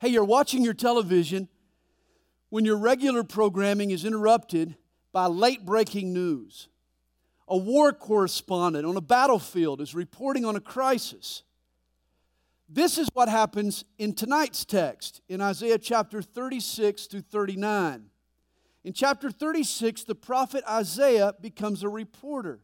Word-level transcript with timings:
Hey, 0.00 0.10
you're 0.10 0.24
watching 0.24 0.62
your 0.62 0.74
television 0.74 1.48
when 2.50 2.64
your 2.64 2.78
regular 2.78 3.24
programming 3.24 3.90
is 3.90 4.04
interrupted 4.04 4.76
by 5.12 5.26
late 5.26 5.66
breaking 5.66 6.12
news. 6.12 6.68
A 7.48 7.56
war 7.56 7.92
correspondent 7.92 8.86
on 8.86 8.96
a 8.96 9.00
battlefield 9.00 9.80
is 9.80 9.96
reporting 9.96 10.44
on 10.44 10.54
a 10.54 10.60
crisis. 10.60 11.42
This 12.68 12.96
is 12.96 13.08
what 13.12 13.28
happens 13.28 13.84
in 13.98 14.14
tonight's 14.14 14.64
text 14.64 15.20
in 15.28 15.40
Isaiah 15.40 15.78
chapter 15.78 16.22
36 16.22 17.06
through 17.06 17.22
39. 17.22 18.04
In 18.84 18.92
chapter 18.92 19.32
36, 19.32 20.04
the 20.04 20.14
prophet 20.14 20.62
Isaiah 20.68 21.34
becomes 21.40 21.82
a 21.82 21.88
reporter. 21.88 22.60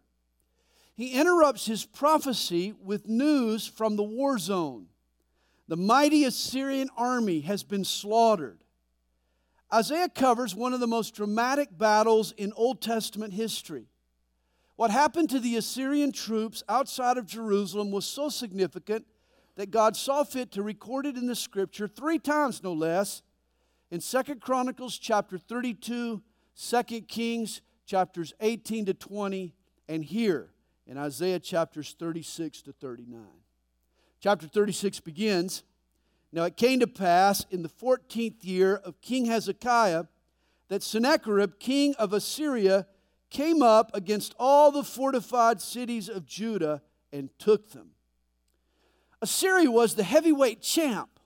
He 0.94 1.18
interrupts 1.18 1.66
his 1.66 1.84
prophecy 1.84 2.74
with 2.80 3.08
news 3.08 3.66
from 3.66 3.96
the 3.96 4.04
war 4.04 4.38
zone. 4.38 4.86
The 5.66 5.76
mighty 5.76 6.24
Assyrian 6.24 6.90
army 6.96 7.40
has 7.40 7.62
been 7.62 7.84
slaughtered. 7.84 8.64
Isaiah 9.72 10.08
covers 10.08 10.54
one 10.54 10.72
of 10.72 10.80
the 10.80 10.86
most 10.86 11.14
dramatic 11.14 11.76
battles 11.76 12.32
in 12.32 12.52
Old 12.54 12.82
Testament 12.82 13.32
history. 13.32 13.86
What 14.76 14.90
happened 14.90 15.30
to 15.30 15.40
the 15.40 15.56
Assyrian 15.56 16.12
troops 16.12 16.62
outside 16.68 17.16
of 17.16 17.26
Jerusalem 17.26 17.90
was 17.90 18.04
so 18.04 18.28
significant 18.28 19.06
that 19.56 19.70
God 19.70 19.96
saw 19.96 20.24
fit 20.24 20.50
to 20.52 20.62
record 20.62 21.06
it 21.06 21.16
in 21.16 21.26
the 21.26 21.36
scripture 21.36 21.88
three 21.88 22.18
times, 22.18 22.62
no 22.62 22.72
less, 22.72 23.22
in 23.90 24.00
Second 24.00 24.40
Chronicles 24.40 24.98
chapter 24.98 25.38
32, 25.38 26.22
2 26.56 26.82
Kings 27.02 27.62
chapters 27.86 28.32
18 28.40 28.86
to 28.86 28.94
20, 28.94 29.54
and 29.88 30.04
here 30.04 30.50
in 30.86 30.98
Isaiah 30.98 31.38
chapters 31.38 31.94
36 31.98 32.62
to 32.62 32.72
39. 32.72 33.20
Chapter 34.24 34.46
36 34.46 35.00
begins 35.00 35.64
Now 36.32 36.44
it 36.44 36.56
came 36.56 36.80
to 36.80 36.86
pass 36.86 37.44
in 37.50 37.62
the 37.62 37.68
14th 37.68 38.42
year 38.42 38.76
of 38.76 38.98
King 39.02 39.26
Hezekiah 39.26 40.04
that 40.68 40.82
Sennacherib, 40.82 41.58
king 41.58 41.94
of 41.98 42.14
Assyria, 42.14 42.86
came 43.28 43.62
up 43.62 43.90
against 43.92 44.34
all 44.38 44.72
the 44.72 44.82
fortified 44.82 45.60
cities 45.60 46.08
of 46.08 46.24
Judah 46.24 46.80
and 47.12 47.28
took 47.38 47.72
them. 47.72 47.90
Assyria 49.20 49.70
was 49.70 49.94
the 49.94 50.04
heavyweight 50.04 50.62
champ. 50.62 51.20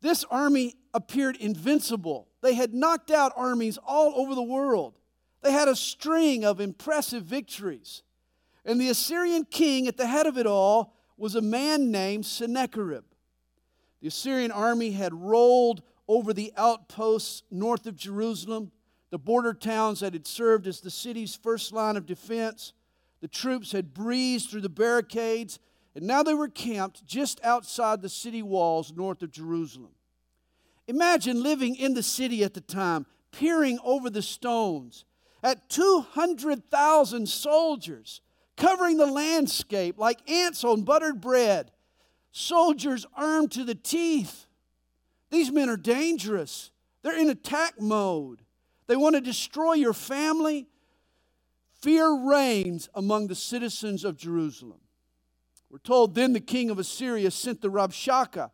This 0.00 0.24
army 0.24 0.74
appeared 0.92 1.36
invincible. 1.36 2.26
They 2.40 2.54
had 2.54 2.74
knocked 2.74 3.12
out 3.12 3.32
armies 3.36 3.78
all 3.86 4.12
over 4.16 4.34
the 4.34 4.42
world. 4.42 4.98
They 5.40 5.52
had 5.52 5.68
a 5.68 5.76
string 5.76 6.44
of 6.44 6.60
impressive 6.60 7.22
victories. 7.22 8.02
And 8.64 8.80
the 8.80 8.88
Assyrian 8.88 9.44
king 9.44 9.86
at 9.86 9.96
the 9.96 10.08
head 10.08 10.26
of 10.26 10.36
it 10.36 10.48
all 10.48 10.96
was 11.20 11.34
a 11.34 11.42
man 11.42 11.90
named 11.90 12.26
Sennacherib. 12.26 13.04
The 14.00 14.08
Assyrian 14.08 14.50
army 14.50 14.92
had 14.92 15.14
rolled 15.14 15.82
over 16.08 16.32
the 16.32 16.52
outposts 16.56 17.42
north 17.50 17.86
of 17.86 17.96
Jerusalem, 17.96 18.72
the 19.10 19.18
border 19.18 19.52
towns 19.52 20.00
that 20.00 20.14
had 20.14 20.26
served 20.26 20.66
as 20.66 20.80
the 20.80 20.90
city's 20.90 21.34
first 21.36 21.72
line 21.72 21.96
of 21.96 22.06
defense. 22.06 22.72
The 23.20 23.28
troops 23.28 23.72
had 23.72 23.92
breezed 23.92 24.50
through 24.50 24.62
the 24.62 24.68
barricades 24.68 25.58
and 25.94 26.06
now 26.06 26.22
they 26.22 26.34
were 26.34 26.48
camped 26.48 27.06
just 27.06 27.42
outside 27.44 28.00
the 28.00 28.08
city 28.08 28.42
walls 28.42 28.92
north 28.94 29.22
of 29.22 29.32
Jerusalem. 29.32 29.90
Imagine 30.86 31.42
living 31.42 31.76
in 31.76 31.94
the 31.94 32.02
city 32.02 32.44
at 32.44 32.54
the 32.54 32.60
time, 32.60 33.06
peering 33.32 33.78
over 33.84 34.10
the 34.10 34.22
stones 34.22 35.04
at 35.42 35.68
200,000 35.68 37.28
soldiers 37.28 38.20
covering 38.60 38.98
the 38.98 39.06
landscape 39.06 39.98
like 39.98 40.30
ants 40.30 40.62
on 40.62 40.82
buttered 40.82 41.20
bread, 41.20 41.72
soldiers 42.30 43.06
armed 43.16 43.50
to 43.52 43.64
the 43.64 43.74
teeth. 43.74 44.46
These 45.30 45.50
men 45.50 45.68
are 45.68 45.76
dangerous. 45.76 46.70
They're 47.02 47.18
in 47.18 47.30
attack 47.30 47.80
mode. 47.80 48.42
They 48.86 48.96
want 48.96 49.14
to 49.14 49.20
destroy 49.20 49.74
your 49.74 49.94
family. 49.94 50.68
Fear 51.80 52.28
reigns 52.28 52.88
among 52.94 53.28
the 53.28 53.34
citizens 53.34 54.04
of 54.04 54.16
Jerusalem. 54.16 54.80
We're 55.70 55.78
told 55.78 56.14
then 56.14 56.34
the 56.34 56.40
king 56.40 56.68
of 56.68 56.78
Assyria 56.78 57.30
sent 57.30 57.62
the 57.62 57.70
Rabshakeh 57.70 58.50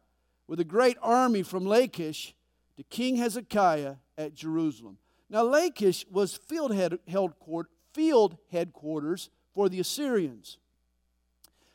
with 0.46 0.60
a 0.60 0.64
great 0.64 0.98
army 1.02 1.42
from 1.42 1.66
Lachish 1.66 2.34
to 2.76 2.84
King 2.84 3.16
Hezekiah 3.16 3.96
at 4.16 4.34
Jerusalem. 4.34 4.98
Now, 5.28 5.42
Lachish 5.42 6.06
was 6.08 6.36
field, 6.36 6.72
head, 6.72 7.00
held 7.08 7.38
court 7.40 7.66
field 7.92 8.36
headquarters 8.52 9.30
for 9.56 9.70
the 9.70 9.80
Assyrians. 9.80 10.58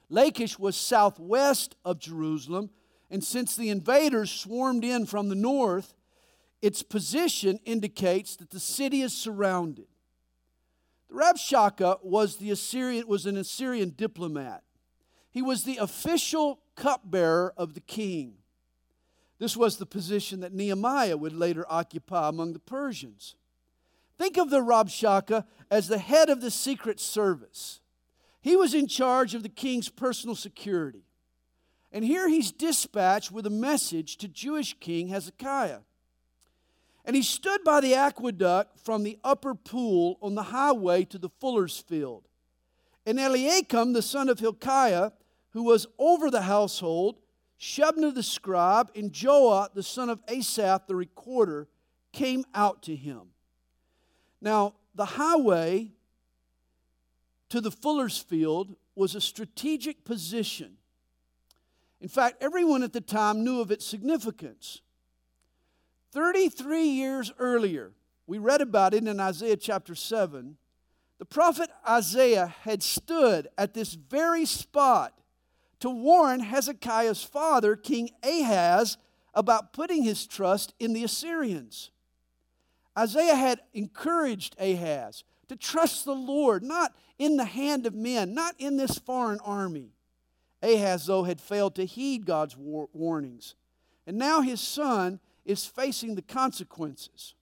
Lachish 0.07 0.59
was 0.59 0.77
southwest 0.77 1.75
of 1.83 1.97
Jerusalem, 1.97 2.69
and 3.09 3.23
since 3.23 3.55
the 3.55 3.69
invaders 3.69 4.29
swarmed 4.29 4.85
in 4.85 5.07
from 5.07 5.29
the 5.29 5.35
north, 5.35 5.95
its 6.61 6.83
position 6.83 7.59
indicates 7.65 8.35
that 8.35 8.51
the 8.51 8.59
city 8.59 9.01
is 9.01 9.13
surrounded. 9.13 9.87
The 11.09 11.15
Rabshakeh 11.15 12.03
was, 12.03 12.37
the 12.37 12.51
Assyrian, 12.51 13.07
was 13.07 13.25
an 13.25 13.35
Assyrian 13.35 13.95
diplomat. 13.97 14.61
He 15.31 15.41
was 15.41 15.63
the 15.63 15.77
official 15.77 16.59
cupbearer 16.75 17.51
of 17.57 17.73
the 17.73 17.81
king. 17.81 18.35
This 19.39 19.57
was 19.57 19.77
the 19.77 19.87
position 19.87 20.41
that 20.41 20.53
Nehemiah 20.53 21.17
would 21.17 21.33
later 21.33 21.65
occupy 21.67 22.29
among 22.29 22.53
the 22.53 22.59
Persians. 22.59 23.35
Think 24.21 24.37
of 24.37 24.51
the 24.51 24.61
Rabshakeh 24.61 25.45
as 25.71 25.87
the 25.87 25.97
head 25.97 26.29
of 26.29 26.41
the 26.41 26.51
secret 26.51 26.99
service. 26.99 27.79
He 28.39 28.55
was 28.55 28.75
in 28.75 28.85
charge 28.85 29.33
of 29.33 29.41
the 29.41 29.49
king's 29.49 29.89
personal 29.89 30.35
security. 30.35 31.05
And 31.91 32.05
here 32.05 32.29
he's 32.29 32.51
dispatched 32.51 33.31
with 33.31 33.47
a 33.47 33.49
message 33.49 34.17
to 34.17 34.27
Jewish 34.27 34.75
King 34.79 35.07
Hezekiah. 35.07 35.79
And 37.03 37.15
he 37.15 37.23
stood 37.23 37.63
by 37.63 37.81
the 37.81 37.95
aqueduct 37.95 38.77
from 38.77 39.01
the 39.01 39.17
upper 39.23 39.55
pool 39.55 40.19
on 40.21 40.35
the 40.35 40.43
highway 40.43 41.03
to 41.05 41.17
the 41.17 41.31
fuller's 41.39 41.79
field. 41.79 42.27
And 43.07 43.19
Eliakim, 43.19 43.93
the 43.93 44.03
son 44.03 44.29
of 44.29 44.37
Hilkiah, 44.37 45.13
who 45.53 45.63
was 45.63 45.87
over 45.97 46.29
the 46.29 46.43
household, 46.43 47.17
Shebna 47.59 48.13
the 48.13 48.21
scribe, 48.21 48.91
and 48.95 49.11
Joah 49.11 49.73
the 49.73 49.81
son 49.81 50.11
of 50.11 50.21
Asaph 50.27 50.85
the 50.85 50.95
recorder 50.95 51.67
came 52.11 52.45
out 52.53 52.83
to 52.83 52.95
him. 52.95 53.31
Now, 54.41 54.73
the 54.95 55.05
highway 55.05 55.91
to 57.49 57.61
the 57.61 57.71
fuller's 57.71 58.17
field 58.17 58.75
was 58.95 59.15
a 59.15 59.21
strategic 59.21 60.03
position. 60.03 60.77
In 61.99 62.07
fact, 62.07 62.41
everyone 62.41 62.81
at 62.81 62.93
the 62.93 63.01
time 63.01 63.43
knew 63.43 63.61
of 63.61 63.71
its 63.71 63.85
significance. 63.85 64.81
33 66.11 66.85
years 66.85 67.31
earlier, 67.37 67.91
we 68.25 68.37
read 68.37 68.61
about 68.61 68.93
it 68.93 69.07
in 69.07 69.19
Isaiah 69.19 69.57
chapter 69.57 69.95
7. 69.95 70.57
The 71.19 71.25
prophet 71.25 71.69
Isaiah 71.87 72.47
had 72.61 72.81
stood 72.81 73.47
at 73.57 73.73
this 73.73 73.93
very 73.93 74.45
spot 74.45 75.13
to 75.79 75.89
warn 75.89 76.39
Hezekiah's 76.39 77.23
father, 77.23 77.75
King 77.75 78.09
Ahaz, 78.23 78.97
about 79.33 79.73
putting 79.73 80.03
his 80.03 80.25
trust 80.25 80.73
in 80.79 80.93
the 80.93 81.03
Assyrians. 81.03 81.91
Isaiah 82.97 83.35
had 83.35 83.61
encouraged 83.73 84.55
Ahaz 84.59 85.23
to 85.47 85.55
trust 85.55 86.05
the 86.05 86.15
Lord, 86.15 86.63
not 86.63 86.95
in 87.17 87.37
the 87.37 87.45
hand 87.45 87.85
of 87.85 87.93
men, 87.93 88.33
not 88.33 88.55
in 88.57 88.77
this 88.77 88.97
foreign 88.97 89.39
army. 89.41 89.93
Ahaz, 90.61 91.05
though, 91.05 91.23
had 91.23 91.41
failed 91.41 91.75
to 91.75 91.85
heed 91.85 92.25
God's 92.25 92.55
war- 92.55 92.89
warnings. 92.93 93.55
And 94.05 94.17
now 94.17 94.41
his 94.41 94.61
son 94.61 95.19
is 95.45 95.65
facing 95.65 96.15
the 96.15 96.21
consequences. 96.21 97.35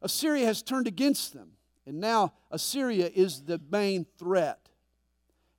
Assyria 0.00 0.46
has 0.46 0.62
turned 0.62 0.86
against 0.86 1.32
them, 1.32 1.52
and 1.86 2.00
now 2.00 2.32
Assyria 2.50 3.10
is 3.14 3.42
the 3.42 3.60
main 3.70 4.06
threat. 4.18 4.68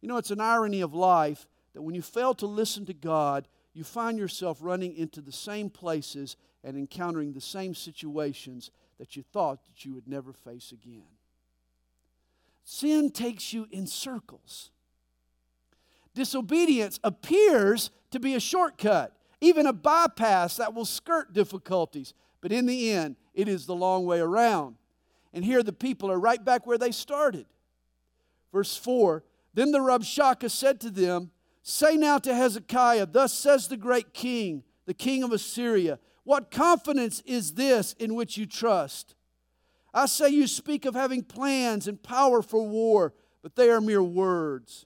You 0.02 0.08
know, 0.10 0.18
it's 0.18 0.32
an 0.32 0.42
irony 0.42 0.82
of 0.82 0.94
life 0.94 1.48
that 1.74 1.82
when 1.82 1.96
you 1.96 2.02
fail 2.02 2.34
to 2.36 2.46
listen 2.46 2.86
to 2.86 2.94
God, 2.94 3.48
you 3.74 3.84
find 3.84 4.18
yourself 4.18 4.60
running 4.62 4.96
into 4.96 5.22
the 5.22 5.32
same 5.32 5.70
places 5.70 6.36
and 6.64 6.78
encountering 6.78 7.34
the 7.34 7.42
same 7.42 7.74
situations 7.74 8.70
that 9.00 9.16
you 9.16 9.24
thought 9.24 9.66
that 9.66 9.86
you 9.86 9.94
would 9.94 10.08
never 10.08 10.34
face 10.34 10.72
again. 10.72 11.08
Sin 12.64 13.10
takes 13.12 13.54
you 13.54 13.68
in 13.72 13.88
circles. 13.88 14.72
Disobedience 16.14 17.00
appears 17.04 17.90
to 18.12 18.20
be 18.20 18.36
a 18.36 18.40
shortcut, 18.40 19.16
even 19.42 19.66
a 19.66 19.74
bypass 19.74 20.58
that 20.58 20.74
will 20.74 20.86
skirt 20.86 21.34
difficulties, 21.34 22.14
but 22.40 22.52
in 22.52 22.66
the 22.66 22.92
end, 22.92 23.16
it 23.34 23.48
is 23.48 23.66
the 23.66 23.76
long 23.76 24.06
way 24.06 24.20
around. 24.20 24.76
And 25.34 25.44
here 25.44 25.64
the 25.64 25.74
people 25.74 26.12
are 26.12 26.20
right 26.20 26.44
back 26.44 26.68
where 26.68 26.78
they 26.78 26.92
started. 26.92 27.48
Verse 28.52 28.78
4 28.78 29.24
Then 29.54 29.72
the 29.72 29.80
Rabshakeh 29.80 30.52
said 30.52 30.80
to 30.82 30.92
them, 30.92 31.32
Say 31.64 31.96
now 31.96 32.20
to 32.20 32.36
Hezekiah, 32.36 33.08
Thus 33.08 33.34
says 33.34 33.68
the 33.68 33.78
great 33.78 34.14
king, 34.14 34.64
the 34.86 34.94
king 34.94 35.24
of 35.24 35.32
Assyria, 35.32 35.98
What 36.24 36.52
confidence 36.52 37.22
is 37.26 37.54
this 37.54 37.94
in 37.94 38.16
which 38.16 38.38
you 38.38 38.46
trust? 38.46 39.16
I 39.94 40.06
say 40.06 40.30
you 40.30 40.48
speak 40.48 40.86
of 40.86 40.96
having 40.96 41.24
plans 41.24 41.88
and 41.88 42.02
power 42.02 42.42
for 42.42 42.68
war, 42.68 43.14
but 43.42 43.56
they 43.56 43.70
are 43.70 43.82
mere 43.82 44.02
words. 44.02 44.86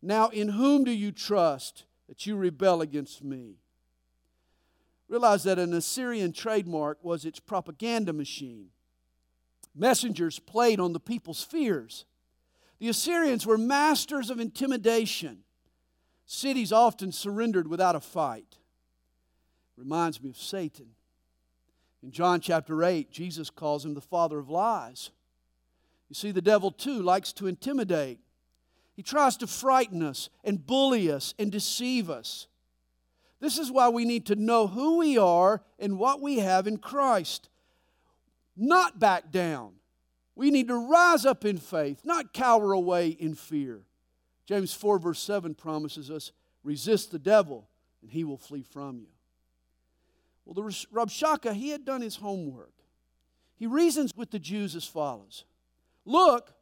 Now, 0.00 0.28
in 0.28 0.48
whom 0.48 0.84
do 0.84 0.92
you 0.92 1.12
trust 1.12 1.84
that 2.08 2.26
you 2.26 2.36
rebel 2.36 2.80
against 2.80 3.22
me? 3.22 3.56
Realize 5.08 5.42
that 5.44 5.58
an 5.58 5.72
Assyrian 5.74 6.32
trademark 6.32 7.02
was 7.02 7.24
its 7.24 7.40
propaganda 7.40 8.12
machine. 8.12 8.68
Messengers 9.74 10.38
played 10.38 10.80
on 10.80 10.92
the 10.92 11.00
people's 11.00 11.42
fears. 11.42 12.04
The 12.78 12.88
Assyrians 12.88 13.46
were 13.46 13.58
masters 13.58 14.30
of 14.30 14.38
intimidation. 14.38 15.44
Cities 16.26 16.72
often 16.72 17.10
surrendered 17.10 17.68
without 17.68 17.96
a 17.96 18.00
fight. 18.00 18.57
Reminds 19.78 20.20
me 20.20 20.28
of 20.28 20.36
Satan. 20.36 20.88
In 22.02 22.10
John 22.10 22.40
chapter 22.40 22.82
8, 22.82 23.12
Jesus 23.12 23.48
calls 23.48 23.84
him 23.84 23.94
the 23.94 24.00
father 24.00 24.38
of 24.38 24.50
lies. 24.50 25.10
You 26.08 26.14
see, 26.14 26.32
the 26.32 26.42
devil 26.42 26.72
too 26.72 27.00
likes 27.00 27.32
to 27.34 27.46
intimidate. 27.46 28.18
He 28.96 29.02
tries 29.04 29.36
to 29.36 29.46
frighten 29.46 30.02
us 30.02 30.30
and 30.42 30.66
bully 30.66 31.12
us 31.12 31.32
and 31.38 31.52
deceive 31.52 32.10
us. 32.10 32.48
This 33.40 33.56
is 33.58 33.70
why 33.70 33.88
we 33.88 34.04
need 34.04 34.26
to 34.26 34.34
know 34.34 34.66
who 34.66 34.98
we 34.98 35.16
are 35.16 35.62
and 35.78 35.98
what 35.98 36.20
we 36.20 36.40
have 36.40 36.66
in 36.66 36.78
Christ. 36.78 37.48
Not 38.56 38.98
back 38.98 39.30
down. 39.30 39.74
We 40.34 40.50
need 40.50 40.68
to 40.68 40.88
rise 40.88 41.24
up 41.24 41.44
in 41.44 41.58
faith, 41.58 42.00
not 42.04 42.32
cower 42.32 42.72
away 42.72 43.08
in 43.08 43.34
fear. 43.36 43.82
James 44.46 44.74
4, 44.74 44.98
verse 44.98 45.20
7 45.20 45.54
promises 45.54 46.10
us 46.10 46.32
resist 46.64 47.12
the 47.12 47.18
devil, 47.18 47.68
and 48.02 48.10
he 48.10 48.24
will 48.24 48.36
flee 48.36 48.62
from 48.62 48.98
you. 48.98 49.06
Well, 50.48 50.64
the 50.64 50.86
Rabshakeh, 50.94 51.52
he 51.52 51.68
had 51.68 51.84
done 51.84 52.00
his 52.00 52.16
homework. 52.16 52.72
He 53.56 53.66
reasons 53.66 54.12
with 54.16 54.30
the 54.30 54.38
Jews 54.38 54.74
as 54.74 54.86
follows 54.86 55.44
Look, 56.06 56.54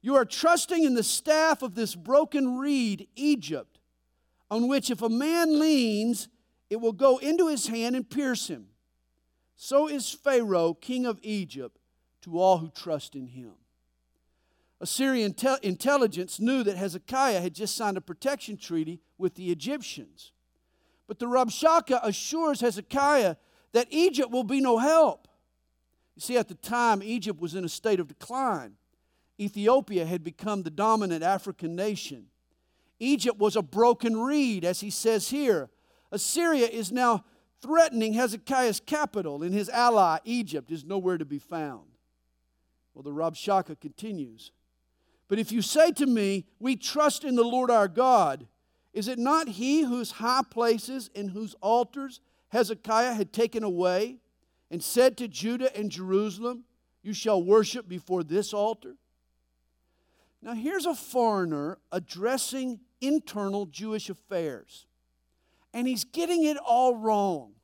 you 0.00 0.14
are 0.14 0.24
trusting 0.24 0.84
in 0.84 0.94
the 0.94 1.02
staff 1.02 1.60
of 1.60 1.74
this 1.74 1.96
broken 1.96 2.58
reed, 2.58 3.08
Egypt, 3.16 3.80
on 4.52 4.68
which 4.68 4.88
if 4.88 5.02
a 5.02 5.08
man 5.08 5.58
leans, 5.58 6.28
it 6.70 6.76
will 6.76 6.92
go 6.92 7.18
into 7.18 7.48
his 7.48 7.66
hand 7.66 7.96
and 7.96 8.08
pierce 8.08 8.46
him. 8.46 8.68
So 9.56 9.88
is 9.88 10.12
Pharaoh, 10.12 10.72
king 10.72 11.04
of 11.04 11.18
Egypt, 11.22 11.80
to 12.22 12.38
all 12.38 12.58
who 12.58 12.70
trust 12.70 13.16
in 13.16 13.26
him. 13.26 13.54
Assyrian 14.80 15.34
te- 15.34 15.56
intelligence 15.62 16.38
knew 16.38 16.62
that 16.62 16.76
Hezekiah 16.76 17.40
had 17.40 17.54
just 17.54 17.74
signed 17.74 17.96
a 17.96 18.00
protection 18.00 18.56
treaty 18.56 19.00
with 19.18 19.34
the 19.34 19.50
Egyptians. 19.50 20.30
But 21.06 21.18
the 21.18 21.26
Rabshakeh 21.26 22.00
assures 22.02 22.60
Hezekiah 22.60 23.36
that 23.72 23.88
Egypt 23.90 24.30
will 24.30 24.44
be 24.44 24.60
no 24.60 24.78
help. 24.78 25.28
You 26.14 26.20
see, 26.20 26.36
at 26.36 26.48
the 26.48 26.54
time, 26.54 27.02
Egypt 27.02 27.40
was 27.40 27.54
in 27.54 27.64
a 27.64 27.68
state 27.68 28.00
of 28.00 28.08
decline. 28.08 28.76
Ethiopia 29.38 30.06
had 30.06 30.22
become 30.22 30.62
the 30.62 30.70
dominant 30.70 31.24
African 31.24 31.74
nation. 31.74 32.26
Egypt 33.00 33.38
was 33.38 33.56
a 33.56 33.62
broken 33.62 34.16
reed, 34.16 34.64
as 34.64 34.80
he 34.80 34.90
says 34.90 35.28
here. 35.28 35.70
Assyria 36.12 36.66
is 36.68 36.92
now 36.92 37.24
threatening 37.60 38.12
Hezekiah's 38.12 38.80
capital, 38.80 39.42
and 39.42 39.52
his 39.52 39.68
ally, 39.68 40.18
Egypt, 40.24 40.70
is 40.70 40.84
nowhere 40.84 41.18
to 41.18 41.24
be 41.24 41.38
found. 41.38 41.88
Well, 42.94 43.02
the 43.02 43.10
Rabshakeh 43.10 43.80
continues. 43.80 44.52
But 45.26 45.38
if 45.38 45.50
you 45.50 45.62
say 45.62 45.90
to 45.92 46.06
me, 46.06 46.46
We 46.60 46.76
trust 46.76 47.24
in 47.24 47.34
the 47.34 47.42
Lord 47.42 47.70
our 47.70 47.88
God, 47.88 48.46
is 48.94 49.08
it 49.08 49.18
not 49.18 49.48
he 49.48 49.82
whose 49.82 50.12
high 50.12 50.42
places 50.48 51.10
and 51.14 51.30
whose 51.30 51.54
altars 51.60 52.20
Hezekiah 52.48 53.14
had 53.14 53.32
taken 53.32 53.64
away 53.64 54.18
and 54.70 54.82
said 54.82 55.16
to 55.18 55.26
Judah 55.26 55.76
and 55.76 55.90
Jerusalem, 55.90 56.64
You 57.02 57.12
shall 57.12 57.42
worship 57.42 57.88
before 57.88 58.22
this 58.22 58.54
altar? 58.54 58.94
Now, 60.40 60.54
here's 60.54 60.86
a 60.86 60.94
foreigner 60.94 61.78
addressing 61.90 62.80
internal 63.00 63.66
Jewish 63.66 64.08
affairs, 64.08 64.86
and 65.72 65.88
he's 65.88 66.04
getting 66.04 66.44
it 66.44 66.56
all 66.58 66.94
wrong. 66.94 67.54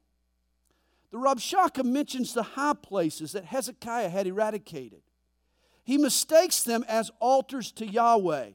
The 1.12 1.19
Rabshakeh 1.19 1.85
mentions 1.85 2.35
the 2.35 2.43
high 2.43 2.75
places 2.75 3.32
that 3.32 3.44
Hezekiah 3.44 4.09
had 4.09 4.27
eradicated. 4.27 5.03
He 5.85 5.97
mistakes 5.97 6.62
them 6.65 6.85
as 6.88 7.11
altars 7.21 7.71
to 7.73 7.87
Yahweh. 7.87 8.50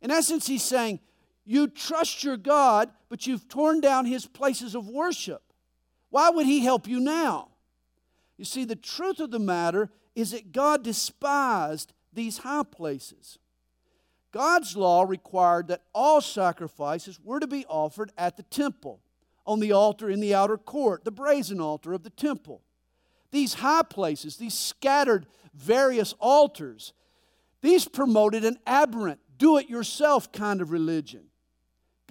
In 0.00 0.10
essence, 0.10 0.46
he's 0.46 0.62
saying, 0.62 1.00
You 1.44 1.66
trust 1.66 2.22
your 2.22 2.36
God, 2.36 2.90
but 3.08 3.26
you've 3.26 3.48
torn 3.48 3.80
down 3.80 4.06
his 4.06 4.26
places 4.26 4.74
of 4.74 4.88
worship. 4.88 5.42
Why 6.10 6.30
would 6.30 6.46
he 6.46 6.60
help 6.60 6.86
you 6.86 7.00
now? 7.00 7.48
You 8.36 8.44
see, 8.44 8.64
the 8.64 8.76
truth 8.76 9.18
of 9.20 9.30
the 9.30 9.38
matter 9.38 9.90
is 10.14 10.32
that 10.32 10.52
God 10.52 10.84
despised 10.84 11.92
these 12.12 12.38
high 12.38 12.64
places. 12.64 13.38
God's 14.30 14.76
law 14.76 15.02
required 15.02 15.68
that 15.68 15.82
all 15.94 16.20
sacrifices 16.20 17.18
were 17.22 17.40
to 17.40 17.46
be 17.46 17.66
offered 17.66 18.12
at 18.16 18.36
the 18.36 18.42
temple, 18.44 19.00
on 19.46 19.60
the 19.60 19.72
altar 19.72 20.08
in 20.08 20.20
the 20.20 20.34
outer 20.34 20.56
court, 20.56 21.04
the 21.04 21.10
brazen 21.10 21.60
altar 21.60 21.92
of 21.92 22.02
the 22.02 22.10
temple. 22.10 22.62
These 23.30 23.54
high 23.54 23.82
places, 23.82 24.36
these 24.36 24.54
scattered 24.54 25.26
various 25.54 26.14
altars, 26.18 26.92
these 27.60 27.86
promoted 27.86 28.44
an 28.44 28.58
aberrant, 28.66 29.20
do 29.36 29.58
it 29.58 29.68
yourself 29.68 30.32
kind 30.32 30.60
of 30.60 30.70
religion. 30.70 31.24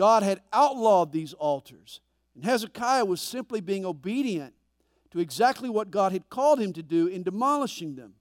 God 0.01 0.23
had 0.23 0.41
outlawed 0.51 1.11
these 1.11 1.33
altars, 1.33 2.01
and 2.33 2.43
Hezekiah 2.43 3.05
was 3.05 3.21
simply 3.21 3.61
being 3.61 3.85
obedient 3.85 4.55
to 5.11 5.19
exactly 5.19 5.69
what 5.69 5.91
God 5.91 6.11
had 6.11 6.27
called 6.27 6.59
him 6.59 6.73
to 6.73 6.81
do 6.81 7.05
in 7.05 7.21
demolishing 7.21 7.93
them. 7.93 8.13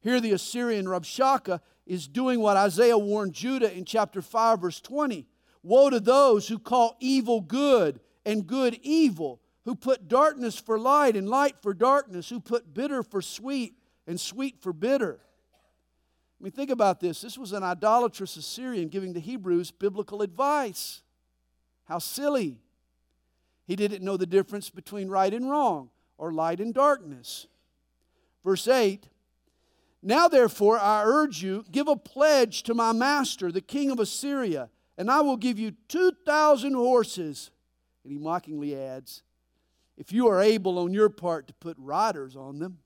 Here, 0.00 0.18
the 0.18 0.32
Assyrian 0.32 0.86
Rabshakeh 0.86 1.60
is 1.84 2.08
doing 2.08 2.40
what 2.40 2.56
Isaiah 2.56 2.96
warned 2.96 3.34
Judah 3.34 3.70
in 3.70 3.84
chapter 3.84 4.22
5, 4.22 4.62
verse 4.62 4.80
20. 4.80 5.26
Woe 5.62 5.90
to 5.90 6.00
those 6.00 6.48
who 6.48 6.58
call 6.58 6.96
evil 7.00 7.42
good 7.42 8.00
and 8.24 8.46
good 8.46 8.80
evil, 8.80 9.42
who 9.66 9.74
put 9.74 10.08
darkness 10.08 10.58
for 10.58 10.78
light 10.78 11.16
and 11.16 11.28
light 11.28 11.56
for 11.60 11.74
darkness, 11.74 12.30
who 12.30 12.40
put 12.40 12.72
bitter 12.72 13.02
for 13.02 13.20
sweet 13.20 13.76
and 14.06 14.18
sweet 14.18 14.62
for 14.62 14.72
bitter. 14.72 15.20
Mean, 16.44 16.52
think 16.52 16.70
about 16.70 17.00
this. 17.00 17.22
This 17.22 17.38
was 17.38 17.52
an 17.52 17.62
idolatrous 17.62 18.36
Assyrian 18.36 18.88
giving 18.88 19.14
the 19.14 19.20
Hebrews 19.20 19.70
biblical 19.70 20.20
advice. 20.20 21.00
How 21.84 21.98
silly. 21.98 22.58
He 23.66 23.76
didn't 23.76 24.04
know 24.04 24.18
the 24.18 24.26
difference 24.26 24.68
between 24.68 25.08
right 25.08 25.32
and 25.32 25.50
wrong 25.50 25.88
or 26.18 26.32
light 26.32 26.60
and 26.60 26.74
darkness. 26.74 27.46
Verse 28.44 28.68
8 28.68 29.08
now, 30.06 30.28
therefore, 30.28 30.78
I 30.78 31.02
urge 31.02 31.42
you, 31.42 31.64
give 31.72 31.88
a 31.88 31.96
pledge 31.96 32.62
to 32.64 32.74
my 32.74 32.92
master, 32.92 33.50
the 33.50 33.62
king 33.62 33.90
of 33.90 33.98
Assyria, 33.98 34.68
and 34.98 35.10
I 35.10 35.22
will 35.22 35.38
give 35.38 35.58
you 35.58 35.72
2,000 35.88 36.74
horses. 36.74 37.50
And 38.02 38.12
he 38.12 38.18
mockingly 38.18 38.76
adds, 38.76 39.22
If 39.96 40.12
you 40.12 40.28
are 40.28 40.42
able 40.42 40.78
on 40.78 40.92
your 40.92 41.08
part 41.08 41.48
to 41.48 41.54
put 41.54 41.78
riders 41.78 42.36
on 42.36 42.58
them. 42.58 42.80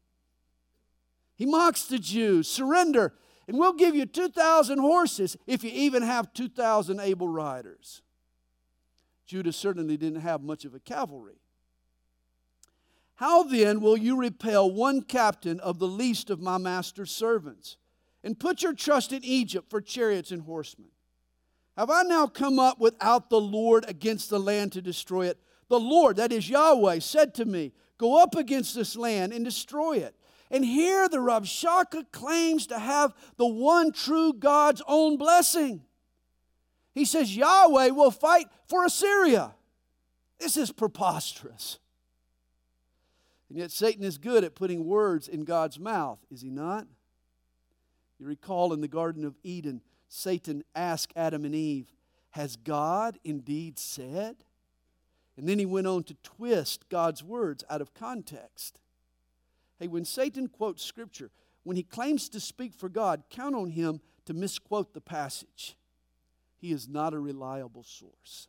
He 1.34 1.44
mocks 1.44 1.86
the 1.86 1.98
Jews, 1.98 2.46
surrender, 2.46 3.14
and 3.48 3.58
we'll 3.58 3.72
give 3.72 3.96
you 3.96 4.04
2,000 4.04 4.78
horses 4.78 5.36
if 5.46 5.64
you 5.64 5.70
even 5.72 6.02
have 6.02 6.32
2,000 6.34 7.00
able 7.00 7.28
riders. 7.28 8.02
Judah 9.26 9.52
certainly 9.52 9.96
didn't 9.96 10.20
have 10.20 10.42
much 10.42 10.66
of 10.66 10.74
a 10.74 10.80
cavalry. 10.80 11.40
How 13.16 13.42
then 13.42 13.80
will 13.80 13.96
you 13.96 14.16
repel 14.16 14.70
one 14.70 15.02
captain 15.02 15.58
of 15.60 15.78
the 15.78 15.88
least 15.88 16.30
of 16.30 16.40
my 16.40 16.58
master's 16.58 17.10
servants, 17.10 17.76
and 18.22 18.38
put 18.38 18.62
your 18.62 18.74
trust 18.74 19.12
in 19.12 19.24
Egypt 19.24 19.70
for 19.70 19.80
chariots 19.80 20.30
and 20.30 20.42
horsemen? 20.42 20.90
Have 21.76 21.90
I 21.90 22.02
now 22.02 22.26
come 22.26 22.58
up 22.58 22.78
without 22.78 23.30
the 23.30 23.40
Lord 23.40 23.84
against 23.88 24.30
the 24.30 24.38
land 24.38 24.72
to 24.72 24.82
destroy 24.82 25.26
it? 25.26 25.38
The 25.68 25.80
Lord, 25.80 26.16
that 26.16 26.32
is 26.32 26.50
Yahweh, 26.50 26.98
said 26.98 27.34
to 27.36 27.44
me, 27.44 27.72
Go 27.98 28.22
up 28.22 28.36
against 28.36 28.74
this 28.74 28.94
land 28.96 29.32
and 29.32 29.44
destroy 29.44 29.96
it. 29.96 30.14
And 30.50 30.64
here 30.64 31.08
the 31.08 31.18
Rabshakeh 31.18 32.10
claims 32.10 32.66
to 32.68 32.78
have 32.78 33.14
the 33.36 33.46
one 33.46 33.92
true 33.92 34.32
God's 34.32 34.82
own 34.86 35.16
blessing. 35.16 35.82
He 36.94 37.04
says 37.04 37.36
Yahweh 37.36 37.90
will 37.90 38.10
fight 38.10 38.46
for 38.66 38.84
Assyria. 38.84 39.54
This 40.38 40.56
is 40.56 40.72
preposterous. 40.72 41.78
And 43.48 43.58
yet, 43.58 43.70
Satan 43.70 44.04
is 44.04 44.18
good 44.18 44.44
at 44.44 44.54
putting 44.54 44.84
words 44.84 45.26
in 45.26 45.44
God's 45.44 45.78
mouth, 45.78 46.18
is 46.30 46.42
he 46.42 46.50
not? 46.50 46.86
You 48.18 48.26
recall 48.26 48.72
in 48.72 48.80
the 48.80 48.88
Garden 48.88 49.24
of 49.24 49.36
Eden, 49.42 49.80
Satan 50.08 50.64
asked 50.74 51.12
Adam 51.16 51.44
and 51.44 51.54
Eve, 51.54 51.92
Has 52.30 52.56
God 52.56 53.18
indeed 53.24 53.78
said? 53.78 54.36
And 55.36 55.48
then 55.48 55.58
he 55.58 55.66
went 55.66 55.86
on 55.86 56.02
to 56.04 56.14
twist 56.22 56.88
God's 56.88 57.22
words 57.22 57.64
out 57.70 57.80
of 57.80 57.94
context. 57.94 58.80
Hey, 59.78 59.88
when 59.88 60.04
Satan 60.04 60.48
quotes 60.48 60.84
Scripture, 60.84 61.30
when 61.62 61.76
he 61.76 61.82
claims 61.82 62.28
to 62.30 62.40
speak 62.40 62.74
for 62.74 62.88
God, 62.88 63.24
count 63.30 63.54
on 63.54 63.70
him 63.70 64.00
to 64.24 64.34
misquote 64.34 64.94
the 64.94 65.00
passage. 65.00 65.76
He 66.56 66.72
is 66.72 66.88
not 66.88 67.14
a 67.14 67.18
reliable 67.18 67.84
source. 67.84 68.48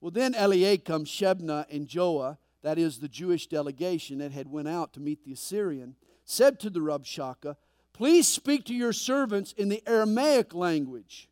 Well, 0.00 0.10
then 0.10 0.34
Eliakim, 0.34 1.04
Shebna, 1.04 1.66
and 1.70 1.86
Joah 1.86 2.38
that 2.62 2.78
is 2.78 2.98
the 2.98 3.08
Jewish 3.08 3.48
delegation 3.48 4.18
that 4.18 4.32
had 4.32 4.48
went 4.48 4.68
out 4.68 4.92
to 4.94 5.00
meet 5.00 5.24
the 5.24 5.32
Assyrian, 5.32 5.96
said 6.24 6.58
to 6.60 6.70
the 6.70 6.80
Rabshakeh, 6.80 7.56
Please 7.92 8.26
speak 8.26 8.64
to 8.66 8.74
your 8.74 8.92
servants 8.92 9.52
in 9.52 9.68
the 9.68 9.82
Aramaic 9.86 10.54
language, 10.54 11.28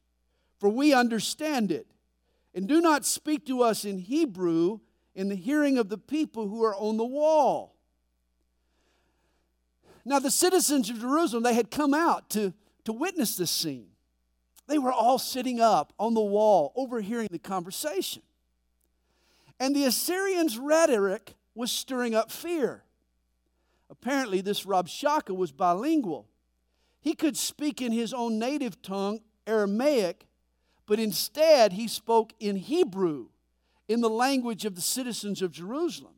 for 0.58 0.68
we 0.68 0.92
understand 0.92 1.72
it. 1.72 1.86
And 2.54 2.68
do 2.68 2.80
not 2.80 3.04
speak 3.04 3.46
to 3.46 3.62
us 3.62 3.84
in 3.84 3.98
Hebrew, 3.98 4.80
in 5.14 5.28
the 5.28 5.36
hearing 5.36 5.78
of 5.78 5.88
the 5.88 5.98
people 5.98 6.48
who 6.48 6.64
are 6.64 6.74
on 6.74 6.96
the 6.96 7.04
wall. 7.04 7.76
Now, 10.04 10.18
the 10.18 10.30
citizens 10.30 10.90
of 10.90 11.00
Jerusalem, 11.00 11.42
they 11.42 11.54
had 11.54 11.70
come 11.70 11.94
out 11.94 12.30
to, 12.30 12.54
to 12.84 12.92
witness 12.92 13.36
this 13.36 13.50
scene. 13.50 13.88
They 14.66 14.78
were 14.78 14.92
all 14.92 15.18
sitting 15.18 15.60
up 15.60 15.92
on 15.98 16.14
the 16.14 16.20
wall, 16.20 16.72
overhearing 16.76 17.28
the 17.30 17.38
conversation. 17.38 18.22
And 19.58 19.74
the 19.74 19.84
Assyrians' 19.84 20.58
rhetoric 20.58 21.34
was 21.54 21.70
stirring 21.70 22.14
up 22.14 22.30
fear. 22.30 22.84
Apparently, 23.90 24.40
this 24.40 24.64
Rabshakeh 24.64 25.36
was 25.36 25.52
bilingual. 25.52 26.28
He 27.00 27.14
could 27.14 27.36
speak 27.36 27.82
in 27.82 27.92
his 27.92 28.14
own 28.14 28.38
native 28.38 28.80
tongue, 28.80 29.20
Aramaic, 29.46 30.26
but 30.86 31.00
instead 31.00 31.72
he 31.72 31.88
spoke 31.88 32.32
in 32.38 32.56
Hebrew, 32.56 33.26
in 33.88 34.00
the 34.00 34.10
language 34.10 34.64
of 34.64 34.76
the 34.76 34.80
citizens 34.80 35.42
of 35.42 35.50
Jerusalem. 35.50 36.14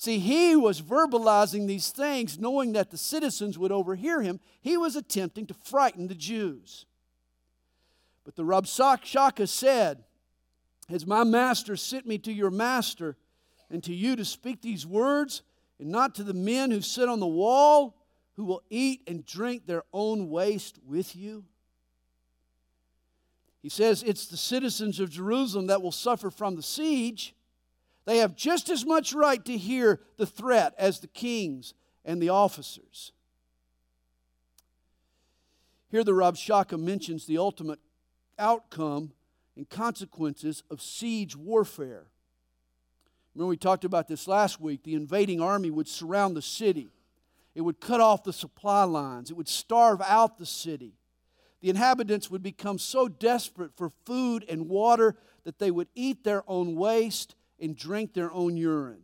See, 0.00 0.18
he 0.18 0.56
was 0.56 0.80
verbalizing 0.80 1.66
these 1.66 1.90
things 1.90 2.38
knowing 2.38 2.72
that 2.72 2.90
the 2.90 2.96
citizens 2.96 3.58
would 3.58 3.70
overhear 3.70 4.22
him. 4.22 4.40
He 4.62 4.78
was 4.78 4.96
attempting 4.96 5.44
to 5.48 5.52
frighten 5.52 6.08
the 6.08 6.14
Jews. 6.14 6.86
But 8.24 8.34
the 8.34 8.42
Rabshakeh 8.42 9.46
said, 9.46 10.02
Has 10.88 11.06
my 11.06 11.22
master 11.22 11.76
sent 11.76 12.06
me 12.06 12.16
to 12.16 12.32
your 12.32 12.50
master 12.50 13.18
and 13.68 13.84
to 13.84 13.94
you 13.94 14.16
to 14.16 14.24
speak 14.24 14.62
these 14.62 14.86
words, 14.86 15.42
and 15.78 15.90
not 15.90 16.14
to 16.14 16.24
the 16.24 16.32
men 16.32 16.70
who 16.70 16.80
sit 16.80 17.06
on 17.06 17.20
the 17.20 17.26
wall, 17.26 17.94
who 18.36 18.44
will 18.44 18.62
eat 18.70 19.02
and 19.06 19.26
drink 19.26 19.66
their 19.66 19.82
own 19.92 20.30
waste 20.30 20.78
with 20.82 21.14
you? 21.14 21.44
He 23.60 23.68
says, 23.68 24.02
It's 24.02 24.28
the 24.28 24.38
citizens 24.38 24.98
of 24.98 25.10
Jerusalem 25.10 25.66
that 25.66 25.82
will 25.82 25.92
suffer 25.92 26.30
from 26.30 26.56
the 26.56 26.62
siege 26.62 27.34
they 28.10 28.18
have 28.18 28.34
just 28.34 28.70
as 28.70 28.84
much 28.84 29.12
right 29.12 29.44
to 29.44 29.56
hear 29.56 30.00
the 30.16 30.26
threat 30.26 30.74
as 30.76 30.98
the 30.98 31.06
kings 31.06 31.74
and 32.04 32.20
the 32.20 32.30
officers. 32.30 33.12
Here, 35.92 36.02
the 36.02 36.10
Rabshakeh 36.10 36.80
mentions 36.80 37.26
the 37.26 37.38
ultimate 37.38 37.78
outcome 38.36 39.12
and 39.54 39.70
consequences 39.70 40.64
of 40.72 40.82
siege 40.82 41.36
warfare. 41.36 42.08
Remember, 43.32 43.50
we 43.50 43.56
talked 43.56 43.84
about 43.84 44.08
this 44.08 44.26
last 44.26 44.60
week. 44.60 44.82
The 44.82 44.94
invading 44.94 45.40
army 45.40 45.70
would 45.70 45.86
surround 45.86 46.36
the 46.36 46.42
city, 46.42 46.88
it 47.54 47.60
would 47.60 47.80
cut 47.80 48.00
off 48.00 48.24
the 48.24 48.32
supply 48.32 48.82
lines, 48.82 49.30
it 49.30 49.36
would 49.36 49.46
starve 49.46 50.02
out 50.02 50.36
the 50.36 50.46
city. 50.46 50.94
The 51.60 51.70
inhabitants 51.70 52.28
would 52.28 52.42
become 52.42 52.78
so 52.80 53.06
desperate 53.06 53.76
for 53.76 53.92
food 54.04 54.44
and 54.48 54.68
water 54.68 55.14
that 55.44 55.60
they 55.60 55.70
would 55.70 55.88
eat 55.94 56.24
their 56.24 56.42
own 56.48 56.74
waste 56.74 57.36
and 57.60 57.76
drink 57.76 58.14
their 58.14 58.32
own 58.32 58.56
urine. 58.56 59.02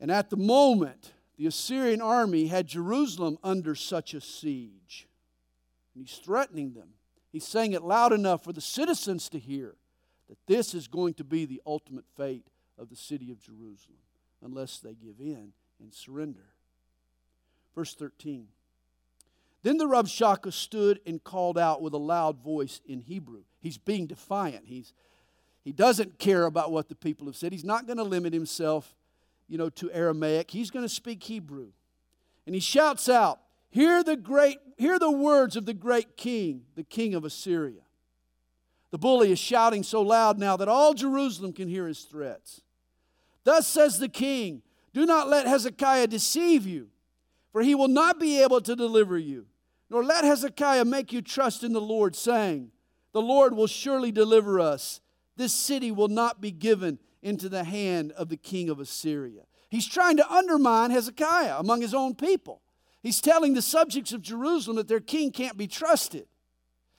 And 0.00 0.10
at 0.10 0.30
the 0.30 0.36
moment, 0.36 1.12
the 1.36 1.46
Assyrian 1.46 2.00
army 2.00 2.46
had 2.46 2.66
Jerusalem 2.66 3.38
under 3.42 3.74
such 3.74 4.14
a 4.14 4.20
siege. 4.20 5.08
And 5.94 6.06
he's 6.06 6.18
threatening 6.18 6.72
them. 6.72 6.90
He's 7.30 7.46
saying 7.46 7.72
it 7.72 7.82
loud 7.82 8.12
enough 8.12 8.44
for 8.44 8.52
the 8.52 8.60
citizens 8.60 9.28
to 9.30 9.38
hear 9.38 9.74
that 10.28 10.38
this 10.46 10.74
is 10.74 10.88
going 10.88 11.14
to 11.14 11.24
be 11.24 11.44
the 11.44 11.62
ultimate 11.66 12.04
fate 12.16 12.46
of 12.78 12.88
the 12.90 12.96
city 12.96 13.30
of 13.30 13.40
Jerusalem 13.40 13.98
unless 14.42 14.78
they 14.78 14.94
give 14.94 15.20
in 15.20 15.52
and 15.80 15.92
surrender. 15.92 16.46
Verse 17.74 17.94
13. 17.94 18.48
Then 19.62 19.78
the 19.78 19.86
Rabshakeh 19.86 20.52
stood 20.52 21.00
and 21.04 21.22
called 21.22 21.58
out 21.58 21.82
with 21.82 21.92
a 21.92 21.98
loud 21.98 22.42
voice 22.42 22.80
in 22.86 23.00
Hebrew. 23.00 23.42
He's 23.60 23.78
being 23.78 24.06
defiant. 24.06 24.64
He's 24.66 24.92
he 25.64 25.72
doesn't 25.72 26.18
care 26.18 26.46
about 26.46 26.72
what 26.72 26.88
the 26.88 26.94
people 26.94 27.26
have 27.26 27.36
said. 27.36 27.52
He's 27.52 27.64
not 27.64 27.86
going 27.86 27.98
to 27.98 28.04
limit 28.04 28.32
himself, 28.32 28.94
you 29.48 29.58
know, 29.58 29.68
to 29.70 29.90
Aramaic. 29.92 30.50
He's 30.50 30.70
going 30.70 30.84
to 30.84 30.88
speak 30.88 31.22
Hebrew. 31.22 31.68
And 32.46 32.54
he 32.54 32.60
shouts 32.60 33.08
out, 33.08 33.40
"Hear 33.70 34.02
the 34.02 34.16
great 34.16 34.58
hear 34.78 34.98
the 34.98 35.10
words 35.10 35.56
of 35.56 35.66
the 35.66 35.74
great 35.74 36.16
king, 36.16 36.62
the 36.74 36.84
king 36.84 37.14
of 37.14 37.24
Assyria." 37.24 37.82
The 38.90 38.98
bully 38.98 39.30
is 39.30 39.38
shouting 39.38 39.82
so 39.82 40.00
loud 40.00 40.38
now 40.38 40.56
that 40.56 40.68
all 40.68 40.94
Jerusalem 40.94 41.52
can 41.52 41.68
hear 41.68 41.86
his 41.86 42.04
threats. 42.04 42.62
Thus 43.44 43.66
says 43.66 43.98
the 43.98 44.08
king, 44.08 44.62
"Do 44.94 45.04
not 45.04 45.28
let 45.28 45.46
Hezekiah 45.46 46.06
deceive 46.06 46.66
you, 46.66 46.88
for 47.52 47.62
he 47.62 47.74
will 47.74 47.88
not 47.88 48.18
be 48.18 48.40
able 48.40 48.60
to 48.62 48.74
deliver 48.74 49.18
you. 49.18 49.46
Nor 49.90 50.04
let 50.04 50.24
Hezekiah 50.24 50.84
make 50.84 51.12
you 51.12 51.22
trust 51.22 51.64
in 51.64 51.72
the 51.72 51.80
Lord, 51.80 52.14
saying, 52.14 52.70
The 53.12 53.22
Lord 53.22 53.54
will 53.54 53.66
surely 53.66 54.12
deliver 54.12 54.60
us 54.60 55.00
this 55.38 55.54
city 55.54 55.90
will 55.90 56.08
not 56.08 56.40
be 56.40 56.50
given 56.50 56.98
into 57.22 57.48
the 57.48 57.64
hand 57.64 58.12
of 58.12 58.28
the 58.28 58.36
king 58.36 58.68
of 58.68 58.78
Assyria. 58.78 59.42
He's 59.70 59.86
trying 59.86 60.18
to 60.18 60.30
undermine 60.30 60.90
Hezekiah 60.90 61.56
among 61.58 61.80
his 61.80 61.94
own 61.94 62.14
people. 62.14 62.60
He's 63.02 63.20
telling 63.20 63.54
the 63.54 63.62
subjects 63.62 64.12
of 64.12 64.20
Jerusalem 64.20 64.76
that 64.76 64.88
their 64.88 65.00
king 65.00 65.32
can't 65.32 65.56
be 65.56 65.66
trusted. 65.66 66.26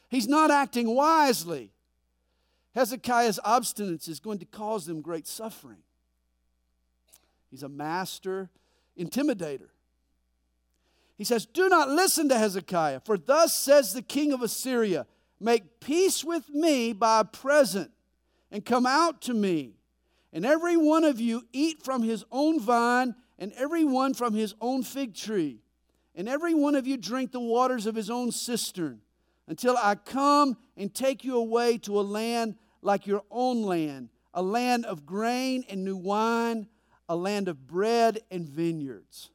He's 0.10 0.27
not 0.27 0.50
acting 0.50 0.96
wisely. 0.96 1.72
Hezekiah's 2.74 3.39
obstinance 3.46 4.08
is 4.08 4.19
going 4.19 4.39
to 4.39 4.46
cause 4.46 4.86
them 4.86 5.01
great 5.01 5.27
suffering. 5.27 5.84
He's 7.51 7.63
a 7.63 7.69
master 7.69 8.50
intimidator. 8.98 9.69
He 11.17 11.24
says, 11.24 11.46
Do 11.46 11.69
not 11.69 11.89
listen 11.89 12.29
to 12.29 12.38
Hezekiah, 12.38 13.01
for 13.01 13.17
thus 13.17 13.53
says 13.53 13.93
the 13.93 14.01
king 14.01 14.31
of 14.31 14.41
Assyria 14.41 15.05
Make 15.39 15.79
peace 15.79 16.24
with 16.24 16.50
me 16.50 16.91
by 16.91 17.22
a 17.22 17.25
present 17.25 17.91
and 18.51 18.65
come 18.65 18.86
out 18.86 19.22
to 19.24 19.34
me. 19.34 19.75
And 20.32 20.46
every 20.46 20.77
one 20.77 21.03
of 21.03 21.20
you 21.20 21.44
eat 21.51 21.84
from 21.84 22.03
his 22.03 22.24
own 22.32 22.60
vine, 22.60 23.15
and 23.38 23.51
every 23.53 23.84
one 23.84 24.13
from 24.13 24.34
his 24.34 24.53
own 24.62 24.84
fig 24.84 25.15
tree. 25.15 25.62
And 26.15 26.27
every 26.27 26.53
one 26.53 26.75
of 26.75 26.86
you 26.86 26.98
drink 26.98 27.32
the 27.32 27.39
waters 27.39 27.86
of 27.86 27.96
his 27.96 28.10
own 28.10 28.32
cistern, 28.32 29.01
until 29.48 29.75
I 29.77 29.96
come 29.96 30.58
and 30.77 30.94
take 30.94 31.24
you 31.24 31.38
away 31.38 31.77
to 31.79 32.00
a 32.00 32.01
land 32.01 32.56
like 32.82 33.08
your 33.08 33.24
own 33.32 33.63
land, 33.63 34.10
a 34.34 34.41
land 34.41 34.86
of 34.86 35.06
grain 35.06 35.65
and 35.70 35.84
new 35.84 35.98
wine, 35.98 36.68
a 37.08 37.15
land 37.15 37.48
of 37.48 37.65
bread 37.65 38.20
and 38.29 38.48
vineyards. 38.48 39.32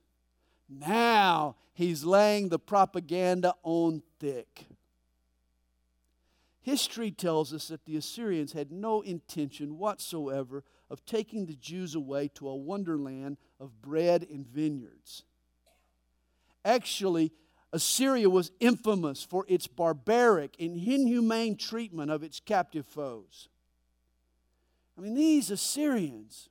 Now 0.68 1.56
he's 1.72 2.04
laying 2.04 2.48
the 2.48 2.58
propaganda 2.58 3.54
on 3.62 4.02
thick. 4.20 4.66
History 6.64 7.10
tells 7.10 7.52
us 7.52 7.68
that 7.68 7.84
the 7.84 7.98
Assyrians 7.98 8.54
had 8.54 8.72
no 8.72 9.02
intention 9.02 9.76
whatsoever 9.76 10.64
of 10.88 11.04
taking 11.04 11.44
the 11.44 11.56
Jews 11.56 11.94
away 11.94 12.28
to 12.36 12.48
a 12.48 12.56
wonderland 12.56 13.36
of 13.60 13.82
bread 13.82 14.26
and 14.30 14.46
vineyards. 14.46 15.24
Actually, 16.64 17.32
Assyria 17.74 18.30
was 18.30 18.50
infamous 18.60 19.22
for 19.22 19.44
its 19.46 19.66
barbaric 19.66 20.56
and 20.58 20.74
inhumane 20.74 21.58
treatment 21.58 22.10
of 22.10 22.22
its 22.22 22.40
captive 22.40 22.86
foes. 22.86 23.50
I 24.96 25.02
mean, 25.02 25.14
these 25.14 25.50
Assyrians, 25.50 26.48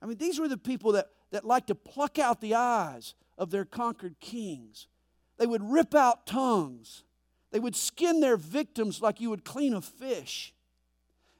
I 0.00 0.06
mean, 0.06 0.18
these 0.18 0.38
were 0.38 0.46
the 0.46 0.58
people 0.58 0.92
that, 0.92 1.08
that 1.32 1.44
liked 1.44 1.66
to 1.66 1.74
pluck 1.74 2.20
out 2.20 2.40
the 2.40 2.54
eyes 2.54 3.14
of 3.36 3.50
their 3.50 3.64
conquered 3.64 4.20
kings. 4.20 4.86
They 5.38 5.46
would 5.46 5.68
rip 5.68 5.92
out 5.92 6.24
tongues. 6.24 7.02
They 7.50 7.58
would 7.58 7.76
skin 7.76 8.20
their 8.20 8.36
victims 8.36 9.02
like 9.02 9.20
you 9.20 9.30
would 9.30 9.44
clean 9.44 9.74
a 9.74 9.80
fish. 9.80 10.54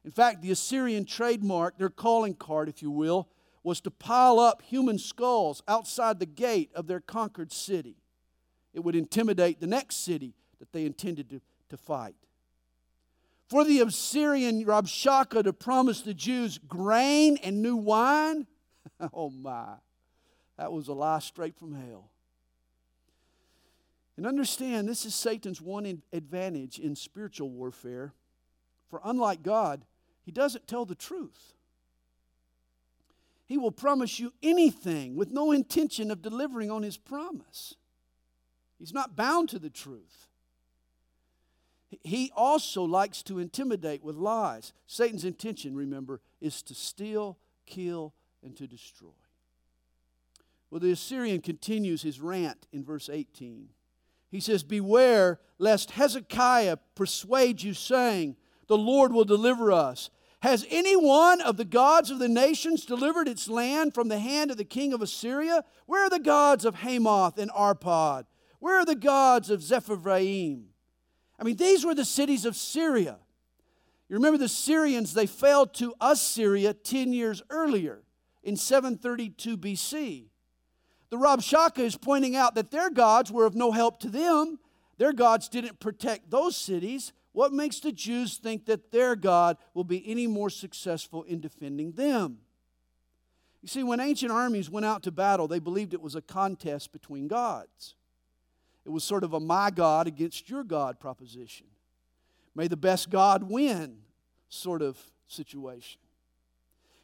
In 0.05 0.11
fact, 0.11 0.43
the 0.43 0.51
Assyrian 0.51 1.05
trademark, 1.05 1.79
their 1.79 1.91
calling 1.91 2.35
card, 2.35 2.69
if 2.69 2.83
you 2.83 2.91
will, 2.91 3.29
was 3.63 3.81
to 3.83 3.91
pile 3.91 4.39
up 4.39 4.63
human 4.63 4.99
skulls 4.99 5.63
outside 5.69 6.19
the 6.19 6.27
gate 6.27 6.71
of 6.75 6.87
their 6.87 7.01
conquered 7.01 7.53
city. 7.53 7.97
It 8.73 8.81
would 8.81 8.97
intimidate 8.97 9.61
the 9.61 9.67
next 9.67 9.97
city 10.05 10.35
that 10.59 10.73
they 10.73 10.87
intended 10.87 11.29
to, 11.31 11.41
to 11.69 11.77
fight. 11.77 12.15
For 13.49 13.65
the 13.65 13.81
Assyrian 13.81 14.65
Rabshakeh 14.65 15.43
to 15.43 15.53
promise 15.53 16.03
the 16.03 16.15
Jews 16.15 16.59
grain 16.59 17.37
and 17.43 17.61
new 17.61 17.77
wine, 17.77 18.47
oh 19.13 19.31
my, 19.31 19.75
that 20.57 20.73
was 20.73 20.89
a 20.89 20.93
lie 20.93 21.19
straight 21.19 21.59
from 21.59 21.75
hell. 21.75 22.11
And 24.21 24.27
understand 24.27 24.87
this 24.87 25.07
is 25.07 25.15
Satan's 25.15 25.63
one 25.63 26.03
advantage 26.13 26.79
in 26.79 26.95
spiritual 26.95 27.49
warfare. 27.49 28.13
For 28.91 29.01
unlike 29.03 29.43
God, 29.43 29.87
he 30.27 30.31
doesn't 30.31 30.69
tell 30.69 30.85
the 30.85 30.95
truth. 30.95 31.55
He 33.47 33.57
will 33.57 33.73
promise 33.73 34.21
you 34.21 34.35
anything 34.43 35.17
with 35.17 35.31
no 35.31 35.53
intention 35.53 36.11
of 36.11 36.21
delivering 36.21 36.71
on 36.71 36.83
his 36.83 36.99
promise. 36.99 37.77
He's 38.79 38.93
not 38.93 39.17
bound 39.17 39.49
to 39.49 39.59
the 39.59 39.71
truth. 39.71 40.29
He 42.05 42.31
also 42.37 42.83
likes 42.83 43.23
to 43.23 43.39
intimidate 43.39 44.05
with 44.05 44.17
lies. 44.17 44.75
Satan's 44.87 45.25
intention, 45.25 45.75
remember, 45.75 46.21
is 46.43 46.61
to 46.65 46.75
steal, 46.75 47.39
kill, 47.65 48.13
and 48.43 48.55
to 48.59 48.67
destroy. 48.67 49.09
Well, 50.71 50.81
the 50.81 50.91
Assyrian 50.91 51.41
continues 51.41 52.03
his 52.03 52.21
rant 52.21 52.67
in 52.71 52.85
verse 52.85 53.09
18. 53.09 53.71
He 54.31 54.41
says, 54.41 54.63
Beware 54.63 55.41
lest 55.59 55.93
Hezekiah 55.93 56.79
persuade 56.95 57.63
you, 57.63 57.75
saying, 57.75 58.37
The 58.69 58.79
Lord 58.79 59.13
will 59.13 59.25
deliver 59.25 59.73
us. 59.73 60.11
Has 60.43 60.67
any 60.71 60.97
one 60.97 61.43
of 61.43 61.59
the 61.59 61.67
gods 61.67 62.11
of 62.11 62.19
the 62.19 62.29
nations 62.29 62.87
delivered 62.87 63.29
its 63.29 63.49
land 63.49 63.93
from 63.93 64.09
the 64.09 64.19
hand 64.19 64.51
of 64.51 64.57
the 64.57 64.65
king 64.65 64.95
of 64.95 65.03
Assyria? 65.03 65.65
Where 65.85 66.05
are 66.05 66.11
the 66.11 66.19
gods 66.19 66.65
of 66.65 66.77
Hamath 66.77 67.39
and 67.39 67.51
Arpad? 67.51 68.25
Where 68.59 68.77
are 68.77 68.87
the 68.87 68.95
gods 68.95 69.51
of 69.51 69.61
Sepharvaim? 69.61 70.65
I 71.39 71.45
mean, 71.45 71.57
these 71.57 71.85
were 71.85 71.95
the 71.95 72.05
cities 72.05 72.47
of 72.47 72.57
Syria. 72.57 73.19
You 74.09 74.17
remember 74.17 74.39
the 74.39 74.49
Syrians, 74.49 75.13
they 75.13 75.27
fell 75.27 75.67
to 75.67 75.95
Assyria 76.01 76.73
10 76.75 77.13
years 77.13 77.43
earlier 77.51 78.03
in 78.43 78.57
732 78.57 79.57
BC. 79.57 80.30
The 81.11 81.17
Rabshakeh 81.17 81.81
is 81.81 81.97
pointing 81.97 82.37
out 82.37 82.55
that 82.55 82.71
their 82.71 82.89
gods 82.89 83.31
were 83.31 83.45
of 83.45 83.55
no 83.55 83.73
help 83.73 84.01
to 84.01 84.09
them. 84.09 84.59
Their 84.97 85.13
gods 85.13 85.49
didn't 85.49 85.81
protect 85.81 86.31
those 86.31 86.57
cities. 86.57 87.13
What 87.33 87.53
makes 87.53 87.81
the 87.81 87.93
Jews 87.93 88.39
think 88.39 88.67
that 88.67 88.93
their 88.93 89.17
God 89.17 89.57
will 89.75 89.85
be 89.85 90.09
any 90.09 90.27
more 90.27 90.51
successful 90.51 91.23
in 91.25 91.41
defending 91.41 91.93
them? 91.93 92.39
You 93.63 93.69
see, 93.69 93.83
when 93.83 94.01
ancient 94.01 94.33
armies 94.33 94.71
went 94.71 94.87
out 94.87 95.03
to 95.03 95.11
battle, 95.11 95.47
they 95.47 95.59
believed 95.59 95.95
it 95.95 96.01
was 96.01 96.15
a 96.15 96.23
contest 96.23 96.93
between 96.93 97.29
gods. 97.29 97.95
It 98.85 98.91
was 98.91 99.05
sort 99.05 99.25
of 99.25 99.35
a 99.35 99.41
my 99.41 99.71
God 99.71 100.07
against 100.07 100.49
your 100.49 100.65
God 100.65 100.99
proposition. 100.99 101.67
May 102.55 102.69
the 102.69 102.77
best 102.77 103.11
God 103.11 103.45
win 103.45 103.99
sort 104.49 104.83
of 104.83 104.99
situation. 105.29 106.01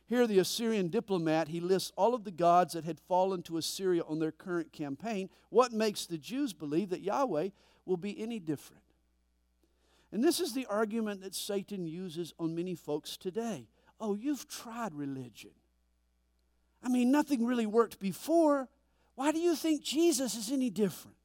Here, 0.09 0.27
the 0.29 0.39
Assyrian 0.39 0.89
diplomat, 0.89 1.49
he 1.49 1.59
lists 1.59 1.91
all 1.97 2.15
of 2.15 2.23
the 2.23 2.31
gods 2.31 2.75
that 2.75 2.85
had 2.85 3.01
fallen 3.01 3.43
to 3.43 3.57
Assyria 3.57 4.03
on 4.07 4.21
their 4.21 4.31
current 4.31 4.73
campaign. 4.73 5.29
What 5.51 5.73
makes 5.73 6.07
the 6.07 6.17
Jews 6.17 6.53
believe 6.53 6.91
that 6.91 7.01
Yahweh 7.01 7.49
will 7.85 7.97
be 7.97 8.21
any 8.21 8.39
different? 8.39 8.83
And 10.13 10.23
this 10.23 10.39
is 10.39 10.55
the 10.55 10.67
argument 10.67 11.23
that 11.23 11.35
Satan 11.35 11.87
uses 11.87 12.33
on 12.39 12.55
many 12.55 12.77
folks 12.77 13.17
today. 13.17 13.67
Oh, 14.01 14.15
you've 14.15 14.47
tried 14.47 14.95
religion. 14.95 15.51
I 16.85 16.89
mean, 16.89 17.11
nothing 17.11 17.45
really 17.45 17.67
worked 17.67 17.99
before. 17.99 18.69
Why 19.17 19.33
do 19.33 19.41
you 19.41 19.57
think 19.57 19.83
Jesus 19.83 20.37
is 20.37 20.53
any 20.53 20.71
different? 20.71 21.17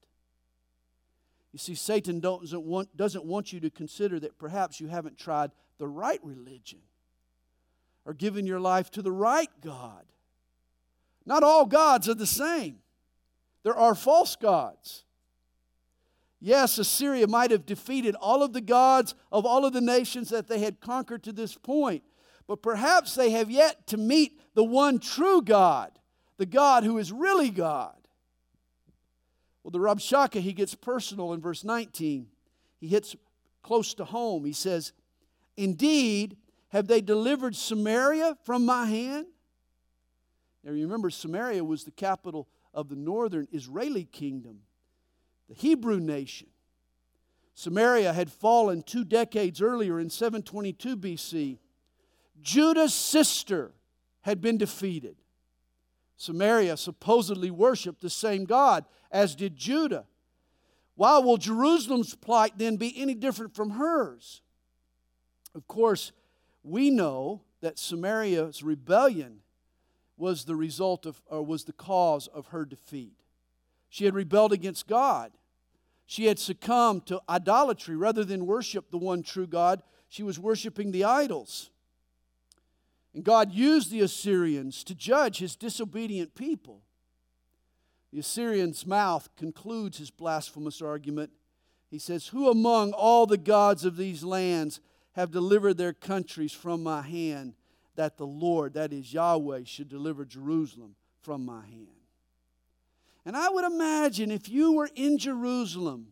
You 1.51 1.59
see, 1.59 1.75
Satan 1.75 2.19
doesn't 2.19 2.63
want, 2.63 2.97
doesn't 2.97 3.25
want 3.25 3.53
you 3.53 3.59
to 3.59 3.69
consider 3.69 4.19
that 4.21 4.39
perhaps 4.39 4.79
you 4.79 4.88
haven't 4.88 5.19
tried 5.19 5.51
the 5.77 5.88
right 5.88 6.19
religion 6.23 6.79
or 8.05 8.13
given 8.13 8.46
your 8.46 8.60
life 8.60 8.89
to 8.91 9.01
the 9.01 9.12
right 9.12 9.50
God. 9.62 10.03
Not 11.25 11.43
all 11.43 11.65
gods 11.65 12.10
are 12.10 12.15
the 12.15 12.25
same, 12.25 12.77
there 13.63 13.75
are 13.75 13.96
false 13.96 14.36
gods. 14.36 15.03
Yes, 16.43 16.79
Assyria 16.79 17.27
might 17.27 17.51
have 17.51 17.67
defeated 17.67 18.15
all 18.15 18.41
of 18.41 18.51
the 18.51 18.62
gods 18.62 19.13
of 19.31 19.46
all 19.46 19.63
of 19.63 19.74
the 19.74 19.81
nations 19.81 20.29
that 20.29 20.48
they 20.48 20.58
had 20.58 20.81
conquered 20.81 21.22
to 21.24 21.31
this 21.31 21.53
point, 21.55 22.01
but 22.48 22.63
perhaps 22.63 23.13
they 23.13 23.29
have 23.29 23.51
yet 23.51 23.86
to 23.88 23.98
meet 23.98 24.41
the 24.55 24.63
one 24.63 24.98
true 24.98 25.43
God, 25.43 25.91
the 26.38 26.48
God 26.48 26.84
who 26.84 26.98
is 26.98 27.12
really 27.12 27.51
God. 27.51 27.96
Well, 29.63 29.72
the 29.72 29.79
Rabshakeh, 29.79 30.41
he 30.41 30.53
gets 30.53 30.74
personal 30.74 31.34
in 31.34 31.41
verse 31.41 31.63
19. 31.63 32.25
He 32.79 32.88
hits 32.88 33.15
close 33.62 33.93
to 33.93 34.05
home. 34.05 34.43
He 34.46 34.53
says, 34.53 34.93
Indeed, 35.55 36.38
have 36.71 36.87
they 36.87 37.01
delivered 37.01 37.55
Samaria 37.55 38.37
from 38.43 38.65
my 38.65 38.85
hand? 38.85 39.27
Now 40.63 40.71
you 40.71 40.83
remember, 40.85 41.09
Samaria 41.09 41.63
was 41.63 41.83
the 41.83 41.91
capital 41.91 42.47
of 42.73 42.87
the 42.87 42.95
northern 42.95 43.47
Israeli 43.51 44.05
kingdom, 44.05 44.59
the 45.49 45.55
Hebrew 45.55 45.99
nation. 45.99 46.47
Samaria 47.53 48.13
had 48.13 48.31
fallen 48.31 48.83
two 48.83 49.03
decades 49.03 49.61
earlier 49.61 49.99
in 49.99 50.09
722 50.09 50.95
BC. 50.95 51.57
Judah's 52.41 52.93
sister 52.93 53.73
had 54.21 54.39
been 54.39 54.57
defeated. 54.57 55.17
Samaria 56.15 56.77
supposedly 56.77 57.51
worshiped 57.51 58.01
the 58.01 58.09
same 58.09 58.46
God 58.46 58.85
as 59.11 59.35
did 59.35 59.57
Judah. 59.57 60.05
Why 60.96 61.17
will 61.17 61.37
Jerusalem's 61.37 62.15
plight 62.15 62.53
then 62.57 62.77
be 62.77 62.93
any 62.96 63.13
different 63.13 63.55
from 63.55 63.72
hers? 63.72 64.41
Of 65.53 65.67
course, 65.67 66.13
we 66.63 66.89
know 66.89 67.41
that 67.61 67.79
Samaria's 67.79 68.63
rebellion 68.63 69.39
was 70.17 70.45
the 70.45 70.55
result 70.55 71.05
of, 71.05 71.21
or 71.27 71.43
was 71.43 71.63
the 71.63 71.74
cause 71.74 72.27
of 72.27 72.47
her 72.47 72.65
defeat. 72.65 73.15
She 73.89 74.05
had 74.05 74.13
rebelled 74.13 74.53
against 74.53 74.87
God. 74.87 75.31
She 76.05 76.25
had 76.25 76.39
succumbed 76.39 77.05
to 77.07 77.21
idolatry 77.27 77.95
rather 77.95 78.24
than 78.24 78.45
worship 78.45 78.91
the 78.91 78.97
one 78.97 79.24
true 79.24 79.47
God. 79.47 79.81
She 80.09 80.24
was 80.24 80.39
worshiping 80.39 80.91
the 80.91 81.05
idols. 81.05 81.69
And 83.13 83.24
God 83.24 83.51
used 83.51 83.91
the 83.91 84.01
Assyrians 84.01 84.83
to 84.85 84.95
judge 84.95 85.39
his 85.39 85.55
disobedient 85.55 86.35
people. 86.35 86.81
The 88.11 88.19
Assyrian's 88.19 88.85
mouth 88.85 89.29
concludes 89.37 89.97
his 89.97 90.11
blasphemous 90.11 90.81
argument. 90.81 91.31
He 91.89 92.00
says, 92.00 92.27
Who 92.27 92.50
among 92.50 92.93
all 92.93 93.25
the 93.25 93.37
gods 93.37 93.85
of 93.85 93.97
these 93.97 94.24
lands 94.24 94.79
have 95.13 95.31
delivered 95.31 95.77
their 95.77 95.93
countries 95.93 96.53
from 96.53 96.83
my 96.83 97.01
hand, 97.01 97.53
that 97.95 98.17
the 98.17 98.27
Lord, 98.27 98.74
that 98.74 98.93
is 98.93 99.13
Yahweh, 99.13 99.63
should 99.65 99.89
deliver 99.89 100.25
Jerusalem 100.25 100.95
from 101.21 101.45
my 101.45 101.61
hand. 101.65 101.87
And 103.25 103.35
I 103.35 103.50
would 103.50 103.65
imagine 103.65 104.31
if 104.31 104.50
you 104.50 104.74
were 104.74 104.89
in 104.95 105.17
Jerusalem 105.17 106.07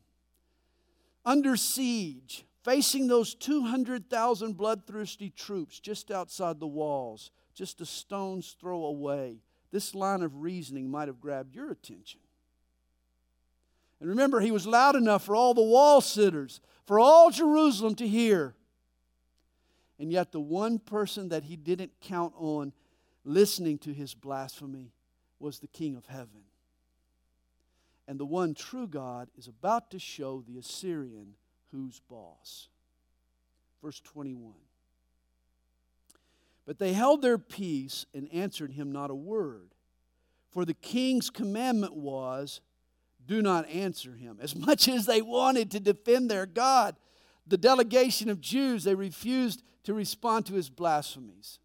under 1.26 1.56
siege, 1.56 2.46
facing 2.64 3.08
those 3.08 3.34
200,000 3.36 4.58
bloodthirsty 4.58 5.30
troops 5.32 5.80
just 5.80 6.12
outside 6.12 6.60
the 6.60 6.68
walls, 6.68 7.32
just 7.56 7.82
a 7.82 7.86
stone's 7.86 8.56
throw 8.60 8.86
away, 8.86 9.38
this 9.72 9.96
line 9.96 10.22
of 10.22 10.42
reasoning 10.42 10.90
might 10.90 11.08
have 11.08 11.20
grabbed 11.20 11.56
your 11.56 11.72
attention. 11.72 12.20
And 14.00 14.10
remember, 14.10 14.40
he 14.40 14.52
was 14.52 14.66
loud 14.66 14.96
enough 14.96 15.26
for 15.26 15.36
all 15.36 15.54
the 15.54 15.62
wall 15.62 16.02
sitters, 16.02 16.62
for 16.86 17.00
all 17.00 17.32
Jerusalem 17.32 17.96
to 17.96 18.08
hear. 18.08 18.56
And 20.00 20.12
yet, 20.12 20.32
the 20.32 20.40
one 20.40 20.80
person 20.80 21.30
that 21.30 21.44
he 21.44 21.58
didn't 21.58 21.92
count 22.02 22.34
on 22.38 22.72
listening 23.26 23.78
to 23.80 23.94
his 23.94 24.14
blasphemy 24.14 24.94
was 25.40 25.60
the 25.60 25.68
King 25.68 25.96
of 25.96 26.06
heaven. 26.06 26.44
And 28.08 28.20
the 28.20 28.26
one 28.26 28.54
true 28.54 28.88
God 28.88 29.30
is 29.38 29.48
about 29.48 29.92
to 29.92 30.00
show 30.00 30.44
the 30.48 30.58
Assyrian 30.58 31.34
who's 31.72 32.00
boss. 32.00 32.70
Verse 33.84 34.00
21. 34.00 34.54
But 36.66 36.80
they 36.80 36.94
held 36.94 37.22
their 37.22 37.38
peace 37.38 38.06
and 38.14 38.32
answered 38.34 38.72
him 38.72 38.92
not 38.92 39.12
a 39.12 39.16
word. 39.16 39.74
For 40.50 40.66
the 40.66 40.74
king's 40.74 41.30
commandment 41.30 41.96
was, 41.96 42.62
do 43.26 43.42
not 43.42 43.68
answer 43.70 44.14
him. 44.14 44.40
As 44.42 44.56
much 44.56 44.88
as 44.88 45.06
they 45.06 45.22
wanted 45.22 45.70
to 45.72 45.80
defend 45.80 46.30
their 46.30 46.46
God, 46.46 46.96
the 47.50 47.58
delegation 47.58 48.30
of 48.30 48.40
Jews, 48.42 48.84
they 48.84 48.96
refused 48.96 49.64
to 49.84 49.94
respond 49.94 50.46
to 50.46 50.54
his 50.54 50.70
blasphemies. 50.70 51.60